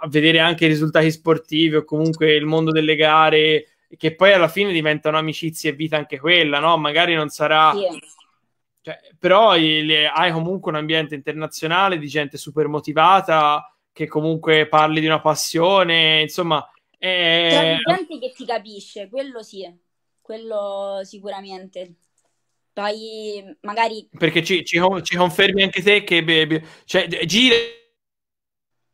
a 0.00 0.08
vedere 0.08 0.40
anche 0.40 0.64
i 0.64 0.68
risultati 0.68 1.10
sportivi 1.10 1.76
o 1.76 1.84
comunque 1.84 2.34
il 2.34 2.44
mondo 2.44 2.72
delle 2.72 2.96
gare, 2.96 3.66
che 3.96 4.14
poi 4.14 4.32
alla 4.32 4.48
fine 4.48 4.72
diventano 4.72 5.16
amicizie 5.16 5.70
e 5.70 5.74
vita 5.74 5.96
anche 5.96 6.18
quella, 6.18 6.58
no? 6.58 6.76
Magari 6.76 7.14
non 7.14 7.28
sarà... 7.28 7.72
Sì 7.72 8.16
cioè, 8.80 8.98
però 9.18 9.50
hai 9.50 10.32
comunque 10.32 10.70
un 10.70 10.78
ambiente 10.78 11.14
internazionale 11.14 11.98
di 11.98 12.06
gente 12.06 12.36
super 12.38 12.68
motivata 12.68 13.72
che 13.92 14.06
comunque 14.06 14.68
parli 14.68 15.00
di 15.00 15.06
una 15.06 15.20
passione, 15.20 16.20
insomma... 16.20 16.64
È... 16.96 17.76
C'è 17.84 17.96
gente 17.96 18.18
che 18.18 18.32
ti 18.32 18.44
capisce, 18.44 19.08
quello 19.08 19.42
sì, 19.42 19.68
quello 20.20 21.00
sicuramente. 21.02 21.94
Poi 22.72 23.56
magari... 23.62 24.08
Perché 24.16 24.44
ci, 24.44 24.64
ci, 24.64 24.80
ci 25.02 25.16
confermi 25.16 25.64
anche 25.64 25.82
te 25.82 26.04
che 26.04 26.62
cioè, 26.84 27.08
gira 27.26 27.56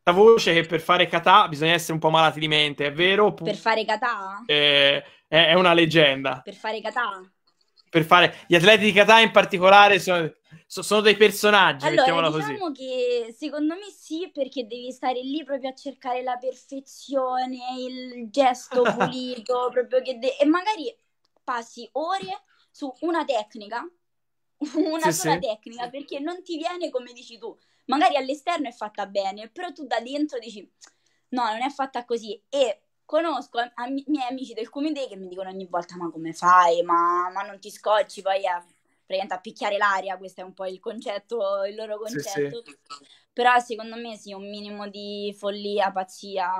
la 0.04 0.12
voce 0.12 0.54
che 0.54 0.62
per 0.62 0.80
fare 0.80 1.06
kata 1.06 1.48
bisogna 1.48 1.72
essere 1.72 1.94
un 1.94 1.98
po' 1.98 2.10
malati 2.10 2.40
di 2.40 2.48
mente, 2.48 2.86
è 2.86 2.92
vero? 2.92 3.34
Per 3.34 3.56
fare 3.56 3.84
kata? 3.84 4.42
Eh, 4.46 5.02
è, 5.26 5.48
è 5.48 5.54
una 5.54 5.74
leggenda. 5.74 6.40
Per 6.42 6.54
fare 6.54 6.80
kata? 6.80 7.30
Per 7.94 8.04
fare 8.04 8.34
gli 8.48 8.56
atleti 8.56 8.86
di 8.86 8.92
kata 8.92 9.20
in 9.20 9.30
particolare 9.30 10.00
sono, 10.00 10.28
sono 10.66 11.00
dei 11.00 11.16
personaggi 11.16 11.86
allora 11.86 12.28
diciamo 12.28 12.32
così. 12.32 12.72
che 12.72 13.32
secondo 13.36 13.74
me 13.74 13.90
sì 13.96 14.30
perché 14.32 14.66
devi 14.66 14.90
stare 14.90 15.20
lì 15.20 15.44
proprio 15.44 15.70
a 15.70 15.74
cercare 15.74 16.22
la 16.22 16.36
perfezione 16.36 17.58
il 17.78 18.30
gesto 18.30 18.82
pulito 18.94 19.68
proprio 19.70 20.02
che 20.02 20.18
de- 20.18 20.36
e 20.36 20.44
magari 20.46 20.92
passi 21.44 21.88
ore 21.92 22.42
su 22.70 22.92
una 23.00 23.24
tecnica, 23.24 23.86
una 24.76 25.12
sì, 25.12 25.12
sola 25.12 25.34
sì. 25.34 25.40
tecnica, 25.40 25.88
perché 25.90 26.18
non 26.18 26.42
ti 26.42 26.56
viene 26.56 26.90
come 26.90 27.12
dici 27.12 27.38
tu. 27.38 27.56
Magari 27.86 28.16
all'esterno 28.16 28.66
è 28.66 28.72
fatta 28.72 29.06
bene, 29.06 29.48
però 29.50 29.70
tu 29.72 29.86
da 29.86 30.00
dentro 30.00 30.38
dici 30.38 30.68
no, 31.28 31.44
non 31.44 31.62
è 31.62 31.68
fatta 31.70 32.04
così. 32.04 32.40
E 32.48 32.83
conosco 33.04 33.58
am- 33.74 34.02
miei 34.06 34.28
amici 34.28 34.54
del 34.54 34.68
comité 34.70 35.06
che 35.08 35.16
mi 35.16 35.28
dicono 35.28 35.50
ogni 35.50 35.66
volta 35.66 35.96
ma 35.96 36.10
come 36.10 36.32
fai, 36.32 36.82
ma, 36.82 37.30
ma 37.32 37.42
non 37.42 37.58
ti 37.60 37.70
scocci 37.70 38.22
poi 38.22 38.46
a, 38.46 38.64
a 39.28 39.38
picchiare 39.38 39.76
l'aria, 39.76 40.16
questo 40.16 40.40
è 40.40 40.44
un 40.44 40.54
po' 40.54 40.66
il 40.66 40.80
concetto, 40.80 41.64
il 41.64 41.74
loro 41.74 41.98
concetto. 41.98 42.62
Sì, 42.64 42.76
sì. 42.82 43.06
Però 43.34 43.58
secondo 43.58 43.96
me 43.96 44.16
sì, 44.16 44.32
un 44.32 44.48
minimo 44.48 44.88
di 44.88 45.34
follia, 45.36 45.90
pazzia, 45.90 46.52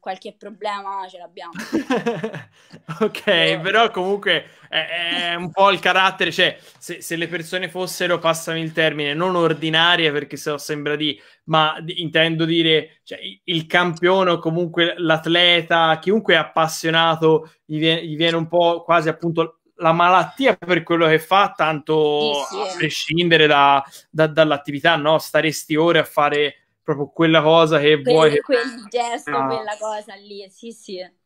qualche 0.00 0.34
problema 0.34 1.06
ce 1.06 1.18
l'abbiamo. 1.18 1.52
ok, 3.00 3.22
però... 3.22 3.60
però 3.60 3.90
comunque 3.90 4.46
è, 4.70 5.32
è, 5.32 5.34
un 5.34 5.50
po' 5.50 5.70
il 5.70 5.80
carattere, 5.80 6.32
cioè 6.32 6.58
se, 6.78 7.02
se, 7.02 7.16
le 7.16 7.28
persone 7.28 7.68
fossero, 7.68 8.18
passami 8.18 8.60
il 8.60 8.72
termine, 8.72 9.12
non 9.12 9.36
ordinarie, 9.36 10.10
perché 10.12 10.38
se 10.38 10.50
no 10.50 10.56
sembra 10.56 10.96
di, 10.96 11.20
ma 11.44 11.78
di, 11.82 12.00
intendo 12.00 12.46
dire 12.46 13.00
cioè, 13.02 13.18
il 13.44 13.66
campione 13.66 14.30
o 14.30 14.38
comunque 14.38 14.94
l'atleta, 14.96 15.98
chiunque 15.98 16.32
è 16.32 16.38
appassionato, 16.38 17.52
gli 17.66 17.78
viene, 17.78 18.06
gli 18.06 18.16
viene 18.16 18.36
un 18.36 18.48
po' 18.48 18.82
quasi 18.82 19.10
appunto 19.10 19.58
la 19.76 19.92
malattia 19.92 20.56
per 20.56 20.82
quello 20.82 21.06
che 21.06 21.18
fa, 21.18 21.52
tanto 21.56 22.44
sì, 22.48 22.54
sì. 22.54 22.60
a 22.60 22.76
prescindere 22.76 23.46
da, 23.46 23.84
da, 24.10 24.26
dall'attività, 24.26 24.96
no? 24.96 25.18
Staresti 25.18 25.74
ore 25.76 25.98
a 25.98 26.04
fare 26.04 26.66
proprio 26.82 27.08
quella 27.08 27.42
cosa 27.42 27.78
che 27.78 28.00
quel, 28.00 28.02
vuoi. 28.02 28.40
Quel 28.40 28.86
gesto, 28.88 29.36
ah. 29.36 29.46
quella 29.46 29.76
cosa 29.78 30.14
lì, 30.14 30.46
sì, 30.50 30.70
sì. 30.72 31.22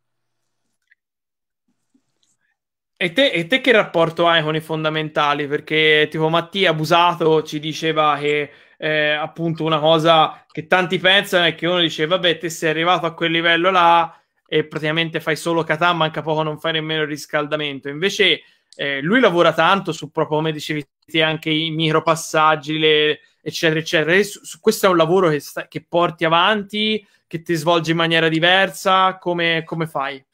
E 3.01 3.13
te, 3.13 3.31
e 3.31 3.47
te, 3.47 3.61
che 3.61 3.71
rapporto 3.71 4.27
hai 4.27 4.43
con 4.43 4.57
i 4.57 4.61
fondamentali? 4.61 5.47
Perché 5.47 6.09
tipo 6.11 6.29
Mattia 6.29 6.71
Abusato 6.71 7.45
ci 7.45 7.61
diceva 7.61 8.17
che 8.19 8.51
eh, 8.77 9.11
appunto 9.11 9.65
una 9.65 9.79
cosa 9.79 10.45
che 10.51 10.67
tanti 10.67 10.99
pensano 10.99 11.45
è 11.45 11.55
che 11.55 11.67
uno 11.67 11.81
dice 11.81 12.07
vabbè 12.07 12.39
te 12.39 12.49
sei 12.49 12.71
arrivato 12.71 13.07
a 13.07 13.15
quel 13.15 13.31
livello 13.33 13.71
là 13.71 14.18
e 14.51 14.65
praticamente 14.65 15.21
fai 15.21 15.37
solo 15.37 15.63
kata, 15.63 15.93
manca 15.93 16.23
poco 16.23 16.43
non 16.43 16.59
fai 16.59 16.73
nemmeno 16.73 17.03
il 17.03 17.09
riscaldamento. 17.09 17.91
Invece 17.91 18.41
eh, 18.75 19.03
lui 19.03 19.21
lavora 19.21 19.53
tanto 19.53 19.93
su 19.93 20.11
proprio, 20.11 20.39
come 20.39 20.53
dicevi 20.53 20.87
anche 21.21 21.51
i 21.51 21.71
micropassaggi, 21.71 22.79
le, 22.79 23.21
eccetera, 23.43 23.79
eccetera. 23.79 24.23
Su, 24.23 24.43
su, 24.43 24.59
questo 24.59 24.87
è 24.87 24.89
un 24.89 24.97
lavoro 24.97 25.29
che, 25.29 25.41
sta, 25.41 25.69
che, 25.69 25.85
porti 25.85 26.25
avanti, 26.25 27.07
che 27.27 27.43
ti 27.43 27.55
svolgi 27.55 27.91
in 27.91 27.99
maniera 27.99 28.29
diversa, 28.29 29.19
come, 29.19 29.65
come 29.65 29.87
fai? 29.87 30.25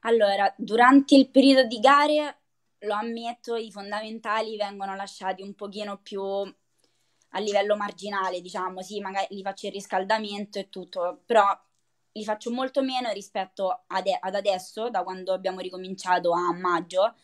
Allora, 0.00 0.52
durante 0.56 1.14
il 1.14 1.30
periodo 1.30 1.68
di 1.68 1.78
gare, 1.78 2.38
lo 2.80 2.94
ammetto, 2.94 3.54
i 3.54 3.70
fondamentali 3.70 4.56
vengono 4.56 4.96
lasciati 4.96 5.42
un 5.42 5.54
pochino 5.54 6.00
più 6.02 6.22
a 6.22 7.38
livello 7.38 7.76
marginale, 7.76 8.40
diciamo, 8.40 8.82
sì, 8.82 8.98
magari 8.98 9.26
li 9.30 9.42
faccio 9.42 9.68
il 9.68 9.74
riscaldamento 9.74 10.58
e 10.58 10.68
tutto, 10.68 11.20
però 11.24 11.46
li 12.12 12.24
faccio 12.24 12.50
molto 12.50 12.82
meno 12.82 13.10
rispetto 13.12 13.84
ad, 13.86 14.06
ad 14.20 14.34
adesso, 14.34 14.90
da 14.90 15.02
quando 15.02 15.32
abbiamo 15.32 15.60
ricominciato 15.60 16.32
a 16.32 16.52
maggio. 16.52 17.14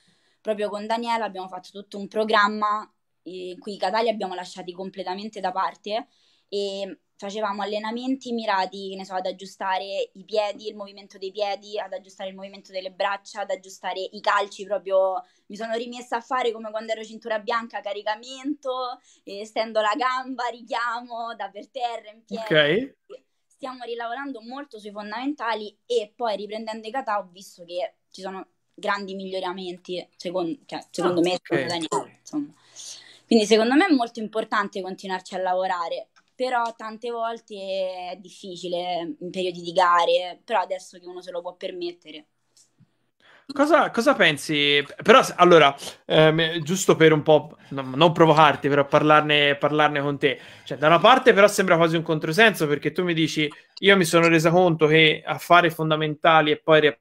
Proprio 0.41 0.69
con 0.69 0.87
Daniela 0.87 1.25
abbiamo 1.25 1.49
fatto 1.49 1.71
tutto 1.71 1.99
un 1.99 2.07
programma 2.07 2.89
in 3.23 3.59
cui 3.59 3.75
i 3.75 3.79
catali 3.79 4.09
abbiamo 4.09 4.35
lasciati 4.35 4.73
completamente 4.73 5.41
da 5.41 5.51
parte 5.51 6.07
e 6.49 7.01
facevamo 7.17 7.63
allenamenti 7.63 8.33
mirati, 8.33 8.95
ne 8.95 9.05
so, 9.05 9.15
ad 9.15 9.27
aggiustare 9.27 10.11
i 10.13 10.25
piedi, 10.25 10.69
il 10.69 10.77
movimento 10.77 11.19
dei 11.19 11.33
piedi, 11.33 11.81
ad 11.81 11.93
aggiustare 11.93 12.29
il 12.29 12.37
movimento 12.37 12.71
delle 12.71 12.93
braccia, 12.93 13.41
ad 13.41 13.51
aggiustare 13.51 14.01
i 14.01 14.21
calci, 14.21 14.65
proprio 14.65 15.25
mi 15.47 15.57
sono 15.57 15.75
rimessa 15.75 16.19
a 16.19 16.21
fare 16.21 16.53
come 16.53 16.71
quando 16.71 16.93
ero 16.93 17.03
cintura 17.03 17.41
bianca, 17.41 17.81
caricamento, 17.81 19.01
stendo 19.45 19.81
la 19.81 19.95
gamba, 19.97 20.45
richiamo 20.51 21.35
da 21.35 21.49
per 21.51 21.69
terra 21.71 22.11
in 22.11 22.25
piedi. 22.25 22.95
Ok 23.09 23.26
stiamo 23.57 23.85
rilavorando 23.85 24.41
molto 24.43 24.79
sui 24.79 24.93
fondamentali 24.93 25.77
e 25.87 26.13
poi 26.15 26.37
riprendendo 26.37 26.87
i 26.87 26.91
kata 26.91 27.19
ho 27.19 27.29
visto 27.33 27.65
che 27.65 27.95
ci 28.11 28.21
sono 28.21 28.47
grandi 28.75 29.15
miglioramenti, 29.15 30.07
secondo, 30.15 30.59
cioè, 30.67 30.85
secondo 30.91 31.21
oh, 31.21 31.23
me, 31.23 31.35
okay. 31.35 31.67
Daniele. 31.67 32.21
Quindi 33.27 33.47
secondo 33.47 33.75
me 33.75 33.87
è 33.87 33.93
molto 33.93 34.21
importante 34.21 34.83
continuarci 34.83 35.35
a 35.35 35.39
lavorare, 35.39 36.11
però 36.35 36.75
tante 36.77 37.11
volte 37.11 37.55
è 38.13 38.17
difficile 38.21 39.17
in 39.19 39.31
periodi 39.31 39.63
di 39.63 39.73
gare, 39.73 40.39
però 40.45 40.61
adesso 40.61 40.99
che 40.99 41.07
uno 41.07 41.23
se 41.23 41.31
lo 41.31 41.41
può 41.41 41.55
permettere. 41.55 42.27
Cosa, 43.53 43.91
cosa, 43.91 44.15
pensi? 44.15 44.85
Però, 45.03 45.21
allora, 45.37 45.75
ehm, 46.05 46.61
giusto 46.63 46.97
per 46.97 47.13
un 47.13 47.23
po', 47.23 47.57
no, 47.71 47.83
non 47.95 48.13
provocarti, 48.13 48.69
però 48.69 48.87
parlarne, 48.87 49.55
parlarne, 49.57 50.01
con 50.01 50.19
te. 50.19 50.39
Cioè, 50.65 50.77
da 50.77 50.89
una 50.89 50.99
parte 50.99 51.33
però 51.33 51.47
sembra 51.47 51.77
quasi 51.77 51.97
un 51.97 52.03
controsenso, 52.03 52.67
perché 52.67 52.91
tu 52.91 53.05
mi 53.05 53.15
dici, 53.15 53.49
io 53.79 53.97
mi 53.97 54.05
sono 54.05 54.27
resa 54.29 54.51
conto 54.51 54.87
che 54.87 55.23
a 55.25 55.39
fare 55.39 55.71
fondamentali 55.71 56.51
e 56.51 56.59
poi 56.59 56.93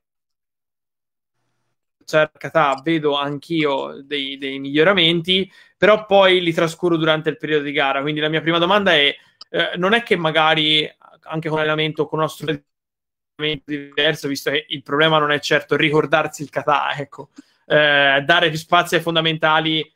cercata 2.06 2.80
vedo 2.84 3.16
anch'io 3.16 4.02
dei, 4.04 4.38
dei, 4.38 4.60
miglioramenti, 4.60 5.52
però 5.76 6.06
poi 6.06 6.42
li 6.42 6.54
trascuro 6.54 6.96
durante 6.96 7.30
il 7.30 7.38
periodo 7.38 7.64
di 7.64 7.72
gara. 7.72 8.02
Quindi 8.02 8.22
la 8.22 8.30
mia 8.30 8.42
prima 8.42 8.60
domanda 8.60 8.94
è, 8.94 9.14
eh, 9.50 9.72
non 9.78 9.94
è 9.94 10.04
che 10.04 10.16
magari 10.16 10.88
anche 11.24 11.50
con 11.50 11.58
l'allenamento, 11.58 12.06
con 12.06 12.20
uno 12.20 12.28
strumento 12.28 12.66
diverso, 13.64 14.28
visto 14.28 14.50
che 14.52 14.66
il 14.70 14.82
problema 14.82 15.18
non 15.20 15.32
è 15.32 15.40
certo 15.40 15.76
ricordarsi 15.76 16.42
il 16.42 16.50
kata, 16.50 16.92
ecco, 16.96 17.30
eh, 17.66 18.24
dare 18.26 18.50
più 18.50 18.58
spazio 18.58 18.98
ai 18.98 19.04
fondamentali 19.04 19.94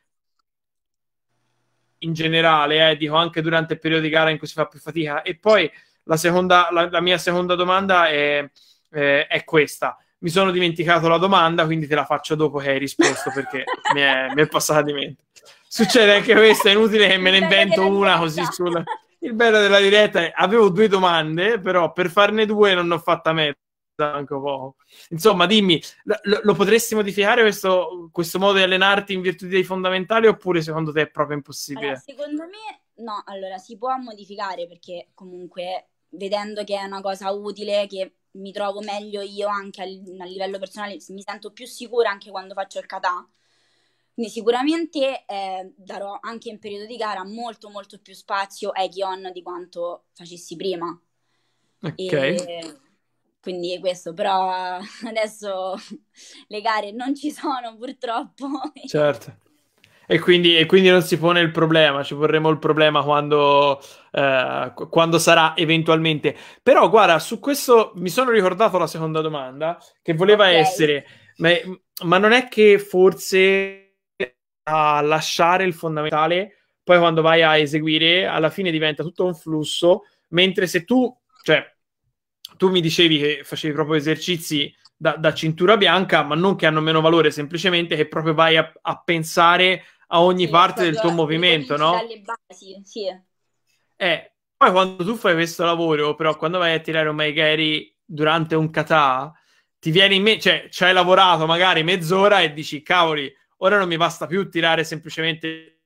in 1.99 2.13
generale, 2.13 2.91
eh, 2.91 2.97
dico 2.97 3.15
anche 3.15 3.41
durante 3.41 3.73
il 3.73 3.79
periodo 3.79 4.03
di 4.03 4.09
gara 4.09 4.29
in 4.29 4.37
cui 4.37 4.47
si 4.47 4.53
fa 4.53 4.65
più 4.65 4.79
fatica. 4.79 5.21
E 5.21 5.35
poi 5.35 5.69
la, 6.03 6.17
seconda, 6.17 6.69
la, 6.71 6.89
la 6.89 7.01
mia 7.01 7.17
seconda 7.17 7.55
domanda 7.55 8.07
è, 8.07 8.47
eh, 8.91 9.27
è, 9.27 9.43
questa. 9.43 9.97
Mi 10.19 10.29
sono 10.29 10.51
dimenticato 10.51 11.07
la 11.07 11.17
domanda, 11.17 11.65
quindi 11.65 11.87
te 11.87 11.95
la 11.95 12.05
faccio 12.05 12.35
dopo 12.35 12.57
che 12.57 12.69
hai 12.69 12.79
risposto 12.79 13.31
perché 13.33 13.63
mi, 13.93 14.01
è, 14.01 14.27
mi 14.33 14.41
è 14.41 14.47
passata 14.47 14.81
di 14.81 14.93
mente. 14.93 15.23
Succede 15.67 16.15
anche 16.15 16.33
questo, 16.33 16.67
è 16.67 16.71
inutile 16.71 17.07
che 17.07 17.17
me 17.17 17.31
ne 17.31 17.37
invento 17.37 17.87
una 17.87 18.17
così 18.17 18.43
sulla... 18.51 18.83
Il 19.19 19.33
bello 19.33 19.59
della 19.59 19.79
diretta 19.79 20.21
è 20.21 20.31
avevo 20.33 20.69
due 20.69 20.87
domande, 20.87 21.59
però 21.59 21.91
per 21.91 22.09
farne 22.09 22.45
due 22.45 22.73
non 22.73 22.89
ho 22.91 22.99
fatta 22.99 23.33
mezza, 23.33 23.57
anche 23.97 24.33
poco. 24.33 24.75
Insomma, 25.09 25.45
dimmi, 25.45 25.81
lo, 26.03 26.39
lo 26.43 26.53
potresti 26.53 26.95
modificare 26.95 27.41
questo, 27.41 28.09
questo, 28.11 28.39
modo 28.39 28.57
di 28.57 28.63
allenarti 28.63 29.13
in 29.13 29.21
virtù 29.21 29.47
dei 29.47 29.63
fondamentali 29.63 30.27
oppure 30.27 30.61
secondo 30.61 30.91
te 30.91 31.01
è 31.01 31.09
proprio 31.09 31.35
impossibile? 31.35 31.87
Allora, 31.87 31.99
secondo 31.99 32.43
me 32.43 33.03
no, 33.03 33.21
allora 33.25 33.57
si 33.57 33.77
può 33.77 33.95
modificare 33.97 34.67
perché 34.67 35.09
comunque 35.13 35.89
vedendo 36.09 36.63
che 36.63 36.77
è 36.77 36.83
una 36.83 37.01
cosa 37.01 37.29
utile, 37.31 37.87
che 37.87 38.13
mi 38.31 38.51
trovo 38.51 38.81
meglio 38.81 39.21
io 39.21 39.47
anche 39.47 39.81
a, 39.81 39.85
a 39.85 40.25
livello 40.25 40.59
personale, 40.59 40.97
mi 41.09 41.21
sento 41.21 41.51
più 41.51 41.65
sicura 41.65 42.09
anche 42.09 42.29
quando 42.29 42.53
faccio 42.53 42.79
il 42.79 42.85
kata 42.85 43.27
quindi 44.19 44.33
sicuramente 44.33 45.23
eh, 45.25 45.71
darò 45.77 46.17
anche 46.19 46.49
in 46.49 46.59
periodo 46.59 46.85
di 46.85 46.97
gara 46.97 47.23
molto 47.23 47.69
molto 47.69 47.99
più 48.01 48.13
spazio 48.13 48.69
ai 48.71 48.89
Kion 48.89 49.31
di 49.31 49.41
quanto 49.41 50.07
facessi 50.13 50.57
prima. 50.57 50.87
Ok. 51.81 52.11
E 52.11 52.77
quindi 53.41 53.73
è 53.73 53.79
questo, 53.79 54.13
però 54.13 54.77
adesso 55.07 55.75
le 56.47 56.59
gare 56.59 56.91
non 56.91 57.15
ci 57.15 57.31
sono 57.31 57.77
purtroppo. 57.77 58.45
Certo. 58.87 59.37
E 60.05 60.19
quindi, 60.19 60.57
e 60.57 60.65
quindi, 60.65 60.89
non 60.89 61.03
si 61.03 61.17
pone 61.17 61.39
il 61.39 61.51
problema, 61.51 62.03
ci 62.03 62.15
porremo 62.15 62.49
il 62.49 62.59
problema 62.59 63.03
quando, 63.03 63.79
eh, 64.11 64.73
quando, 64.89 65.17
sarà 65.17 65.55
eventualmente. 65.55 66.35
Però 66.61 66.89
guarda, 66.89 67.19
su 67.19 67.39
questo 67.39 67.93
mi 67.95 68.09
sono 68.09 68.31
ricordato 68.31 68.77
la 68.77 68.87
seconda 68.87 69.21
domanda, 69.21 69.77
che 70.01 70.13
voleva 70.13 70.45
okay. 70.45 70.57
essere, 70.57 71.05
ma, 71.37 71.51
ma, 72.05 72.17
non 72.17 72.31
è 72.31 72.47
che 72.47 72.79
forse 72.79 73.88
a 74.69 75.01
lasciare 75.01 75.63
il 75.63 75.73
fondamentale, 75.73 76.57
poi 76.83 76.97
quando 76.97 77.21
vai 77.21 77.43
a 77.43 77.57
eseguire, 77.57 78.25
alla 78.25 78.49
fine 78.49 78.71
diventa 78.71 79.03
tutto 79.03 79.25
un 79.25 79.35
flusso, 79.35 80.03
mentre 80.29 80.67
se 80.67 80.85
tu, 80.85 81.15
cioè, 81.43 81.65
tu 82.57 82.69
mi 82.69 82.81
dicevi 82.81 83.17
che 83.19 83.41
facevi 83.43 83.73
proprio 83.73 83.95
esercizi 83.95 84.73
da, 84.95 85.15
da 85.15 85.33
cintura 85.33 85.77
bianca, 85.77 86.23
ma 86.23 86.35
non 86.35 86.55
che 86.55 86.65
hanno 86.65 86.81
meno 86.81 87.01
valore, 87.01 87.31
semplicemente 87.31 87.95
che 87.95 88.07
proprio 88.07 88.33
vai 88.33 88.57
a, 88.57 88.71
a 88.81 89.01
pensare 89.01 89.83
a 90.07 90.21
ogni 90.21 90.45
sì, 90.45 90.49
parte 90.49 90.83
del 90.83 90.99
tuo 90.99 91.11
movimento, 91.11 91.77
no? 91.77 91.91
Dalle 91.91 92.21
basi, 92.21 92.81
sì. 92.83 93.05
Eh, 93.95 94.31
poi 94.57 94.71
quando 94.71 95.03
tu 95.03 95.15
fai 95.15 95.33
questo 95.35 95.63
lavoro, 95.63 96.15
però 96.15 96.35
quando 96.35 96.57
vai 96.57 96.73
a 96.73 96.79
tirare 96.79 97.07
un 97.07 97.15
Maigeri 97.15 97.95
durante 98.03 98.55
un 98.55 98.69
kata, 98.69 99.31
ti 99.79 99.91
viene 99.91 100.15
in 100.15 100.23
mente, 100.23 100.41
cioè 100.41 100.67
ci 100.69 100.83
hai 100.83 100.93
lavorato 100.93 101.45
magari 101.45 101.83
mezz'ora 101.83 102.41
e 102.41 102.51
dici, 102.51 102.81
cavoli, 102.81 103.31
Ora 103.61 103.77
non 103.77 103.87
mi 103.87 103.97
basta 103.97 104.25
più 104.25 104.49
tirare 104.49 104.83
semplicemente 104.83 105.79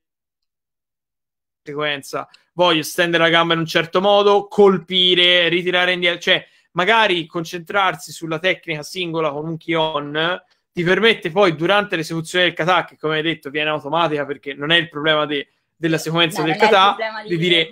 sequenza. 1.64 2.28
Voglio 2.54 2.84
stendere 2.84 3.24
la 3.24 3.30
gamba 3.30 3.54
in 3.54 3.60
un 3.60 3.66
certo 3.66 4.02
modo, 4.02 4.48
colpire, 4.48 5.48
ritirare 5.48 5.94
indietro. 5.94 6.20
Cioè, 6.20 6.48
magari 6.72 7.26
concentrarsi 7.26 8.12
sulla 8.12 8.40
tecnica 8.40 8.84
singola 8.84 9.32
con 9.32 9.48
un 9.48 9.58
Kion 9.58 10.42
ti 10.72 10.84
permette 10.84 11.32
poi 11.32 11.56
durante 11.56 11.96
l'esecuzione 11.96 12.46
del 12.46 12.54
kata, 12.54 12.86
che 12.86 12.98
come 12.98 13.18
hai 13.18 13.22
detto 13.22 13.50
viene 13.50 13.70
automatica 13.70 14.26
perché 14.26 14.54
non 14.54 14.72
è 14.72 14.78
il 14.78 14.90
problema 14.90 15.26
de- 15.26 15.48
della 15.76 16.00
sequenza 16.00 16.42
no, 16.42 16.48
del 16.48 16.58
kata, 16.58 16.96
di, 17.24 17.30
di 17.30 17.38
dire... 17.38 17.70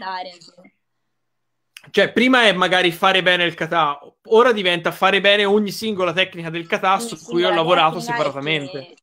Cioè, 1.89 2.11
prima 2.11 2.43
è 2.43 2.53
magari 2.53 2.91
fare 2.91 3.23
bene 3.23 3.43
il 3.43 3.55
kata, 3.55 3.99
ora 4.25 4.51
diventa 4.51 4.91
fare 4.91 5.19
bene 5.19 5.45
ogni 5.45 5.71
singola 5.71 6.13
tecnica 6.13 6.51
del 6.51 6.67
kata 6.67 6.93
ogni 6.93 7.07
su 7.07 7.19
cui 7.23 7.43
ho 7.43 7.51
lavorato 7.51 7.99
separatamente. 7.99 8.93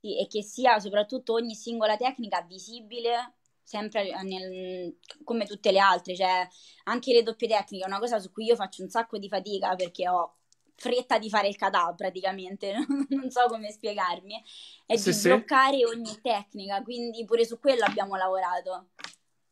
Sì, 0.00 0.18
e 0.18 0.26
che 0.26 0.42
sia 0.42 0.78
soprattutto 0.78 1.32
ogni 1.32 1.54
singola 1.54 1.96
tecnica 1.96 2.42
visibile 2.42 3.34
sempre 3.66 4.22
nel, 4.22 4.96
come 5.24 5.44
tutte 5.44 5.72
le 5.72 5.80
altre, 5.80 6.14
cioè 6.14 6.46
anche 6.84 7.12
le 7.12 7.24
doppie 7.24 7.48
tecniche 7.48 7.84
è 7.84 7.88
una 7.88 7.98
cosa 7.98 8.20
su 8.20 8.30
cui 8.30 8.44
io 8.44 8.54
faccio 8.54 8.82
un 8.82 8.88
sacco 8.88 9.18
di 9.18 9.28
fatica 9.28 9.74
perché 9.74 10.08
ho 10.08 10.36
fretta 10.76 11.18
di 11.18 11.28
fare 11.28 11.48
il 11.48 11.56
kata 11.56 11.92
praticamente, 11.96 12.74
non 13.08 13.30
so 13.30 13.46
come 13.48 13.72
spiegarmi, 13.72 14.40
è 14.86 14.96
sì, 14.96 15.10
di 15.10 15.14
sì. 15.16 15.28
bloccare 15.28 15.84
ogni 15.84 16.20
tecnica, 16.22 16.82
quindi 16.82 17.24
pure 17.24 17.44
su 17.44 17.58
quello 17.58 17.84
abbiamo 17.84 18.14
lavorato. 18.14 18.90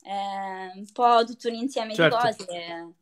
È 0.01 0.71
un 0.75 0.87
po' 0.93 1.25
tutto 1.25 1.49
un 1.49 1.55
insieme 1.55 1.95
certo. 1.95 2.17
di 2.17 2.45
cose. 2.45 2.95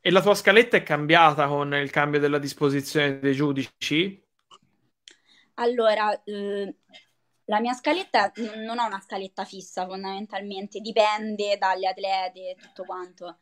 E 0.00 0.10
la 0.10 0.22
tua 0.22 0.34
scaletta 0.34 0.78
è 0.78 0.82
cambiata 0.82 1.46
con 1.46 1.74
il 1.74 1.90
cambio 1.90 2.18
della 2.18 2.38
disposizione 2.38 3.18
dei 3.18 3.34
giudici? 3.34 4.26
Allora, 5.58 6.22
eh, 6.24 6.74
la 7.44 7.60
mia 7.60 7.72
scaletta 7.72 8.32
non 8.56 8.78
ho 8.78 8.86
una 8.86 9.00
scaletta 9.00 9.44
fissa 9.44 9.86
fondamentalmente, 9.86 10.80
dipende 10.80 11.56
dalle 11.58 11.88
atlete 11.88 12.50
e 12.50 12.56
tutto 12.60 12.84
quanto 12.84 13.38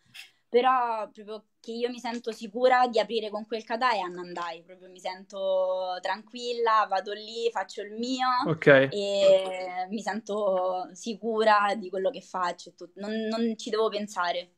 però 0.49 1.11
proprio 1.13 1.45
che 1.61 1.73
io 1.73 1.91
mi 1.91 1.99
sento 1.99 2.33
sicura 2.33 2.87
di 2.87 2.99
aprire 2.99 3.29
con 3.29 3.47
quel 3.47 3.65
kata 3.65 3.91
è 3.91 3.99
Annandai, 3.99 4.63
proprio 4.63 4.89
mi 4.89 5.01
sento 5.01 5.99
tranquilla, 6.01 6.87
vado 6.89 7.13
lì, 7.13 7.51
faccio 7.53 7.83
il 7.83 7.93
mio 7.93 8.27
okay. 8.47 8.89
e 8.91 9.87
mi 9.91 10.01
sento 10.01 10.89
sicura 10.93 11.75
di 11.77 11.91
quello 11.91 12.11
che 12.11 12.23
faccio, 12.23 12.73
non, 12.95 13.13
non 13.29 13.59
ci 13.59 13.71
devo 13.71 13.89
pensare. 13.89 14.53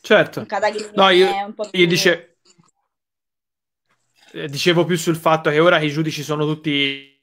Certo. 0.00 0.46
No, 0.94 1.10
io, 1.10 1.54
io 1.72 1.86
dice... 1.86 2.31
Eh, 4.32 4.48
dicevo 4.48 4.84
più 4.84 4.96
sul 4.96 5.16
fatto 5.16 5.50
che 5.50 5.60
ora 5.60 5.78
i 5.80 5.90
giudici 5.90 6.22
sono 6.22 6.46
tutti, 6.46 7.20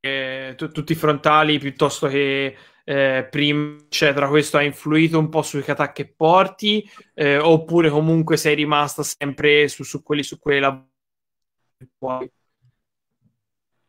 eh, 0.00 0.54
t- 0.56 0.70
tutti 0.70 0.94
frontali 0.94 1.58
piuttosto 1.58 2.06
che 2.08 2.56
eh, 2.84 3.26
prima, 3.30 3.76
eccetera, 3.76 4.28
questo 4.28 4.56
ha 4.56 4.62
influito 4.62 5.18
un 5.18 5.28
po' 5.28 5.42
sui 5.42 5.62
kata 5.62 5.92
che 5.92 6.06
porti, 6.06 6.88
eh, 7.14 7.36
oppure 7.38 7.90
comunque 7.90 8.36
sei 8.38 8.54
rimasta 8.54 9.02
sempre 9.02 9.68
su, 9.68 9.82
su 9.82 10.02
quelli 10.02 10.22
su 10.22 10.38
quei 10.38 10.60
lavori? 10.60 10.86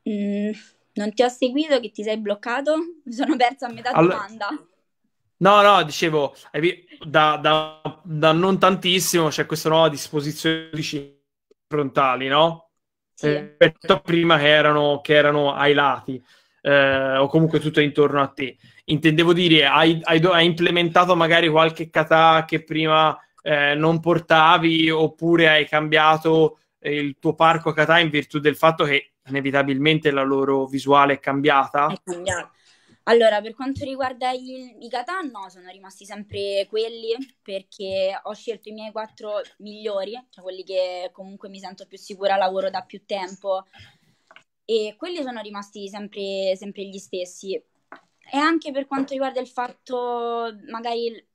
Mm, 0.09 0.51
non 0.93 1.13
ti 1.13 1.23
ho 1.23 1.29
seguito, 1.29 1.79
che 1.79 1.91
ti 1.91 2.03
sei 2.03 2.17
bloccato? 2.17 2.75
Mi 3.05 3.13
sono 3.13 3.37
persa 3.37 3.67
a 3.67 3.71
metà 3.71 3.91
allora... 3.91 4.15
domanda. 4.15 4.47
No, 5.37 5.61
no, 5.61 5.83
dicevo, 5.83 6.35
da, 7.05 7.37
da, 7.37 8.01
da, 8.03 8.31
non 8.33 8.59
tantissimo 8.59 9.29
c'è 9.29 9.45
questa 9.45 9.69
nuova 9.69 9.87
disposizione 9.87 10.69
di 10.73 10.81
frontali, 11.69 12.27
no? 12.27 12.71
Sì. 13.13 13.27
Eh, 13.27 13.39
rispetto 13.57 13.93
a 13.93 13.99
prima 13.99 14.37
che 14.37 14.47
erano, 14.47 14.99
che 15.01 15.13
erano 15.13 15.53
ai 15.53 15.73
lati, 15.73 16.21
eh, 16.61 17.17
o 17.17 17.27
comunque 17.27 17.59
tutto 17.59 17.79
intorno 17.79 18.21
a 18.21 18.27
te 18.27 18.57
intendevo 18.89 19.33
dire, 19.33 19.65
hai, 19.65 19.99
hai, 20.03 20.19
hai 20.23 20.45
implementato 20.45 21.15
magari 21.15 21.47
qualche 21.47 21.89
kata 21.89 22.43
che 22.45 22.63
prima 22.63 23.17
eh, 23.41 23.73
non 23.75 23.99
portavi 23.99 24.89
oppure 24.89 25.47
hai 25.49 25.67
cambiato 25.67 26.59
eh, 26.79 26.95
il 26.95 27.17
tuo 27.19 27.33
parco 27.33 27.71
kata 27.71 27.99
in 27.99 28.09
virtù 28.09 28.39
del 28.39 28.55
fatto 28.55 28.83
che 28.83 29.13
inevitabilmente 29.27 30.11
la 30.11 30.23
loro 30.23 30.65
visuale 30.65 31.13
è 31.13 31.19
cambiata? 31.19 31.87
È 31.87 31.99
cambiata. 32.03 32.51
Allora, 33.09 33.41
per 33.41 33.55
quanto 33.55 33.83
riguarda 33.83 34.29
il, 34.31 34.77
i 34.81 34.87
kata, 34.87 35.21
no, 35.21 35.49
sono 35.49 35.67
rimasti 35.71 36.05
sempre 36.05 36.67
quelli 36.69 37.15
perché 37.41 38.19
ho 38.21 38.33
scelto 38.33 38.69
i 38.69 38.71
miei 38.71 38.91
quattro 38.91 39.41
migliori, 39.57 40.11
cioè 40.29 40.43
quelli 40.43 40.63
che 40.63 41.09
comunque 41.11 41.49
mi 41.49 41.59
sento 41.59 41.87
più 41.87 41.97
sicura, 41.97 42.35
lavoro 42.35 42.69
da 42.69 42.83
più 42.83 43.05
tempo 43.07 43.65
e 44.63 44.93
quelli 44.95 45.23
sono 45.23 45.41
rimasti 45.41 45.89
sempre, 45.89 46.55
sempre 46.55 46.85
gli 46.85 46.99
stessi. 46.99 47.53
E 47.53 48.37
anche 48.37 48.71
per 48.71 48.85
quanto 48.85 49.13
riguarda 49.13 49.39
il 49.39 49.47
fatto, 49.47 50.55
magari 50.67 51.27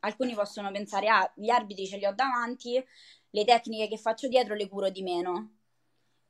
alcuni 0.00 0.32
possono 0.32 0.70
pensare, 0.70 1.08
ah, 1.08 1.30
gli 1.36 1.50
arbitri 1.50 1.86
ce 1.86 1.98
li 1.98 2.06
ho 2.06 2.14
davanti, 2.14 2.82
le 3.28 3.44
tecniche 3.44 3.88
che 3.88 3.98
faccio 3.98 4.26
dietro 4.26 4.54
le 4.54 4.68
curo 4.68 4.88
di 4.88 5.02
meno. 5.02 5.32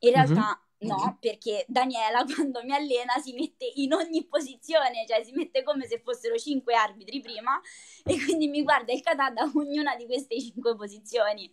In 0.01 0.11
mhm. 0.11 0.15
realtà 0.15 0.47
mm-hmm. 0.47 0.64
No, 0.87 1.17
perché 1.21 1.65
Daniela 1.69 2.25
quando 2.33 2.63
mi 2.65 2.73
allena 2.73 3.19
si 3.19 3.33
mette 3.33 3.71
in 3.75 3.93
ogni 3.93 4.27
posizione, 4.27 5.05
cioè 5.07 5.23
si 5.25 5.33
mette 5.33 5.63
come 5.63 5.87
se 5.87 6.01
fossero 6.01 6.37
cinque 6.37 6.75
arbitri 6.75 7.21
prima 7.21 7.61
e 8.05 8.23
quindi 8.23 8.49
mi 8.49 8.63
guarda 8.63 8.93
il 8.93 9.03
kata 9.03 9.31
da 9.31 9.51
ognuna 9.55 9.97
di 9.97 10.07
queste 10.07 10.41
cinque 10.41 10.75
posizioni. 10.77 11.51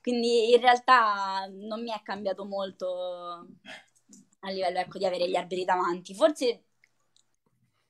Quindi 0.00 0.52
in 0.52 0.60
realtà 0.60 1.48
non 1.50 1.82
mi 1.82 1.90
è 1.90 2.00
cambiato 2.02 2.44
molto 2.44 3.48
a 4.40 4.50
livello 4.50 4.78
ecco, 4.78 4.98
di 4.98 5.04
avere 5.04 5.28
gli 5.28 5.34
arbitri 5.34 5.64
davanti. 5.64 6.14
Forse 6.14 6.62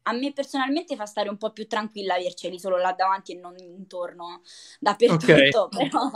a 0.09 0.13
me 0.13 0.33
personalmente 0.33 0.97
fa 0.97 1.05
stare 1.05 1.29
un 1.29 1.37
po' 1.37 1.53
più 1.53 1.67
tranquilla 1.67 2.15
averceli 2.15 2.59
solo 2.59 2.79
là 2.79 2.93
davanti 2.93 3.33
e 3.33 3.41
non 3.41 3.57
intorno 3.59 4.43
dappertutto, 4.79 5.65
okay. 5.65 5.89
però... 5.91 6.11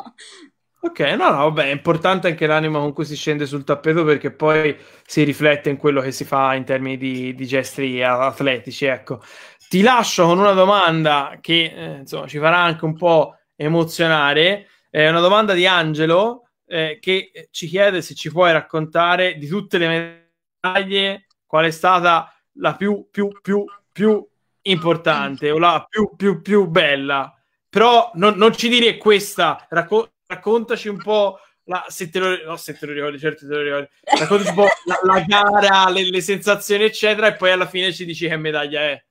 Ok, 0.83 1.01
no, 1.01 1.31
no, 1.31 1.37
vabbè, 1.51 1.65
è 1.65 1.71
importante 1.73 2.29
anche 2.29 2.47
l'anima 2.47 2.79
con 2.79 2.95
cui 2.95 3.05
si 3.05 3.15
scende 3.15 3.45
sul 3.45 3.65
tappeto 3.65 4.03
perché 4.03 4.31
poi 4.31 4.75
si 5.05 5.23
riflette 5.25 5.69
in 5.69 5.77
quello 5.77 6.01
che 6.01 6.11
si 6.11 6.25
fa 6.25 6.55
in 6.55 6.65
termini 6.65 6.97
di, 6.97 7.35
di 7.35 7.47
gesti 7.47 8.03
atletici, 8.03 8.87
ecco. 8.87 9.21
Ti 9.69 9.83
lascio 9.83 10.25
con 10.27 10.39
una 10.39 10.53
domanda 10.53 11.37
che, 11.41 11.73
eh, 11.77 11.99
insomma, 11.99 12.27
ci 12.27 12.39
farà 12.39 12.59
anche 12.59 12.85
un 12.87 12.97
po' 12.97 13.37
emozionare. 13.57 14.69
È 14.89 15.07
una 15.09 15.21
domanda 15.21 15.53
di 15.53 15.67
Angelo 15.67 16.49
eh, 16.67 16.99
che 16.99 17.49
ci 17.51 17.67
chiede 17.67 18.01
se 18.01 18.15
ci 18.15 18.31
puoi 18.31 18.53
raccontare 18.53 19.37
di 19.37 19.47
tutte 19.49 19.77
le 19.79 20.23
medaglie 20.63 21.27
qual 21.47 21.67
è 21.67 21.71
stata 21.71 22.33
la 22.55 22.75
più, 22.75 23.07
più, 23.11 23.29
più 23.43 23.65
più 23.93 24.27
importante 24.63 25.51
o 25.51 25.59
la 25.59 25.85
più, 25.89 26.15
più, 26.17 26.41
più 26.41 26.67
bella. 26.69 27.33
Però 27.69 28.11
non, 28.15 28.35
non 28.37 28.55
ci 28.55 28.69
dire 28.69 28.97
questa, 28.97 29.67
racco- 29.69 30.13
raccontaci 30.31 30.89
un 30.89 30.99
po'. 30.99 31.39
La, 31.65 31.85
se 31.89 32.09
te 32.09 32.19
lo, 32.19 32.37
no, 32.45 32.57
se 32.57 32.77
te 32.77 32.87
lo 32.87 32.93
ricordi, 32.93 33.19
certo 33.19 33.47
te 33.47 33.55
lo 33.55 33.63
ricordi. 33.63 33.89
Raccontaci 34.19 34.49
un 34.49 34.55
po' 34.55 34.69
la, 34.85 34.99
la 35.03 35.21
gara, 35.21 35.91
le, 35.91 36.09
le, 36.11 36.21
sensazioni, 36.21 36.85
eccetera, 36.85 37.29
e 37.29 37.37
poi 37.37 37.51
alla 37.53 37.67
fine 37.67 37.93
ci 37.93 38.05
dici 38.05 38.27
che 38.27 38.37
medaglia 38.37 38.81
è. 38.81 39.05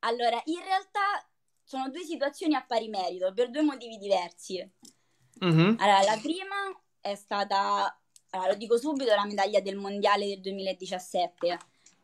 Allora, 0.00 0.40
in 0.46 0.60
realtà 0.62 1.26
sono 1.62 1.88
due 1.88 2.02
situazioni 2.02 2.54
a 2.54 2.64
pari 2.66 2.88
merito 2.88 3.32
per 3.32 3.50
due 3.50 3.62
motivi 3.62 3.96
diversi. 3.96 4.68
Mm-hmm. 5.44 5.76
Allora, 5.78 6.02
la 6.02 6.18
prima 6.20 6.56
è 7.00 7.14
stata, 7.14 7.98
allora, 8.30 8.50
lo 8.50 8.56
dico 8.56 8.76
subito, 8.76 9.14
la 9.14 9.24
medaglia 9.24 9.60
del 9.60 9.76
mondiale 9.76 10.26
del 10.26 10.40
2017 10.40 11.58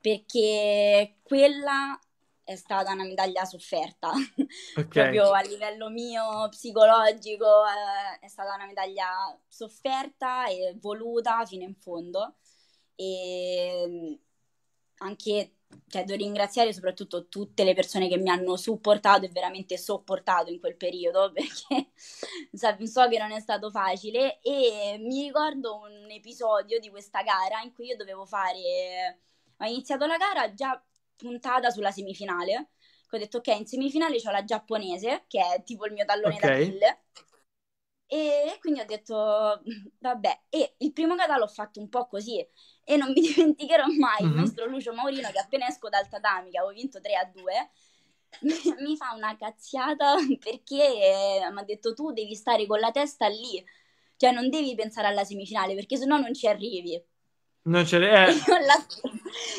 perché 0.07 1.17
quella 1.23 1.99
è 2.47 2.55
stata 2.55 2.93
una 2.93 3.03
medaglia 3.03 3.45
sofferta, 3.45 4.13
okay. 4.79 4.87
proprio 4.87 5.33
a 5.33 5.41
livello 5.41 5.91
mio 5.91 6.49
psicologico 6.49 7.65
eh, 7.67 8.25
è 8.25 8.29
stata 8.29 8.55
una 8.55 8.67
medaglia 8.67 9.37
sofferta 9.49 10.47
e 10.47 10.77
voluta 10.81 11.45
fino 11.45 11.65
in 11.65 11.75
fondo. 11.75 12.37
E 12.95 13.85
mm, 13.89 14.15
anche 14.99 15.57
cioè, 15.89 16.05
devo 16.05 16.23
ringraziare 16.23 16.73
soprattutto 16.73 17.27
tutte 17.27 17.65
le 17.65 17.75
persone 17.75 18.07
che 18.07 18.17
mi 18.17 18.31
hanno 18.31 18.57
supportato 18.57 19.25
e 19.25 19.31
veramente 19.31 19.77
sopportato 19.77 20.53
in 20.53 20.61
quel 20.61 20.77
periodo 20.77 21.33
perché 21.35 21.91
so 22.55 23.09
che 23.09 23.19
non 23.19 23.33
è 23.33 23.41
stato 23.41 23.71
facile. 23.71 24.39
E 24.41 24.99
mi 25.01 25.25
ricordo 25.25 25.81
un 25.81 26.09
episodio 26.11 26.79
di 26.79 26.91
questa 26.91 27.23
gara 27.23 27.61
in 27.63 27.73
cui 27.73 27.89
io 27.89 27.97
dovevo 27.97 28.25
fare 28.25 29.19
ho 29.59 29.65
iniziato 29.65 30.07
la 30.07 30.17
gara 30.17 30.53
già 30.53 30.81
puntata 31.17 31.71
sulla 31.71 31.91
semifinale. 31.91 32.71
Ho 33.11 33.19
detto, 33.19 33.39
ok, 33.39 33.47
in 33.49 33.67
semifinale 33.67 34.21
c'ho 34.21 34.31
la 34.31 34.45
giapponese, 34.45 35.25
che 35.29 35.41
è 35.41 35.63
tipo 35.63 35.87
il 35.87 35.93
mio 35.93 36.05
tallone 36.05 36.35
okay. 36.35 36.51
d'Achille. 36.59 37.05
E 38.09 38.57
quindi 38.61 38.81
ho 38.81 38.85
detto, 38.85 39.63
vabbè, 39.99 40.41
e 40.49 40.75
il 40.79 40.93
primo 40.93 41.17
kata 41.17 41.37
l'ho 41.39 41.49
fatto 41.49 41.81
un 41.81 41.89
po' 41.89 42.07
così. 42.07 42.45
E 42.85 42.97
non 42.97 43.11
mi 43.13 43.21
dimenticherò 43.21 43.85
mai 43.87 44.23
mm-hmm. 44.23 44.33
il 44.33 44.39
nostro 44.39 44.67
Lucio 44.67 44.93
Maurino, 44.93 45.31
che 45.31 45.39
appena 45.39 45.67
esco 45.67 45.89
dal 45.89 46.09
tatami, 46.09 46.51
che 46.51 46.59
avevo 46.59 46.73
vinto 46.73 47.01
3 47.01 47.15
a 47.15 47.25
2, 47.25 47.71
mi 48.81 48.97
fa 48.97 49.15
una 49.15 49.37
cazziata 49.37 50.15
perché 50.39 51.49
mi 51.51 51.61
ha 51.61 51.65
detto 51.65 51.95
tu 51.95 52.13
devi 52.13 52.35
stare 52.35 52.67
con 52.67 52.79
la 52.79 52.91
testa 52.91 53.29
lì, 53.29 53.65
cioè 54.17 54.33
non 54.33 54.51
devi 54.51 54.75
pensare 54.75 55.09
alla 55.09 55.25
semifinale 55.25 55.75
perché 55.75 55.97
sennò 55.97 56.19
non 56.19 56.35
ci 56.35 56.47
arrivi. 56.47 57.03
Non 57.67 57.87
ce 57.87 57.99
l'è. 57.99 58.29
Eh. 58.29 58.33
Io, 58.33 58.59
la, 58.59 58.87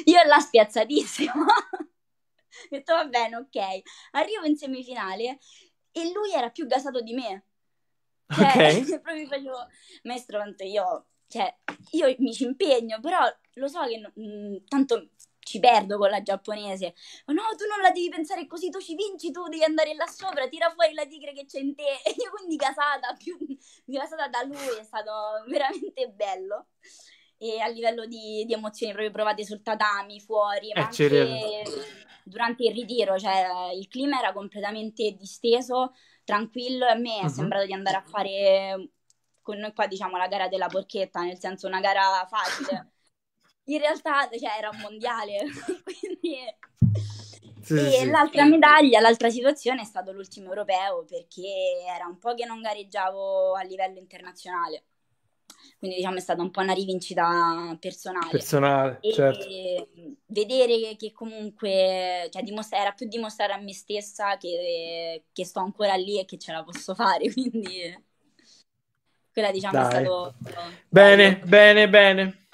io 0.05 0.23
la 0.25 0.39
spiazzatissima. 0.39 1.33
ho 1.33 2.67
detto 2.69 2.93
va 2.93 3.05
bene, 3.05 3.35
ok. 3.37 3.81
Arrivo 4.11 4.45
in 4.45 4.57
semifinale 4.57 5.39
e 5.91 6.11
lui 6.11 6.31
era 6.33 6.49
più 6.49 6.65
gasato 6.67 7.01
di 7.01 7.13
me. 7.13 7.45
Cioè, 8.27 8.81
ok. 8.81 8.99
proprio 9.01 9.27
facevo, 9.27 9.67
maestro, 10.03 10.37
quanto 10.37 10.63
io 10.63 11.07
cioè, 11.27 11.53
io 11.91 12.15
mi 12.19 12.33
ci 12.33 12.45
impegno, 12.45 12.99
però 13.01 13.19
lo 13.55 13.67
so 13.67 13.83
che 13.85 13.99
mh, 13.99 14.21
mm, 14.21 14.55
tanto 14.67 15.09
ci 15.39 15.59
perdo 15.59 15.97
con 15.97 16.09
la 16.09 16.21
giapponese. 16.21 16.93
Ma 17.25 17.33
no, 17.33 17.41
tu 17.57 17.65
non 17.67 17.81
la 17.81 17.91
devi 17.91 18.09
pensare 18.09 18.47
così, 18.47 18.69
tu 18.69 18.79
ci 18.79 18.95
vinci, 18.95 19.31
tu 19.31 19.47
devi 19.47 19.63
andare 19.63 19.93
là 19.93 20.07
sopra, 20.07 20.47
tira 20.47 20.69
fuori 20.71 20.93
la 20.93 21.05
tigre 21.05 21.33
che 21.33 21.45
c'è 21.45 21.59
in 21.59 21.75
te. 21.75 21.83
E 22.05 22.15
io 22.17 22.29
quindi 22.31 22.55
casata, 22.57 23.13
più 23.17 23.37
casata 23.91 24.27
da 24.27 24.43
lui, 24.43 24.77
è 24.79 24.83
stato 24.83 25.43
veramente 25.47 26.09
bello. 26.09 26.67
E 27.37 27.59
a 27.59 27.67
livello 27.67 28.05
di, 28.05 28.43
di 28.45 28.53
emozioni 28.53 28.93
proprio 28.93 29.13
provate 29.13 29.45
sul 29.45 29.61
tatami, 29.61 30.19
fuori, 30.19 30.71
ma 30.73 30.81
eh, 30.81 30.83
anche 30.83 31.63
durante 32.23 32.65
il 32.65 32.73
ritiro, 32.73 33.17
cioè 33.17 33.71
il 33.73 33.87
clima 33.87 34.19
era 34.19 34.33
completamente 34.33 35.11
disteso, 35.11 35.93
tranquillo 36.23 36.85
e 36.85 36.91
a 36.91 36.95
me 36.95 37.15
uh-huh. 37.15 37.19
è 37.19 37.23
mhm. 37.23 37.29
sembrato 37.29 37.65
di 37.65 37.73
andare 37.73 37.97
a 37.97 38.03
fare 38.03 38.89
con 39.47 39.59
noi 39.59 39.73
qua 39.73 39.87
diciamo 39.87 40.17
la 40.17 40.27
gara 40.27 40.49
della 40.49 40.67
porchetta, 40.67 41.21
nel 41.21 41.39
senso 41.39 41.67
una 41.67 41.79
gara 41.79 42.27
facile. 42.27 42.91
In 43.67 43.79
realtà 43.79 44.27
cioè, 44.29 44.57
era 44.57 44.69
un 44.69 44.79
mondiale, 44.79 45.37
quindi... 45.83 46.35
Sì, 47.61 47.75
e 47.75 47.91
sì. 47.91 48.09
l'altra 48.09 48.45
medaglia, 48.45 49.01
l'altra 49.01 49.29
situazione 49.29 49.81
è 49.81 49.85
stato 49.85 50.13
l'ultimo 50.13 50.47
europeo 50.47 51.03
perché 51.05 51.83
era 51.85 52.05
un 52.07 52.17
po' 52.17 52.33
che 52.33 52.45
non 52.45 52.61
gareggiavo 52.61 53.55
a 53.55 53.63
livello 53.63 53.99
internazionale. 53.99 54.83
Quindi 55.77 55.97
diciamo 55.97 56.17
è 56.17 56.21
stata 56.21 56.41
un 56.41 56.51
po' 56.51 56.61
una 56.61 56.73
rivincita 56.73 57.75
personale. 57.79 58.29
Personale, 58.29 58.99
e 59.01 59.13
certo. 59.13 59.45
vedere 60.25 60.95
che 60.97 61.11
comunque, 61.11 62.27
cioè 62.31 62.43
dimostra- 62.43 62.79
era 62.79 62.91
più 62.91 63.07
dimostrare 63.07 63.53
a 63.53 63.57
me 63.59 63.73
stessa 63.73 64.37
che, 64.37 65.23
che 65.31 65.45
sto 65.45 65.59
ancora 65.59 65.95
lì 65.95 66.19
e 66.19 66.25
che 66.25 66.37
ce 66.37 66.51
la 66.51 66.63
posso 66.63 66.95
fare, 66.95 67.31
quindi 67.33 68.05
quella 69.31 69.51
diciamo 69.51 69.73
Dai. 69.73 69.85
è 69.85 69.89
stato... 69.89 70.35
Bene, 70.89 71.39
bene, 71.45 71.89
bene. 71.89 72.46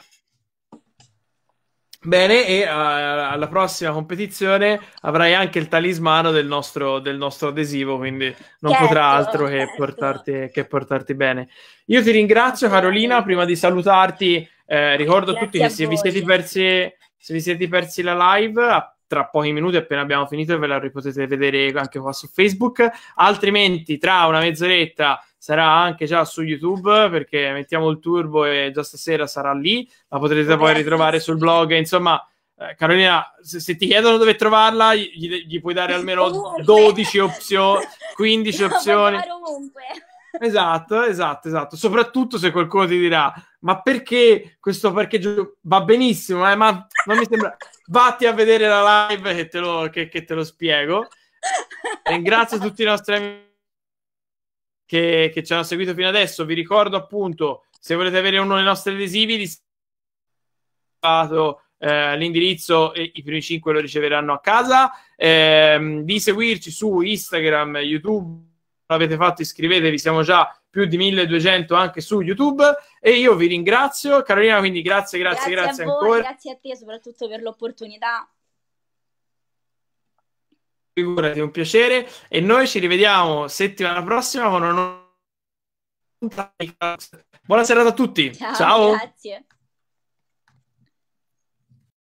Bene, 2.05 2.45
e 2.45 2.63
uh, 2.63 2.67
alla 2.67 3.47
prossima 3.47 3.91
competizione 3.91 4.79
avrai 5.01 5.33
anche 5.33 5.57
il 5.57 5.69
talismano 5.69 6.31
del 6.31 6.45
nostro, 6.45 6.99
del 6.99 7.15
nostro 7.15 7.47
adesivo, 7.47 7.97
quindi 7.97 8.25
non 8.59 8.71
certo, 8.73 8.87
potrà 8.87 9.05
altro 9.07 9.47
certo. 9.47 9.71
che, 9.71 9.77
portarti, 9.77 10.49
che, 10.51 10.65
portarti, 10.65 11.15
bene. 11.15 11.47
Io 11.85 12.03
ti 12.03 12.11
ringrazio, 12.11 12.67
Carolina. 12.69 13.23
Prima 13.23 13.45
di 13.45 13.55
salutarti, 13.55 14.45
eh, 14.65 14.97
ricordo 14.97 15.31
a 15.31 15.35
tutti 15.35 15.59
che 15.59 15.69
se 15.69 15.87
vi, 15.87 15.95
siete 15.95 16.21
persi, 16.23 16.91
se 17.17 17.33
vi 17.33 17.39
siete 17.39 17.69
persi 17.69 18.01
la 18.01 18.35
live, 18.35 18.95
tra 19.07 19.25
pochi 19.27 19.53
minuti, 19.53 19.77
appena 19.77 20.01
abbiamo 20.01 20.27
finito, 20.27 20.59
ve 20.59 20.67
la 20.67 20.81
potete 20.91 21.25
vedere 21.25 21.71
anche 21.79 21.99
qua 21.99 22.11
su 22.11 22.27
Facebook. 22.27 22.85
Altrimenti, 23.15 23.97
tra 23.97 24.25
una 24.25 24.39
mezz'oretta 24.39 25.23
sarà 25.43 25.69
anche 25.69 26.05
già 26.05 26.23
su 26.23 26.41
YouTube 26.41 27.09
perché 27.09 27.51
mettiamo 27.51 27.89
il 27.89 27.99
turbo 27.99 28.45
e 28.45 28.71
già 28.73 28.81
stasera 28.81 29.27
sarà 29.27 29.53
lì. 29.53 29.85
La 30.07 30.17
potrete 30.17 30.55
poi 30.55 30.73
ritrovare 30.73 31.19
sul 31.19 31.35
blog. 31.35 31.73
Insomma, 31.73 32.25
eh, 32.57 32.75
Carolina, 32.77 33.29
se, 33.41 33.59
se, 33.59 33.75
ti 33.75 33.87
chiedono 33.87 34.15
dove 34.15 34.35
trovarla, 34.35 34.95
gli, 34.95 35.43
gli 35.45 35.59
puoi 35.59 35.73
dare 35.73 35.95
almeno 35.95 36.55
12 36.63 37.19
opzioni, 37.19 37.83
15 38.15 38.59
no, 38.61 38.65
opzioni. 38.67 39.19
Esatto, 40.39 41.03
esatto, 41.03 41.49
esatto. 41.49 41.75
Soprattutto 41.75 42.37
se 42.37 42.51
qualcuno 42.51 42.87
ti 42.87 42.97
dirà: 42.97 43.33
Ma 43.59 43.81
perché 43.81 44.55
questo 44.61 44.93
parcheggio 44.93 45.57
va 45.63 45.81
benissimo? 45.81 46.49
Eh, 46.49 46.55
ma 46.55 46.87
non 47.05 47.17
mi 47.17 47.25
sembra. 47.29 47.53
Vatti 47.87 48.25
a 48.25 48.31
vedere 48.31 48.65
la 48.65 49.07
live 49.09 49.35
che 49.35 49.49
te 49.49 49.59
lo, 49.59 49.89
che, 49.91 50.07
che 50.07 50.23
te 50.23 50.35
lo 50.35 50.45
spiego. 50.45 51.09
Ringrazio 52.03 52.59
tutti 52.59 52.83
i 52.83 52.85
nostri 52.85 53.15
amici 53.15 53.51
che, 54.93 55.31
che, 55.33 55.43
ci 55.43 55.53
hanno 55.53 55.63
seguito 55.63 55.95
fino 55.95 56.07
adesso. 56.07 56.45
Vi 56.45 56.53
ricordo 56.53 56.95
appunto, 56.95 57.65
se 57.79 57.95
volete 57.95 58.19
avere 58.19 58.37
uno 58.37 58.55
dei 58.55 58.63
nostri 58.63 58.93
adesivi, 58.93 59.37
di 59.37 59.51
eh, 61.79 62.15
l'indirizzo 62.15 62.93
e 62.93 63.11
i 63.15 63.23
primi 63.23 63.41
5 63.41 63.73
lo 63.73 63.79
riceveranno 63.79 64.33
a 64.33 64.39
casa. 64.39 64.91
Eh, 65.15 66.01
di 66.03 66.19
seguirci 66.19 66.69
su 66.69 67.01
Instagram, 67.01 67.77
YouTube. 67.77 68.51
L'avete 68.85 69.15
fatto, 69.15 69.41
iscrivetevi, 69.41 69.97
siamo 69.97 70.21
già 70.21 70.55
più 70.69 70.85
di 70.85 70.97
1200 70.97 71.73
anche 71.73 71.99
su 71.99 72.21
YouTube. 72.21 72.63
E 72.99 73.17
io 73.17 73.33
vi 73.35 73.47
ringrazio, 73.47 74.21
Carolina. 74.21 74.59
Quindi 74.59 74.83
grazie, 74.83 75.17
grazie, 75.17 75.51
grazie, 75.51 75.65
grazie 75.65 75.83
voi, 75.85 75.93
ancora. 75.93 76.19
Grazie 76.19 76.51
a 76.51 76.57
te 76.61 76.75
soprattutto 76.75 77.27
per 77.27 77.41
l'opportunità 77.41 78.29
figurati, 80.93 81.39
un 81.39 81.51
piacere. 81.51 82.07
E 82.29 82.39
noi 82.39 82.67
ci 82.67 82.79
rivediamo 82.79 83.47
settimana 83.47 84.03
prossima 84.03 84.49
con 84.49 84.61
una 84.61 84.71
nuova. 84.71 85.01
Buona 87.45 87.63
serata 87.63 87.89
a 87.89 87.93
tutti. 87.93 88.33
Ciao. 88.33 88.55
Ciao. 88.55 88.91
Grazie. 88.91 89.45